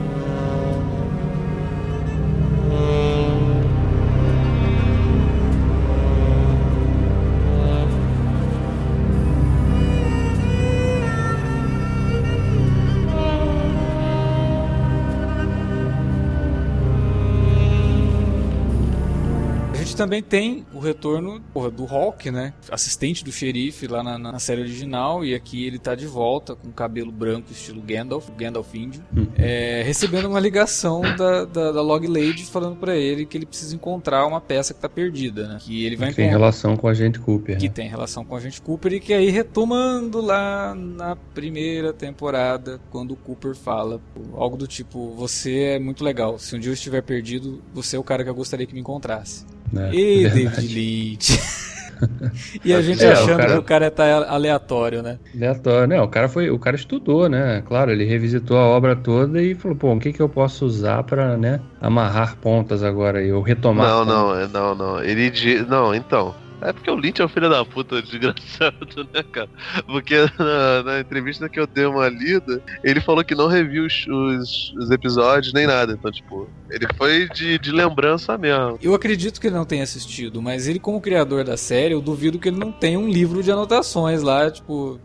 Também 20.06 20.22
tem 20.22 20.64
o 20.72 20.78
retorno 20.78 21.40
porra, 21.52 21.70
do 21.70 21.84
Hawk, 21.84 22.30
né? 22.30 22.54
Assistente 22.70 23.24
do 23.24 23.32
xerife 23.32 23.86
lá 23.88 24.02
na, 24.02 24.16
na, 24.16 24.38
série 24.38 24.60
original. 24.62 25.24
E 25.24 25.34
aqui 25.34 25.66
ele 25.66 25.78
tá 25.78 25.94
de 25.94 26.06
volta 26.06 26.54
com 26.54 26.70
cabelo 26.70 27.10
branco, 27.10 27.50
estilo 27.50 27.82
Gandalf, 27.82 28.30
Gandalf 28.36 28.72
índio. 28.74 29.02
Hum. 29.16 29.26
É, 29.36 29.82
recebendo 29.84 30.28
uma 30.28 30.38
ligação 30.38 31.02
da, 31.16 31.44
da, 31.44 31.72
da, 31.72 31.82
Log 31.82 32.06
Lady 32.06 32.44
falando 32.44 32.76
para 32.76 32.96
ele 32.96 33.26
que 33.26 33.36
ele 33.36 33.46
precisa 33.46 33.74
encontrar 33.74 34.24
uma 34.26 34.40
peça 34.40 34.72
que 34.72 34.80
tá 34.80 34.88
perdida, 34.88 35.48
né? 35.48 35.58
Que 35.60 35.84
ele 35.84 35.96
vai 35.96 36.10
que 36.10 36.16
tem 36.16 36.28
relação 36.28 36.76
com 36.76 36.86
a 36.86 36.94
gente 36.94 37.18
Cooper. 37.18 37.58
Que 37.58 37.66
né? 37.66 37.74
tem 37.74 37.88
relação 37.88 38.24
com 38.24 38.36
a 38.36 38.40
gente 38.40 38.62
Cooper 38.62 38.92
e 38.94 39.00
que 39.00 39.12
aí 39.12 39.30
retomando 39.30 40.20
lá 40.20 40.74
na 40.74 41.16
primeira 41.34 41.92
temporada, 41.92 42.80
quando 42.90 43.12
o 43.12 43.16
Cooper 43.16 43.56
fala 43.56 44.00
algo 44.34 44.56
do 44.56 44.66
tipo: 44.66 45.10
Você 45.16 45.58
é 45.60 45.78
muito 45.78 46.04
legal. 46.04 46.38
Se 46.38 46.54
um 46.54 46.60
dia 46.60 46.70
eu 46.70 46.74
estiver 46.74 47.02
perdido, 47.02 47.60
você 47.74 47.96
é 47.96 47.98
o 47.98 48.04
cara 48.04 48.22
que 48.22 48.30
eu 48.30 48.34
gostaria 48.34 48.66
que 48.66 48.74
me 48.74 48.80
encontrasse. 48.80 49.55
Né? 49.72 49.90
E 49.92 50.24
é 50.24 50.28
David 50.30 50.74
Lynch. 50.74 51.66
e 52.64 52.72
a 52.72 52.82
gente 52.82 53.04
é, 53.04 53.12
achando 53.12 53.34
o 53.34 53.36
cara... 53.36 53.52
que 53.52 53.58
o 53.58 53.62
cara 53.62 53.90
tá 53.90 54.28
aleatório, 54.28 55.02
né? 55.02 55.18
Aleatório, 55.34 55.86
né? 55.86 56.00
O 56.00 56.08
cara 56.08 56.28
foi, 56.28 56.50
o 56.50 56.58
cara 56.58 56.76
estudou, 56.76 57.28
né? 57.28 57.62
Claro, 57.66 57.90
ele 57.90 58.04
revisitou 58.04 58.56
a 58.56 58.66
obra 58.66 58.94
toda 58.94 59.42
e 59.42 59.54
falou, 59.54 59.76
pô, 59.76 59.92
o 59.92 59.98
que 59.98 60.12
que 60.12 60.20
eu 60.20 60.28
posso 60.28 60.64
usar 60.64 61.02
para, 61.04 61.36
né, 61.36 61.60
amarrar 61.80 62.36
pontas 62.36 62.82
agora 62.82 63.22
e 63.22 63.28
eu 63.28 63.40
retomar. 63.40 63.88
Não, 63.88 64.04
não, 64.04 64.38
é, 64.38 64.48
não, 64.48 64.74
não. 64.74 65.02
Ele 65.02 65.32
não, 65.68 65.94
então. 65.94 66.34
É 66.60 66.72
porque 66.72 66.90
o 66.90 66.96
Lynch 66.96 67.20
é 67.20 67.24
o 67.24 67.28
filho 67.28 67.48
da 67.48 67.64
puta 67.64 68.00
desgraçado, 68.02 69.08
né, 69.12 69.22
cara? 69.22 69.48
Porque 69.86 70.14
na, 70.38 70.82
na, 70.82 71.00
entrevista 71.00 71.48
que 71.48 71.60
eu 71.60 71.66
dei 71.66 71.84
uma 71.86 72.08
lida, 72.08 72.62
ele 72.82 73.00
falou 73.00 73.24
que 73.24 73.34
não 73.34 73.48
reviu 73.48 73.84
os, 73.84 74.06
os, 74.06 74.74
os 74.76 74.90
episódios 74.90 75.52
nem 75.52 75.66
nada. 75.66 75.92
Então, 75.92 76.10
tipo, 76.10 76.48
ele 76.70 76.86
foi 76.96 77.28
de, 77.28 77.58
de 77.58 77.70
lembrança 77.72 78.36
mesmo. 78.38 78.78
Eu 78.82 78.94
acredito 78.94 79.40
que 79.40 79.46
ele 79.46 79.56
não 79.56 79.64
tenha 79.64 79.82
assistido, 79.82 80.40
mas 80.40 80.66
ele, 80.66 80.78
como 80.78 81.00
criador 81.00 81.44
da 81.44 81.56
série, 81.56 81.94
eu 81.94 82.00
duvido 82.00 82.38
que 82.38 82.48
ele 82.48 82.58
não 82.58 82.72
tenha 82.72 82.98
um 82.98 83.08
livro 83.08 83.42
de 83.42 83.50
anotações 83.50 84.22
lá, 84.22 84.50
tipo. 84.50 84.98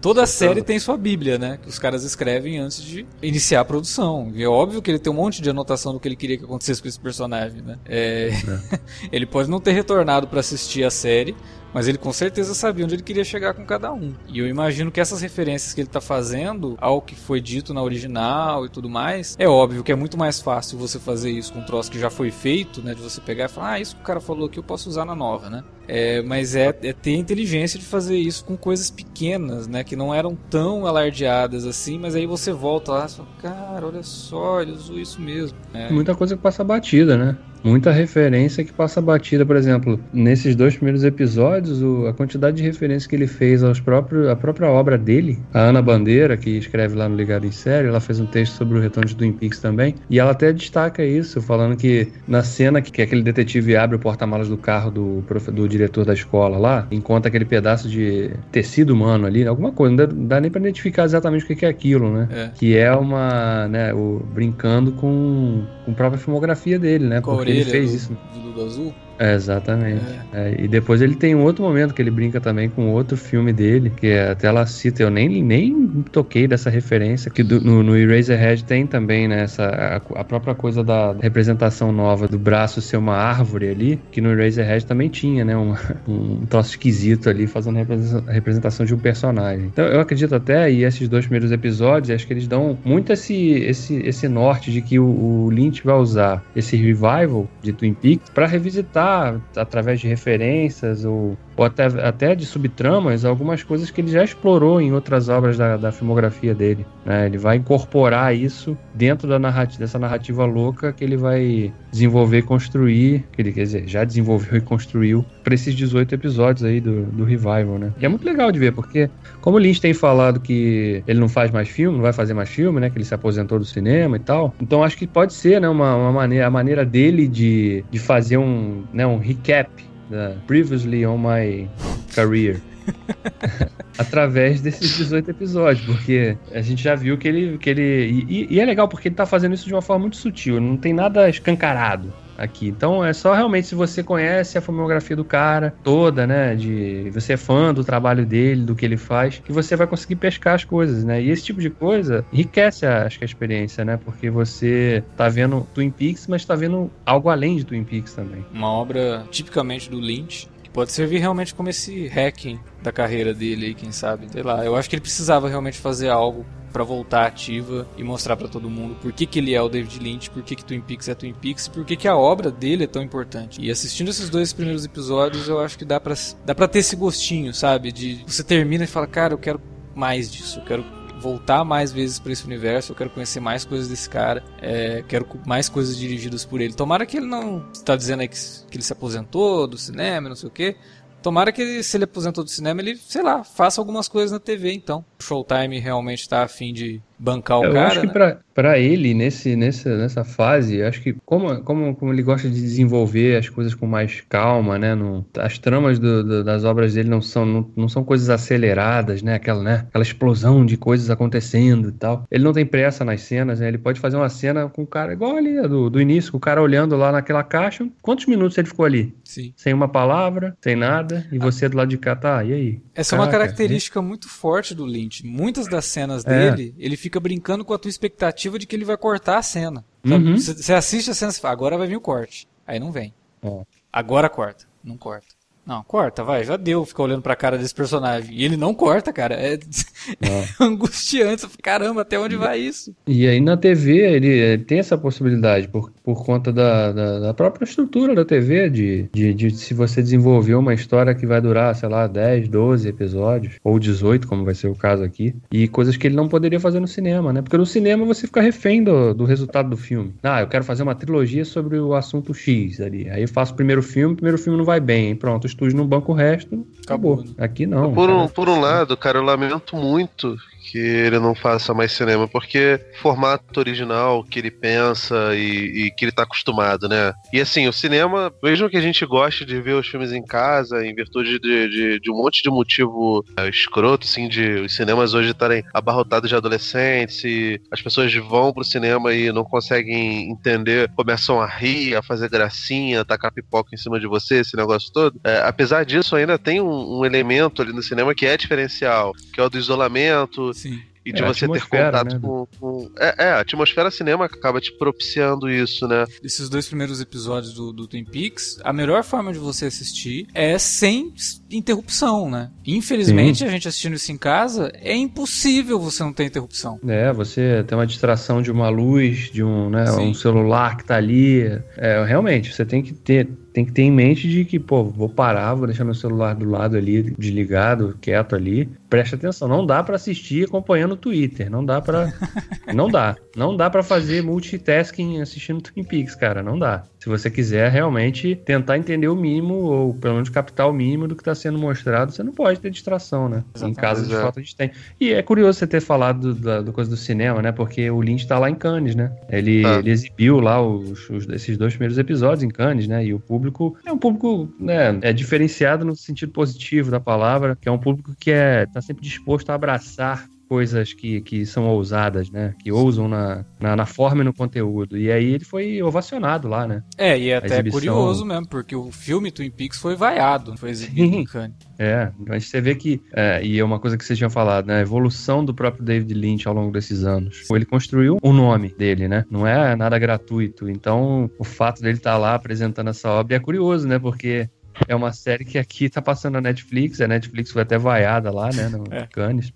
Toda 0.00 0.26
série 0.26 0.62
tem 0.62 0.78
sua 0.78 0.96
bíblia, 0.96 1.38
né? 1.38 1.58
Que 1.60 1.68
os 1.68 1.78
caras 1.78 2.04
escrevem 2.04 2.58
antes 2.58 2.82
de 2.82 3.06
iniciar 3.20 3.60
a 3.60 3.64
produção. 3.64 4.30
E 4.34 4.42
é 4.42 4.48
óbvio 4.48 4.80
que 4.80 4.90
ele 4.90 4.98
tem 4.98 5.12
um 5.12 5.16
monte 5.16 5.42
de 5.42 5.50
anotação 5.50 5.92
do 5.92 6.00
que 6.00 6.06
ele 6.06 6.16
queria 6.16 6.38
que 6.38 6.44
acontecesse 6.44 6.80
com 6.80 6.88
esse 6.88 7.00
personagem, 7.00 7.62
né? 7.62 7.78
É... 7.84 8.30
É. 8.72 8.80
ele 9.10 9.26
pode 9.26 9.50
não 9.50 9.60
ter 9.60 9.72
retornado 9.72 10.28
para 10.28 10.40
assistir 10.40 10.84
a 10.84 10.90
série, 10.90 11.34
mas 11.72 11.88
ele 11.88 11.98
com 11.98 12.12
certeza 12.12 12.54
sabia 12.54 12.84
onde 12.84 12.94
ele 12.94 13.02
queria 13.02 13.24
chegar 13.24 13.54
com 13.54 13.64
cada 13.64 13.92
um. 13.92 14.14
E 14.28 14.38
eu 14.38 14.46
imagino 14.46 14.90
que 14.90 15.00
essas 15.00 15.20
referências 15.20 15.74
que 15.74 15.80
ele 15.80 15.88
está 15.88 16.00
fazendo 16.00 16.76
ao 16.80 17.02
que 17.02 17.14
foi 17.14 17.40
dito 17.40 17.74
na 17.74 17.82
original 17.82 18.64
e 18.64 18.68
tudo 18.68 18.88
mais, 18.88 19.36
é 19.38 19.48
óbvio 19.48 19.82
que 19.82 19.92
é 19.92 19.96
muito 19.96 20.16
mais 20.16 20.40
fácil 20.40 20.78
você 20.78 20.98
fazer 20.98 21.30
isso 21.30 21.52
com 21.52 21.60
um 21.60 21.64
troço 21.64 21.90
que 21.90 21.98
já 21.98 22.10
foi 22.10 22.30
feito, 22.30 22.82
né? 22.82 22.94
De 22.94 23.02
você 23.02 23.20
pegar 23.20 23.46
e 23.46 23.48
falar, 23.48 23.72
ah, 23.72 23.80
isso 23.80 23.96
que 23.96 24.02
o 24.02 24.04
cara 24.04 24.20
falou 24.20 24.46
aqui 24.46 24.58
eu 24.58 24.62
posso 24.62 24.88
usar 24.88 25.04
na 25.04 25.14
nova, 25.14 25.50
né? 25.50 25.64
É, 25.88 26.20
mas 26.22 26.54
é, 26.54 26.68
é, 26.82 26.92
ter 26.92 27.14
inteligência 27.14 27.78
de 27.78 27.84
fazer 27.86 28.16
isso 28.16 28.44
com 28.44 28.56
coisas 28.56 28.90
pequenas, 28.90 29.66
né? 29.66 29.82
Que 29.82 29.96
não 29.96 30.14
eram 30.14 30.36
tão 30.50 30.86
alardeadas 30.86 31.64
assim, 31.64 31.98
mas 31.98 32.14
aí 32.14 32.26
você 32.26 32.52
volta 32.52 32.92
lá 32.92 33.06
e 33.06 33.10
fala, 33.10 33.28
cara, 33.40 33.86
olha 33.86 34.02
só, 34.02 34.60
ele 34.60 34.72
usou 34.72 34.98
isso 34.98 35.20
mesmo. 35.20 35.56
É. 35.72 35.90
Muita 35.90 36.14
coisa 36.14 36.36
que 36.36 36.42
passa 36.42 36.62
batida, 36.62 37.16
né? 37.16 37.38
muita 37.62 37.90
referência 37.90 38.64
que 38.64 38.72
passa 38.72 39.00
batida, 39.00 39.44
por 39.44 39.56
exemplo, 39.56 40.00
nesses 40.12 40.54
dois 40.54 40.76
primeiros 40.76 41.04
episódios, 41.04 41.82
o, 41.82 42.06
a 42.06 42.12
quantidade 42.12 42.56
de 42.56 42.62
referência 42.62 43.08
que 43.08 43.16
ele 43.16 43.26
fez 43.26 43.62
aos 43.62 43.80
próprios, 43.80 44.28
a 44.28 44.36
própria 44.36 44.68
obra 44.68 44.96
dele, 44.96 45.38
a 45.52 45.60
Ana 45.60 45.82
Bandeira, 45.82 46.36
que 46.36 46.50
escreve 46.50 46.94
lá 46.94 47.08
no 47.08 47.16
Ligado 47.16 47.46
em 47.46 47.50
Série, 47.50 47.88
ela 47.88 48.00
fez 48.00 48.20
um 48.20 48.26
texto 48.26 48.54
sobre 48.54 48.78
o 48.78 48.80
retorno 48.80 49.08
de 49.08 49.16
Twin 49.16 49.32
Peaks 49.32 49.60
também, 49.60 49.94
e 50.08 50.18
ela 50.18 50.32
até 50.32 50.52
destaca 50.52 51.04
isso, 51.04 51.40
falando 51.40 51.76
que 51.76 52.08
na 52.26 52.42
cena 52.42 52.80
que, 52.80 52.90
que 52.90 53.02
aquele 53.02 53.22
detetive 53.22 53.76
abre 53.76 53.96
o 53.96 53.98
porta-malas 53.98 54.48
do 54.48 54.56
carro 54.56 54.90
do, 54.90 55.24
do 55.52 55.68
diretor 55.78 56.04
da 56.04 56.12
escola 56.12 56.58
lá, 56.58 56.86
encontra 56.90 57.28
aquele 57.28 57.44
pedaço 57.44 57.88
de 57.88 58.30
tecido 58.52 58.90
humano 58.90 59.26
ali, 59.26 59.46
alguma 59.46 59.72
coisa, 59.72 59.90
não 59.90 59.96
dá, 59.96 60.14
não 60.14 60.26
dá 60.26 60.40
nem 60.40 60.50
para 60.50 60.60
identificar 60.60 61.04
exatamente 61.04 61.44
o 61.44 61.56
que 61.56 61.64
é 61.64 61.68
aquilo, 61.68 62.12
né? 62.12 62.28
É. 62.30 62.50
Que 62.54 62.76
é 62.76 62.92
uma, 62.94 63.68
né, 63.68 63.94
o, 63.94 64.22
brincando 64.32 64.92
com, 64.92 65.64
com 65.84 65.90
a 65.90 65.94
própria 65.94 66.18
filmografia 66.18 66.78
dele, 66.78 67.06
né? 67.06 67.20
Porque 67.20 67.50
ele 67.50 67.64
fez 67.64 67.90
do, 67.90 67.96
isso. 67.96 68.18
Do, 68.34 68.52
do 68.52 68.64
azul? 68.64 68.94
É, 69.18 69.34
exatamente. 69.34 70.04
É. 70.32 70.50
É, 70.50 70.64
e 70.64 70.68
depois 70.68 71.02
ele 71.02 71.14
tem 71.14 71.34
um 71.34 71.42
outro 71.42 71.64
momento 71.64 71.92
que 71.92 72.00
ele 72.00 72.10
brinca 72.10 72.40
também 72.40 72.68
com 72.68 72.88
outro 72.90 73.16
filme 73.16 73.52
dele, 73.52 73.90
que 73.90 74.06
é, 74.08 74.30
até 74.30 74.46
ela 74.46 74.64
cita, 74.66 75.02
eu 75.02 75.10
nem, 75.10 75.42
nem 75.42 76.04
toquei 76.12 76.46
dessa 76.46 76.70
referência, 76.70 77.30
que 77.30 77.42
do, 77.42 77.60
no, 77.60 77.82
no 77.82 77.96
Eraserhead 77.96 78.64
tem 78.64 78.86
também, 78.86 79.26
né, 79.26 79.42
essa, 79.42 79.64
a, 79.64 80.20
a, 80.20 80.24
própria 80.24 80.54
coisa 80.54 80.84
da 80.84 81.12
representação 81.20 81.90
nova 81.90 82.28
do 82.28 82.38
braço 82.38 82.80
ser 82.80 82.96
uma 82.96 83.16
árvore 83.16 83.68
ali, 83.68 84.00
que 84.12 84.20
no 84.20 84.30
Eraserhead 84.30 84.86
também 84.86 85.08
tinha, 85.08 85.44
né, 85.44 85.56
um, 85.56 85.74
um 86.06 86.46
troço 86.46 86.70
esquisito 86.70 87.28
ali, 87.28 87.46
fazendo 87.46 87.78
a 88.26 88.32
representação 88.32 88.86
de 88.86 88.94
um 88.94 88.98
personagem. 88.98 89.66
Então 89.66 89.84
eu 89.84 90.00
acredito 90.00 90.34
até, 90.34 90.70
e 90.70 90.84
esses 90.84 91.08
dois 91.08 91.24
primeiros 91.24 91.50
episódios, 91.50 92.14
acho 92.14 92.26
que 92.26 92.32
eles 92.32 92.46
dão 92.46 92.78
muito 92.84 93.12
esse, 93.12 93.34
esse, 93.34 93.96
esse 93.96 94.28
norte 94.28 94.70
de 94.70 94.80
que 94.80 94.98
o, 94.98 95.06
o 95.06 95.50
Lynch 95.50 95.82
vai 95.84 95.96
usar 95.96 96.44
esse 96.54 96.76
revival 96.76 97.48
de 97.62 97.72
Twin 97.72 97.94
Peaks 97.94 98.30
para 98.30 98.46
revisitar 98.46 99.07
através 99.56 100.00
de 100.00 100.08
referências 100.08 101.04
ou 101.04 101.36
ou 101.58 101.64
até, 101.64 101.86
até 101.86 102.34
de 102.36 102.46
subtramas, 102.46 103.24
algumas 103.24 103.64
coisas 103.64 103.90
que 103.90 104.00
ele 104.00 104.12
já 104.12 104.22
explorou 104.22 104.80
em 104.80 104.92
outras 104.92 105.28
obras 105.28 105.58
da, 105.58 105.76
da 105.76 105.90
filmografia 105.90 106.54
dele. 106.54 106.86
Né? 107.08 107.24
Ele 107.24 107.38
vai 107.38 107.56
incorporar 107.56 108.36
isso 108.36 108.76
dentro 108.94 109.26
da 109.26 109.38
narrativa, 109.38 109.80
dessa 109.80 109.98
narrativa 109.98 110.44
louca 110.44 110.92
que 110.92 111.02
ele 111.02 111.16
vai 111.16 111.72
desenvolver 111.90 112.38
e 112.40 112.42
construir, 112.42 113.24
que 113.32 113.40
ele, 113.40 113.50
quer 113.50 113.62
dizer, 113.62 113.88
já 113.88 114.04
desenvolveu 114.04 114.58
e 114.58 114.60
construiu 114.60 115.24
para 115.42 115.54
esses 115.54 115.74
18 115.74 116.14
episódios 116.14 116.64
aí 116.64 116.82
do, 116.82 117.04
do 117.06 117.24
Revival, 117.24 117.78
né? 117.78 117.94
E 117.98 118.04
é 118.04 118.08
muito 118.10 118.26
legal 118.26 118.52
de 118.52 118.58
ver, 118.58 118.72
porque 118.72 119.08
como 119.40 119.56
o 119.56 119.58
Lynch 119.58 119.80
tem 119.80 119.94
falado 119.94 120.38
que 120.38 121.02
ele 121.06 121.18
não 121.18 121.30
faz 121.30 121.50
mais 121.50 121.70
filme, 121.70 121.96
não 121.96 122.02
vai 122.02 122.12
fazer 122.12 122.34
mais 122.34 122.50
filme, 122.50 122.78
né? 122.78 122.90
Que 122.90 122.98
ele 122.98 123.06
se 123.06 123.14
aposentou 123.14 123.58
do 123.58 123.64
cinema 123.64 124.16
e 124.16 124.20
tal. 124.20 124.54
Então 124.60 124.84
acho 124.84 124.98
que 124.98 125.06
pode 125.06 125.32
ser, 125.32 125.62
né? 125.62 125.68
Uma, 125.68 125.96
uma 125.96 126.12
maneira, 126.12 126.46
a 126.46 126.50
maneira 126.50 126.84
dele 126.84 127.26
de, 127.26 127.82
de 127.90 127.98
fazer 127.98 128.36
um, 128.36 128.84
né, 128.92 129.06
um 129.06 129.16
recap 129.16 129.70
da 130.10 130.34
Previously 130.46 131.06
on 131.06 131.16
My 131.16 131.70
Career. 132.14 132.60
através 133.98 134.60
desses 134.60 134.96
18 134.96 135.30
episódios, 135.30 135.84
porque 135.84 136.36
a 136.52 136.60
gente 136.60 136.82
já 136.82 136.94
viu 136.94 137.18
que 137.18 137.26
ele. 137.26 137.58
Que 137.58 137.70
ele 137.70 138.26
e, 138.28 138.46
e, 138.50 138.60
é 138.60 138.64
legal 138.64 138.88
porque 138.88 139.08
ele 139.08 139.14
tá 139.14 139.26
fazendo 139.26 139.54
isso 139.54 139.66
de 139.66 139.74
uma 139.74 139.82
forma 139.82 140.02
muito 140.02 140.16
sutil, 140.16 140.60
não 140.60 140.76
tem 140.76 140.92
nada 140.92 141.28
escancarado. 141.28 142.12
aqui. 142.38 142.68
Então 142.68 143.04
é 143.04 143.12
só 143.12 143.34
realmente 143.34 143.66
se 143.66 143.74
você 143.74 144.02
conhece 144.02 144.56
a 144.56 144.60
filmografia 144.60 145.16
do 145.16 145.24
cara 145.24 145.74
toda, 145.82 146.26
né? 146.26 146.54
De 146.54 147.10
você 147.10 147.32
é 147.32 147.36
fã 147.36 147.74
do 147.74 147.82
trabalho 147.82 148.24
dele, 148.24 148.62
do 148.62 148.76
que 148.76 148.84
ele 148.84 148.96
faz, 148.96 149.38
que 149.44 149.52
você 149.52 149.74
vai 149.74 149.86
conseguir 149.86 150.16
pescar 150.16 150.54
as 150.54 150.64
coisas, 150.64 151.04
né? 151.04 151.20
E 151.20 151.30
esse 151.30 151.44
tipo 151.44 151.60
de 151.60 151.68
coisa 151.68 152.24
enriquece, 152.32 152.86
acho 152.86 153.18
que 153.18 153.24
a 153.24 153.26
experiência, 153.26 153.84
né? 153.84 153.98
Porque 154.02 154.30
você 154.30 155.02
tá 155.16 155.28
vendo 155.28 155.66
Twin 155.74 155.90
Peaks, 155.90 156.28
mas 156.28 156.44
tá 156.44 156.54
vendo 156.54 156.90
algo 157.04 157.28
além 157.28 157.56
de 157.56 157.64
Twin 157.64 157.82
Peaks 157.82 158.14
também. 158.14 158.44
Uma 158.52 158.68
obra 158.68 159.24
tipicamente 159.30 159.90
do 159.90 159.98
Lynch, 159.98 160.48
pode 160.72 160.92
servir 160.92 161.18
realmente 161.18 161.54
como 161.54 161.68
esse 161.68 162.06
hacking 162.08 162.58
da 162.82 162.92
carreira 162.92 163.34
dele 163.34 163.66
aí, 163.66 163.74
quem 163.74 163.92
sabe. 163.92 164.28
Sei 164.30 164.42
lá, 164.42 164.64
eu 164.64 164.76
acho 164.76 164.88
que 164.88 164.96
ele 164.96 165.02
precisava 165.02 165.48
realmente 165.48 165.78
fazer 165.78 166.08
algo 166.08 166.46
para 166.72 166.84
voltar 166.84 167.26
ativa 167.26 167.88
e 167.96 168.04
mostrar 168.04 168.36
para 168.36 168.46
todo 168.46 168.68
mundo 168.68 168.94
por 169.00 169.12
que, 169.12 169.26
que 169.26 169.38
ele 169.38 169.54
é 169.54 169.62
o 169.62 169.68
David 169.68 169.98
Lynch, 169.98 170.30
por 170.30 170.42
que, 170.42 170.54
que 170.54 170.64
Twin 170.64 170.80
Peaks 170.80 171.08
é 171.08 171.14
Twin 171.14 171.32
Peaks 171.32 171.66
por 171.66 171.84
que, 171.84 171.96
que 171.96 172.06
a 172.06 172.16
obra 172.16 172.50
dele 172.50 172.84
é 172.84 172.86
tão 172.86 173.02
importante. 173.02 173.60
E 173.60 173.70
assistindo 173.70 174.08
esses 174.08 174.28
dois 174.28 174.52
primeiros 174.52 174.84
episódios, 174.84 175.48
eu 175.48 175.60
acho 175.60 175.78
que 175.78 175.84
dá 175.84 175.98
pra, 175.98 176.14
dá 176.44 176.54
pra 176.54 176.68
ter 176.68 176.80
esse 176.80 176.94
gostinho, 176.94 177.54
sabe? 177.54 177.90
De 177.90 178.22
você 178.26 178.44
termina 178.44 178.84
e 178.84 178.86
fala, 178.86 179.06
cara, 179.06 179.34
eu 179.34 179.38
quero 179.38 179.60
mais 179.94 180.30
disso, 180.30 180.60
eu 180.60 180.64
quero 180.64 180.97
voltar 181.18 181.64
mais 181.64 181.92
vezes 181.92 182.18
para 182.18 182.32
esse 182.32 182.44
universo, 182.44 182.92
eu 182.92 182.96
quero 182.96 183.10
conhecer 183.10 183.40
mais 183.40 183.64
coisas 183.64 183.88
desse 183.88 184.08
cara, 184.08 184.42
é, 184.60 185.04
quero 185.06 185.26
mais 185.46 185.68
coisas 185.68 185.96
dirigidas 185.96 186.44
por 186.44 186.60
ele. 186.60 186.72
Tomara 186.72 187.04
que 187.04 187.16
ele 187.16 187.26
não 187.26 187.68
está 187.72 187.96
dizendo 187.96 188.20
aí 188.20 188.28
que, 188.28 188.36
que 188.70 188.76
ele 188.76 188.84
se 188.84 188.92
aposentou 188.92 189.66
do 189.66 189.76
cinema, 189.76 190.28
não 190.28 190.36
sei 190.36 190.48
o 190.48 190.52
que. 190.52 190.76
Tomara 191.22 191.50
que 191.50 191.60
ele, 191.60 191.82
se 191.82 191.96
ele 191.96 192.04
aposentou 192.04 192.44
do 192.44 192.50
cinema, 192.50 192.80
ele, 192.80 192.96
sei 192.96 193.22
lá, 193.22 193.42
faça 193.42 193.80
algumas 193.80 194.08
coisas 194.08 194.30
na 194.30 194.38
TV 194.38 194.72
então. 194.72 195.04
Showtime 195.20 195.78
realmente 195.80 196.20
está 196.20 196.42
afim 196.42 196.72
de 196.72 197.02
bancar 197.18 197.60
o 197.60 197.64
eu 197.64 197.72
cara. 197.72 197.86
acho 197.88 198.00
que 198.00 198.06
né? 198.06 198.12
pra, 198.12 198.38
pra 198.54 198.78
ele, 198.78 199.14
nesse, 199.14 199.56
nessa, 199.56 199.96
nessa 199.96 200.24
fase, 200.24 200.82
acho 200.82 201.00
que 201.02 201.14
como, 201.24 201.62
como, 201.62 201.94
como 201.94 202.12
ele 202.12 202.22
gosta 202.22 202.48
de 202.48 202.60
desenvolver 202.60 203.36
as 203.36 203.48
coisas 203.48 203.74
com 203.74 203.86
mais 203.86 204.22
calma, 204.28 204.78
né? 204.78 204.94
No, 204.94 205.24
as 205.36 205.58
tramas 205.58 205.98
do, 205.98 206.22
do, 206.24 206.44
das 206.44 206.64
obras 206.64 206.94
dele 206.94 207.08
não 207.08 207.20
são, 207.20 207.44
não, 207.44 207.70
não 207.76 207.88
são 207.88 208.04
coisas 208.04 208.28
aceleradas, 208.30 209.22
né? 209.22 209.34
Aquela, 209.34 209.62
né? 209.62 209.84
Aquela 209.88 210.02
explosão 210.02 210.64
de 210.64 210.76
coisas 210.76 211.10
acontecendo 211.10 211.88
e 211.88 211.92
tal. 211.92 212.24
Ele 212.30 212.44
não 212.44 212.52
tem 212.52 212.66
pressa 212.66 213.04
nas 213.04 213.20
cenas, 213.22 213.60
né? 213.60 213.68
Ele 213.68 213.78
pode 213.78 214.00
fazer 214.00 214.16
uma 214.16 214.28
cena 214.28 214.68
com 214.68 214.82
o 214.82 214.86
cara, 214.86 215.12
igual 215.12 215.36
ali 215.36 215.60
do, 215.62 215.90
do 215.90 216.00
início, 216.00 216.30
com 216.32 216.38
o 216.38 216.40
cara 216.40 216.62
olhando 216.62 216.96
lá 216.96 217.12
naquela 217.12 217.42
caixa. 217.42 217.86
Quantos 218.02 218.26
minutos 218.26 218.56
ele 218.58 218.68
ficou 218.68 218.84
ali? 218.84 219.14
Sim. 219.24 219.52
Sem 219.56 219.72
uma 219.74 219.88
palavra, 219.88 220.56
sem 220.60 220.76
nada, 220.76 221.26
e 221.32 221.38
você 221.38 221.68
do 221.68 221.76
lado 221.76 221.88
de 221.88 221.98
cá, 221.98 222.14
tá, 222.16 222.44
e 222.44 222.52
aí? 222.52 222.80
Essa 222.94 223.14
é 223.14 223.18
uma 223.18 223.26
Caraca, 223.26 223.44
característica 223.44 224.02
muito 224.02 224.28
forte 224.28 224.74
do 224.74 224.84
Lynch. 224.84 225.24
Muitas 225.24 225.68
das 225.68 225.84
cenas 225.84 226.24
É. 226.24 226.50
dele, 226.50 226.74
ele 226.78 226.96
fica 226.96 227.07
brincando 227.20 227.64
com 227.64 227.72
a 227.72 227.78
tua 227.78 227.88
expectativa 227.88 228.58
de 228.58 228.66
que 228.66 228.76
ele 228.76 228.84
vai 228.84 228.96
cortar 228.96 229.38
a 229.38 229.42
cena. 229.42 229.84
Uhum. 230.04 230.36
Você 230.36 230.54
você 230.54 230.74
assiste 230.74 231.10
a 231.10 231.14
cena 231.14 231.32
e 231.32 231.34
fala, 231.34 231.52
agora 231.52 231.78
vai 231.78 231.86
vir 231.86 231.96
o 231.96 232.00
corte. 232.00 232.46
Aí 232.66 232.78
não 232.78 232.92
vem. 232.92 233.14
Ó. 233.42 233.64
Agora 233.92 234.28
corta. 234.28 234.66
Não 234.84 234.96
corta. 234.96 235.38
Não, 235.68 235.84
corta, 235.84 236.24
vai, 236.24 236.44
já 236.44 236.56
deu 236.56 236.82
ficar 236.86 237.02
olhando 237.02 237.20
pra 237.20 237.36
cara 237.36 237.58
desse 237.58 237.74
personagem. 237.74 238.34
E 238.34 238.42
ele 238.42 238.56
não 238.56 238.72
corta, 238.72 239.12
cara. 239.12 239.34
É, 239.34 239.52
é 240.22 240.48
angustiante. 240.58 241.42
Você 241.42 241.46
fala, 241.46 241.58
Caramba, 241.62 242.00
até 242.00 242.18
onde 242.18 242.36
vai 242.36 242.58
isso? 242.58 242.96
E 243.06 243.26
aí 243.26 243.38
na 243.38 243.54
TV 243.54 243.98
ele, 243.98 244.28
ele 244.28 244.64
tem 244.64 244.78
essa 244.78 244.96
possibilidade 244.96 245.68
por, 245.68 245.92
por 246.08 246.24
conta 246.24 246.50
da, 246.50 246.90
da, 246.90 247.18
da 247.18 247.34
própria 247.34 247.66
estrutura 247.66 248.14
da 248.14 248.24
TV, 248.24 248.70
de, 248.70 249.10
de, 249.12 249.34
de 249.34 249.50
se 249.50 249.74
você 249.74 250.02
desenvolver 250.02 250.54
uma 250.54 250.72
história 250.72 251.14
que 251.14 251.26
vai 251.26 251.38
durar, 251.38 251.74
sei 251.74 251.86
lá, 251.86 252.06
10, 252.06 252.48
12 252.48 252.88
episódios, 252.88 253.56
ou 253.62 253.78
18, 253.78 254.26
como 254.26 254.42
vai 254.42 254.54
ser 254.54 254.68
o 254.68 254.74
caso 254.74 255.04
aqui, 255.04 255.34
e 255.52 255.68
coisas 255.68 255.98
que 255.98 256.06
ele 256.06 256.16
não 256.16 256.26
poderia 256.26 256.58
fazer 256.58 256.80
no 256.80 256.88
cinema, 256.88 257.30
né? 257.30 257.42
Porque 257.42 257.58
no 257.58 257.66
cinema 257.66 258.06
você 258.06 258.26
fica 258.26 258.40
refém 258.40 258.82
do, 258.82 259.12
do 259.12 259.26
resultado 259.26 259.68
do 259.68 259.76
filme. 259.76 260.14
Ah, 260.22 260.40
eu 260.40 260.46
quero 260.46 260.64
fazer 260.64 260.82
uma 260.82 260.94
trilogia 260.94 261.44
sobre 261.44 261.78
o 261.78 261.92
assunto 261.92 262.32
X 262.32 262.80
ali. 262.80 263.06
Aí 263.10 263.20
eu 263.20 263.28
faço 263.28 263.52
o 263.52 263.56
primeiro 263.56 263.82
filme, 263.82 264.14
o 264.14 264.16
primeiro 264.16 264.38
filme 264.38 264.56
não 264.56 264.64
vai 264.64 264.80
bem, 264.80 265.14
pronto, 265.14 265.44
o 265.44 265.46
estúdio 265.46 265.76
não 265.76 265.86
banca 265.86 266.10
o 266.10 266.14
resto, 266.14 266.66
acabou. 266.86 267.16
Acabou, 267.16 267.34
né? 267.36 267.44
Aqui 267.44 267.66
não. 267.66 267.92
Por 267.92 268.08
um, 268.08 268.26
por 268.28 268.48
um 268.48 268.58
lado, 268.58 268.96
cara, 268.96 269.18
eu 269.18 269.22
lamento 269.22 269.76
muito 269.76 270.38
que 270.70 270.78
ele 270.78 271.18
não 271.18 271.34
faça 271.34 271.72
mais 271.72 271.92
cinema, 271.92 272.28
porque 272.28 272.80
formato 273.00 273.58
original 273.58 274.22
que 274.22 274.38
ele 274.38 274.50
pensa 274.50 275.34
e, 275.34 275.86
e 275.86 275.90
que 275.90 276.04
ele 276.04 276.12
tá 276.12 276.24
acostumado, 276.24 276.88
né? 276.88 277.12
E 277.32 277.40
assim, 277.40 277.66
o 277.66 277.72
cinema, 277.72 278.32
mesmo 278.42 278.68
que 278.68 278.76
a 278.76 278.80
gente 278.80 279.04
goste 279.06 279.44
de 279.44 279.60
ver 279.60 279.74
os 279.74 279.86
filmes 279.86 280.12
em 280.12 280.22
casa, 280.22 280.84
em 280.84 280.94
virtude 280.94 281.38
de, 281.38 281.68
de, 281.68 282.00
de 282.00 282.10
um 282.10 282.16
monte 282.16 282.42
de 282.42 282.50
motivo 282.50 283.24
é, 283.36 283.48
escroto, 283.48 284.06
assim, 284.06 284.28
de 284.28 284.60
os 284.60 284.74
cinemas 284.74 285.14
hoje 285.14 285.30
estarem 285.30 285.64
abarrotados 285.72 286.28
de 286.28 286.36
adolescentes 286.36 287.24
e 287.24 287.60
as 287.70 287.80
pessoas 287.80 288.14
vão 288.14 288.52
pro 288.52 288.64
cinema 288.64 289.14
e 289.14 289.32
não 289.32 289.44
conseguem 289.44 290.30
entender, 290.30 290.90
começam 290.94 291.40
a 291.40 291.46
rir, 291.46 291.96
a 291.96 292.02
fazer 292.02 292.28
gracinha, 292.28 293.04
tacar 293.04 293.32
pipoca 293.32 293.70
em 293.72 293.78
cima 293.78 293.98
de 293.98 294.06
você, 294.06 294.40
esse 294.40 294.56
negócio 294.56 294.92
todo. 294.92 295.18
É, 295.24 295.42
apesar 295.44 295.84
disso, 295.84 296.14
ainda 296.14 296.38
tem 296.38 296.60
um, 296.60 296.98
um 296.98 297.04
elemento 297.04 297.62
ali 297.62 297.72
no 297.72 297.82
cinema 297.82 298.14
que 298.14 298.26
é 298.26 298.36
diferencial, 298.36 299.12
que 299.32 299.40
é 299.40 299.44
o 299.44 299.48
do 299.48 299.58
isolamento, 299.58 300.50
Sim. 300.58 300.80
e 301.06 301.12
de 301.12 301.22
É, 301.22 301.24
a 301.24 301.28
você 301.32 301.46
ter 301.46 301.52
atmosfera, 301.52 301.98
contato 301.98 302.12
né? 302.14 302.20
com, 302.20 302.46
com- 302.58 302.90
É, 302.98 303.14
é, 303.24 303.28
a 303.32 303.40
atmosfera 303.40 303.90
cinema 303.90 304.24
acaba 304.26 304.60
te 304.60 304.72
propiciando 304.76 305.48
isso, 305.50 305.86
né? 305.88 306.04
Esses 306.22 306.48
dois 306.48 306.66
primeiros 306.66 307.00
episódios 307.00 307.54
do, 307.54 307.72
do 307.72 307.86
Twin 307.86 308.04
Peaks, 308.04 308.58
a 308.62 308.72
melhor 308.72 309.02
forma 309.04 309.32
de 309.32 309.38
você 309.38 309.66
assistir 309.66 310.26
é 310.34 310.58
sem 310.58 311.10
interrupção, 311.50 312.30
né? 312.30 312.50
Infelizmente, 312.66 313.44
a 313.44 313.48
gente 313.48 313.66
assistindo 313.66 313.94
isso 313.94 314.12
em 314.12 314.18
casa, 314.18 314.70
é 314.74 314.94
impossível 314.94 315.78
você 315.78 316.02
não 316.02 316.12
ter 316.12 316.24
interrupção. 316.24 316.78
É, 316.86 317.12
você 317.12 317.64
tem 317.66 317.76
uma 317.76 317.86
distração 317.86 318.42
de 318.42 318.50
uma 318.50 318.68
luz, 318.68 319.30
de 319.30 319.42
um, 319.42 319.70
né, 319.70 319.86
Sim. 319.86 320.08
um 320.08 320.14
celular 320.14 320.76
que 320.76 320.84
tá 320.84 320.96
ali. 320.96 321.42
É, 321.76 322.04
realmente, 322.06 322.54
você 322.54 322.64
tem 322.64 322.82
que 322.82 322.92
ter 322.92 323.28
tem 323.58 323.64
que 323.64 323.72
ter 323.72 323.82
em 323.82 323.90
mente 323.90 324.28
de 324.28 324.44
que, 324.44 324.56
pô, 324.56 324.84
vou 324.84 325.08
parar, 325.08 325.52
vou 325.54 325.66
deixar 325.66 325.84
meu 325.84 325.94
celular 325.94 326.32
do 326.34 326.48
lado 326.48 326.76
ali, 326.76 327.02
desligado, 327.18 327.98
quieto 328.00 328.36
ali. 328.36 328.68
Preste 328.88 329.16
atenção, 329.16 329.48
não 329.48 329.66
dá 329.66 329.82
pra 329.82 329.96
assistir 329.96 330.44
acompanhando 330.44 330.92
o 330.92 330.96
Twitter, 330.96 331.50
não 331.50 331.64
dá 331.64 331.80
pra 331.80 332.12
não 332.72 332.88
dá. 332.88 333.16
Não 333.34 333.56
dá 333.56 333.68
pra 333.68 333.82
fazer 333.82 334.22
multitasking 334.22 335.20
assistindo 335.20 335.60
Twin 335.60 335.82
Peaks, 335.82 336.14
cara, 336.14 336.40
não 336.40 336.56
dá. 336.56 336.84
Se 337.08 337.10
você 337.10 337.30
quiser 337.30 337.70
realmente 337.72 338.36
tentar 338.36 338.76
entender 338.76 339.08
o 339.08 339.16
mínimo 339.16 339.54
ou 339.54 339.94
pelo 339.94 340.14
menos 340.14 340.28
captar 340.28 340.68
o 340.68 340.74
mínimo 340.74 341.08
do 341.08 341.16
que 341.16 341.24
tá 341.24 341.34
sendo 341.34 341.58
mostrado, 341.58 342.12
você 342.12 342.22
não 342.22 342.34
pode 342.34 342.60
ter 342.60 342.68
distração, 342.70 343.30
né? 343.30 343.38
Em 343.38 343.50
Exatamente. 343.56 343.76
casa 343.80 344.06
de 344.06 344.12
É. 344.14 344.20
fato 344.20 344.38
a 344.38 344.42
gente 344.42 344.54
tem. 344.54 344.70
E 345.00 345.10
é 345.14 345.22
curioso 345.22 345.58
você 345.58 345.66
ter 345.66 345.80
falado 345.80 346.34
do, 346.34 346.40
da 346.40 346.60
do 346.60 346.70
coisa 346.70 346.90
do 346.90 346.98
cinema, 346.98 347.40
né? 347.40 347.50
Porque 347.50 347.90
o 347.90 348.02
Lynch 348.02 348.26
tá 348.28 348.38
lá 348.38 348.50
em 348.50 348.54
Cannes, 348.54 348.94
né? 348.94 349.10
Ele, 349.30 349.62
Tá. 349.62 349.78
ele 349.78 349.90
exibiu 349.90 350.38
lá 350.38 350.60
os, 350.60 351.08
os- 351.08 351.26
esses 351.30 351.56
dois 351.56 351.72
primeiros 351.72 351.96
episódios 351.96 352.42
em 352.42 352.50
Cannes, 352.50 352.86
né? 352.86 353.02
E 353.06 353.14
o 353.14 353.18
público 353.18 353.74
é 353.86 353.90
um 353.90 353.96
público, 353.96 354.52
né? 354.60 354.98
É 355.00 355.10
diferenciado 355.10 355.86
no 355.86 355.96
sentido 355.96 356.30
positivo 356.30 356.90
da 356.90 357.00
palavra, 357.00 357.56
que 357.58 357.70
é 357.70 357.72
um 357.72 357.78
público 357.78 358.14
que 358.20 358.30
é 358.30 358.66
tá 358.66 358.82
sempre 358.82 359.02
disposto 359.02 359.48
a 359.48 359.54
abraçar 359.54 360.26
coisas 360.48 360.92
que, 360.94 361.20
que 361.20 361.44
são 361.44 361.66
ousadas, 361.68 362.30
né? 362.30 362.54
Que 362.62 362.72
ousam 362.72 363.06
na, 363.08 363.44
na, 363.60 363.76
na 363.76 363.86
forma 363.86 364.22
e 364.22 364.24
no 364.24 364.32
conteúdo. 364.32 364.96
E 364.96 365.10
aí 365.10 365.34
ele 365.34 365.44
foi 365.44 365.82
ovacionado 365.82 366.48
lá, 366.48 366.66
né? 366.66 366.82
É, 366.96 367.18
e 367.18 367.28
é 367.30 367.36
até 367.36 367.46
exibição- 367.54 367.78
curioso 367.80 368.24
mesmo, 368.24 368.48
porque 368.48 368.74
o 368.74 368.90
filme 368.90 369.30
Twin 369.30 369.50
Peaks 369.50 369.78
foi 369.78 369.94
vaiado, 369.94 370.56
foi 370.56 370.70
exibido 370.70 371.08
Sim. 371.14 371.20
em 371.20 371.24
Cannes. 371.24 371.56
É, 371.78 372.10
mas 372.26 372.46
você 372.46 372.60
vê 372.60 372.74
que, 372.74 373.00
é, 373.12 373.40
e 373.44 373.58
é 373.58 373.64
uma 373.64 373.78
coisa 373.78 373.96
que 373.96 374.04
vocês 374.04 374.16
tinham 374.18 374.30
falado, 374.30 374.66
né? 374.66 374.78
A 374.78 374.80
evolução 374.80 375.44
do 375.44 375.54
próprio 375.54 375.84
David 375.84 376.12
Lynch 376.14 376.48
ao 376.48 376.54
longo 376.54 376.72
desses 376.72 377.04
anos. 377.04 377.46
Ele 377.50 377.64
construiu 377.64 378.18
o 378.22 378.32
nome 378.32 378.74
dele, 378.76 379.06
né? 379.06 379.24
Não 379.30 379.46
é 379.46 379.76
nada 379.76 379.98
gratuito. 379.98 380.68
Então, 380.68 381.30
o 381.38 381.44
fato 381.44 381.80
dele 381.82 381.98
estar 381.98 382.16
lá 382.16 382.34
apresentando 382.34 382.88
essa 382.90 383.08
obra 383.10 383.36
é 383.36 383.38
curioso, 383.38 383.86
né? 383.86 383.98
Porque 383.98 384.48
é 384.86 384.94
uma 384.94 385.12
série 385.12 385.44
que 385.44 385.58
aqui 385.58 385.88
tá 385.90 386.00
passando 386.00 386.34
na 386.34 386.40
Netflix, 386.40 387.00
a 387.00 387.08
Netflix 387.08 387.50
foi 387.50 387.62
até 387.62 387.76
vaiada 387.76 388.30
lá, 388.30 388.48
né? 388.52 388.68
No 388.68 388.84
É. 388.90 389.06
Cannes. 389.06 389.52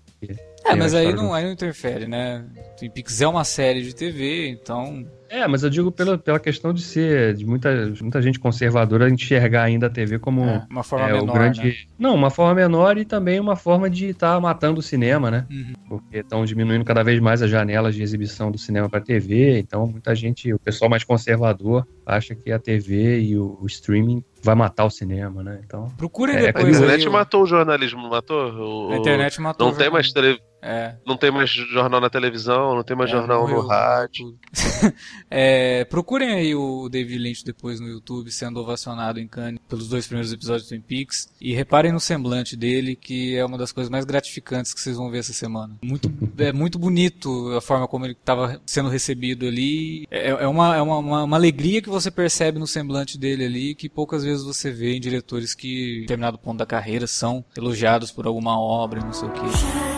É, 0.65 0.75
mas 0.75 0.93
a 0.93 0.99
aí 0.99 1.13
não, 1.13 1.33
aí 1.33 1.43
não 1.43 1.51
interfere, 1.51 2.07
né? 2.07 2.45
Twin 2.77 2.89
Peaks 2.89 3.21
é 3.21 3.27
uma 3.27 3.43
série 3.43 3.81
de 3.81 3.93
TV, 3.93 4.47
então. 4.49 5.05
É, 5.29 5.47
mas 5.47 5.63
eu 5.63 5.69
digo 5.69 5.91
pela, 5.91 6.15
pela 6.17 6.39
questão 6.39 6.71
de 6.71 6.81
ser, 6.83 7.33
de 7.33 7.43
muita, 7.45 7.91
muita 8.01 8.21
gente 8.21 8.39
conservadora 8.39 9.09
enxergar 9.09 9.63
ainda 9.63 9.87
a 9.87 9.89
TV 9.89 10.19
como 10.19 10.43
É, 10.43 10.65
uma 10.69 10.83
forma 10.83 11.09
é, 11.09 11.13
menor. 11.13 11.29
o 11.29 11.33
grande. 11.33 11.63
né? 11.63 11.73
Não, 11.97 12.13
uma 12.15 12.29
forma 12.29 12.53
menor 12.53 12.97
e 12.99 13.03
também 13.05 13.39
uma 13.39 13.55
forma 13.55 13.89
de 13.89 14.07
estar 14.09 14.39
matando 14.39 14.79
o 14.79 14.83
cinema, 14.83 15.31
né? 15.31 15.45
Uhum. 15.49 15.73
Porque 15.89 16.17
estão 16.19 16.45
diminuindo 16.45 16.85
cada 16.85 17.03
vez 17.03 17.19
mais 17.19 17.41
as 17.41 17.49
janelas 17.49 17.95
de 17.95 18.03
exibição 18.03 18.51
do 18.51 18.57
cinema 18.59 18.87
para 18.87 19.01
TV. 19.01 19.57
Então, 19.59 19.87
muita 19.87 20.13
gente, 20.15 20.53
o 20.53 20.59
pessoal 20.59 20.87
mais 20.89 21.03
conservador, 21.03 21.85
acha 22.05 22.35
que 22.35 22.51
a 22.51 22.59
TV 22.59 23.19
e 23.21 23.35
o, 23.37 23.57
o 23.59 23.65
streaming 23.65 24.23
vai 24.43 24.53
matar 24.55 24.85
o 24.85 24.89
cinema, 24.91 25.41
né? 25.43 25.59
Então, 25.65 25.87
Procurem 25.97 26.35
É, 26.35 26.39
A 26.39 26.41
depois 26.47 26.65
aí. 26.65 26.71
internet 26.83 27.07
o- 27.07 27.11
matou 27.11 27.41
o 27.41 27.47
jornalismo, 27.47 28.01
não 28.03 28.09
matou? 28.11 28.87
O- 28.89 28.91
A 28.91 28.97
internet 28.97 29.41
matou. 29.41 29.67
Não 29.67 29.73
o 29.73 29.77
tem 29.77 29.89
mais 29.89 30.07
jornalismo. 30.07 30.43
É. 30.63 30.95
Não 31.05 31.17
tem 31.17 31.29
mais 31.29 31.49
jornal 31.49 31.99
na 31.99 32.09
televisão, 32.09 32.73
não 32.73 32.83
tem 32.83 32.95
mais 32.95 33.09
É, 33.09 33.13
jornal 33.13 33.47
no 33.47 33.67
rádio. 33.67 34.37
É, 35.29 35.83
procurem 35.85 36.31
aí 36.33 36.53
o 36.53 36.87
David 36.89 37.17
Lynch 37.17 37.43
depois 37.43 37.79
no 37.79 37.87
YouTube, 37.87 38.31
sendo 38.31 38.59
ovacionado 38.59 39.19
em 39.19 39.27
Cannes 39.27 39.59
pelos 39.67 39.87
dois 39.87 40.05
primeiros 40.05 40.31
episódios 40.31 40.65
do 40.65 40.69
Twin 40.69 40.81
Peaks. 40.81 41.29
E 41.41 41.53
reparem 41.53 41.91
no 41.91 41.99
semblante 41.99 42.55
dele, 42.55 42.95
que 42.95 43.35
é 43.35 43.43
uma 43.43 43.57
das 43.57 43.71
coisas 43.71 43.89
mais 43.89 44.05
gratificantes 44.05 44.73
que 44.73 44.79
vocês 44.79 44.95
vão 44.95 45.09
ver 45.09 45.19
essa 45.19 45.33
semana. 45.33 45.75
Muito, 45.81 46.11
é 46.37 46.53
muito 46.53 46.77
bonito 46.77 47.51
a 47.57 47.61
forma 47.61 47.87
como 47.87 48.05
ele 48.05 48.13
estava 48.13 48.61
sendo 48.65 48.89
recebido 48.89 49.47
ali. 49.47 50.05
É, 50.11 50.29
é 50.29 50.47
uma, 50.47 50.75
é 50.75 50.81
uma, 50.81 50.97
uma, 50.97 51.23
uma 51.23 51.37
alegria 51.37 51.81
que 51.81 51.89
você 51.89 52.11
percebe 52.11 52.59
no 52.59 52.67
semblante 52.67 53.17
dele 53.17 53.45
ali, 53.45 53.75
que 53.75 53.89
poucas 53.89 54.23
vezes 54.23 54.43
você 54.43 54.71
vê 54.71 54.95
em 54.95 55.01
diretores 55.01 55.55
que, 55.55 55.97
em 55.97 56.01
determinado 56.01 56.37
ponto 56.37 56.59
da 56.59 56.65
carreira, 56.65 57.07
são 57.07 57.43
elogiados 57.57 58.11
por 58.11 58.27
alguma 58.27 58.59
obra, 58.59 58.99
e 58.99 59.03
não 59.03 59.13
sei 59.13 59.27
o 59.27 59.31
que. 59.31 59.92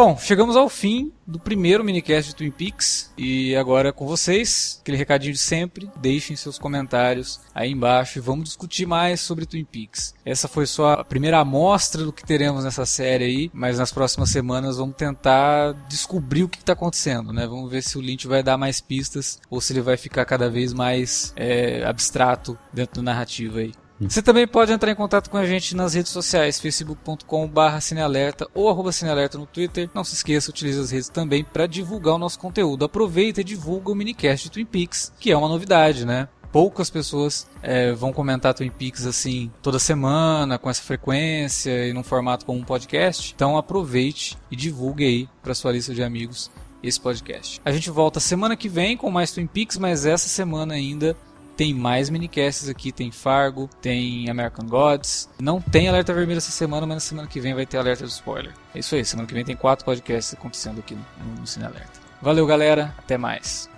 Bom, 0.00 0.16
chegamos 0.16 0.54
ao 0.54 0.68
fim 0.68 1.12
do 1.26 1.40
primeiro 1.40 1.82
minicast 1.82 2.30
de 2.30 2.36
Twin 2.36 2.52
Peaks 2.52 3.10
e 3.18 3.56
agora 3.56 3.88
é 3.88 3.92
com 3.92 4.06
vocês, 4.06 4.78
aquele 4.80 4.96
recadinho 4.96 5.32
de 5.32 5.40
sempre, 5.40 5.90
deixem 5.96 6.36
seus 6.36 6.56
comentários 6.56 7.40
aí 7.52 7.72
embaixo 7.72 8.16
e 8.16 8.20
vamos 8.20 8.44
discutir 8.44 8.86
mais 8.86 9.20
sobre 9.20 9.44
Twin 9.44 9.64
Peaks. 9.64 10.14
Essa 10.24 10.46
foi 10.46 10.66
só 10.66 10.92
a 10.92 11.04
primeira 11.04 11.40
amostra 11.40 12.04
do 12.04 12.12
que 12.12 12.24
teremos 12.24 12.62
nessa 12.62 12.86
série 12.86 13.24
aí, 13.24 13.50
mas 13.52 13.80
nas 13.80 13.90
próximas 13.90 14.30
semanas 14.30 14.76
vamos 14.76 14.94
tentar 14.94 15.72
descobrir 15.88 16.44
o 16.44 16.48
que 16.48 16.58
está 16.58 16.74
acontecendo, 16.74 17.32
né? 17.32 17.44
Vamos 17.48 17.68
ver 17.68 17.82
se 17.82 17.98
o 17.98 18.00
Lynch 18.00 18.28
vai 18.28 18.40
dar 18.40 18.56
mais 18.56 18.80
pistas 18.80 19.40
ou 19.50 19.60
se 19.60 19.72
ele 19.72 19.80
vai 19.80 19.96
ficar 19.96 20.24
cada 20.24 20.48
vez 20.48 20.72
mais 20.72 21.32
é, 21.34 21.84
abstrato 21.84 22.56
dentro 22.72 23.02
da 23.02 23.02
narrativa 23.02 23.58
aí. 23.58 23.72
Você 24.00 24.22
também 24.22 24.46
pode 24.46 24.72
entrar 24.72 24.92
em 24.92 24.94
contato 24.94 25.28
com 25.28 25.36
a 25.36 25.44
gente 25.44 25.74
nas 25.74 25.94
redes 25.94 26.12
sociais, 26.12 26.60
facebook.com.br 26.60 27.80
cinealerta 27.80 28.46
ou 28.54 28.68
arroba 28.68 28.92
cinealerta 28.92 29.36
no 29.36 29.46
Twitter. 29.46 29.90
Não 29.92 30.04
se 30.04 30.14
esqueça, 30.14 30.50
utilize 30.50 30.78
as 30.78 30.92
redes 30.92 31.08
também 31.08 31.42
para 31.42 31.66
divulgar 31.66 32.14
o 32.14 32.18
nosso 32.18 32.38
conteúdo. 32.38 32.84
Aproveita 32.84 33.40
e 33.40 33.44
divulga 33.44 33.90
o 33.90 33.96
minicast 33.96 34.44
de 34.44 34.52
Twin 34.52 34.66
Peaks, 34.66 35.12
que 35.18 35.32
é 35.32 35.36
uma 35.36 35.48
novidade, 35.48 36.06
né? 36.06 36.28
Poucas 36.52 36.88
pessoas 36.88 37.46
é, 37.60 37.92
vão 37.92 38.12
comentar 38.12 38.54
Twin 38.54 38.70
Peaks 38.70 39.04
assim 39.04 39.50
toda 39.60 39.78
semana, 39.80 40.58
com 40.58 40.70
essa 40.70 40.82
frequência 40.82 41.88
e 41.88 41.92
num 41.92 42.04
formato 42.04 42.46
como 42.46 42.60
um 42.60 42.64
podcast. 42.64 43.32
Então 43.34 43.56
aproveite 43.56 44.38
e 44.48 44.54
divulgue 44.54 45.04
aí 45.04 45.28
para 45.42 45.54
sua 45.54 45.72
lista 45.72 45.92
de 45.92 46.04
amigos 46.04 46.50
esse 46.82 47.00
podcast. 47.00 47.60
A 47.64 47.72
gente 47.72 47.90
volta 47.90 48.20
semana 48.20 48.56
que 48.56 48.68
vem 48.68 48.96
com 48.96 49.10
mais 49.10 49.32
Twin 49.32 49.46
Peaks, 49.46 49.76
mas 49.76 50.06
essa 50.06 50.28
semana 50.28 50.74
ainda 50.74 51.16
tem 51.58 51.74
mais 51.74 52.08
minicasts 52.08 52.68
aqui, 52.68 52.92
tem 52.92 53.10
Fargo, 53.10 53.68
tem 53.82 54.30
American 54.30 54.64
Gods. 54.64 55.28
Não 55.40 55.60
tem 55.60 55.88
alerta 55.88 56.14
vermelho 56.14 56.38
essa 56.38 56.52
semana, 56.52 56.86
mas 56.86 56.94
na 56.94 57.00
semana 57.00 57.26
que 57.26 57.40
vem 57.40 57.52
vai 57.52 57.66
ter 57.66 57.78
alerta 57.78 58.04
do 58.04 58.08
spoiler. 58.08 58.54
É 58.72 58.78
isso 58.78 58.94
aí, 58.94 59.04
semana 59.04 59.26
que 59.26 59.34
vem 59.34 59.44
tem 59.44 59.56
quatro 59.56 59.84
podcasts 59.84 60.32
acontecendo 60.32 60.78
aqui 60.78 60.94
no, 60.94 61.40
no 61.40 61.46
Cine 61.48 61.64
Alerta. 61.64 61.98
Valeu, 62.22 62.46
galera, 62.46 62.94
até 62.96 63.18
mais. 63.18 63.68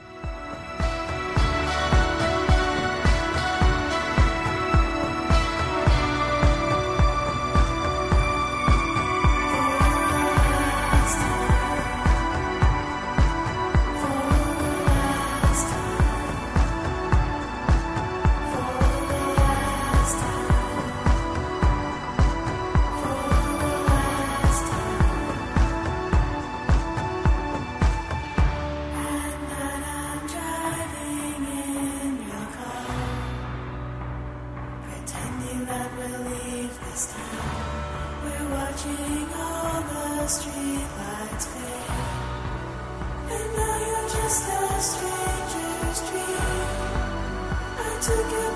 We're 37.09 38.49
watching 38.51 39.29
all 39.33 39.81
the 39.91 40.29
streetlights 40.29 41.47
fade, 41.47 41.91
and 43.35 43.57
now 43.57 43.77
you're 43.87 44.09
just 44.09 44.45
a 44.49 44.81
stranger's 44.81 46.01
dream. 46.11 46.91
I 47.79 47.91
took 48.03 48.27
your 48.37 48.51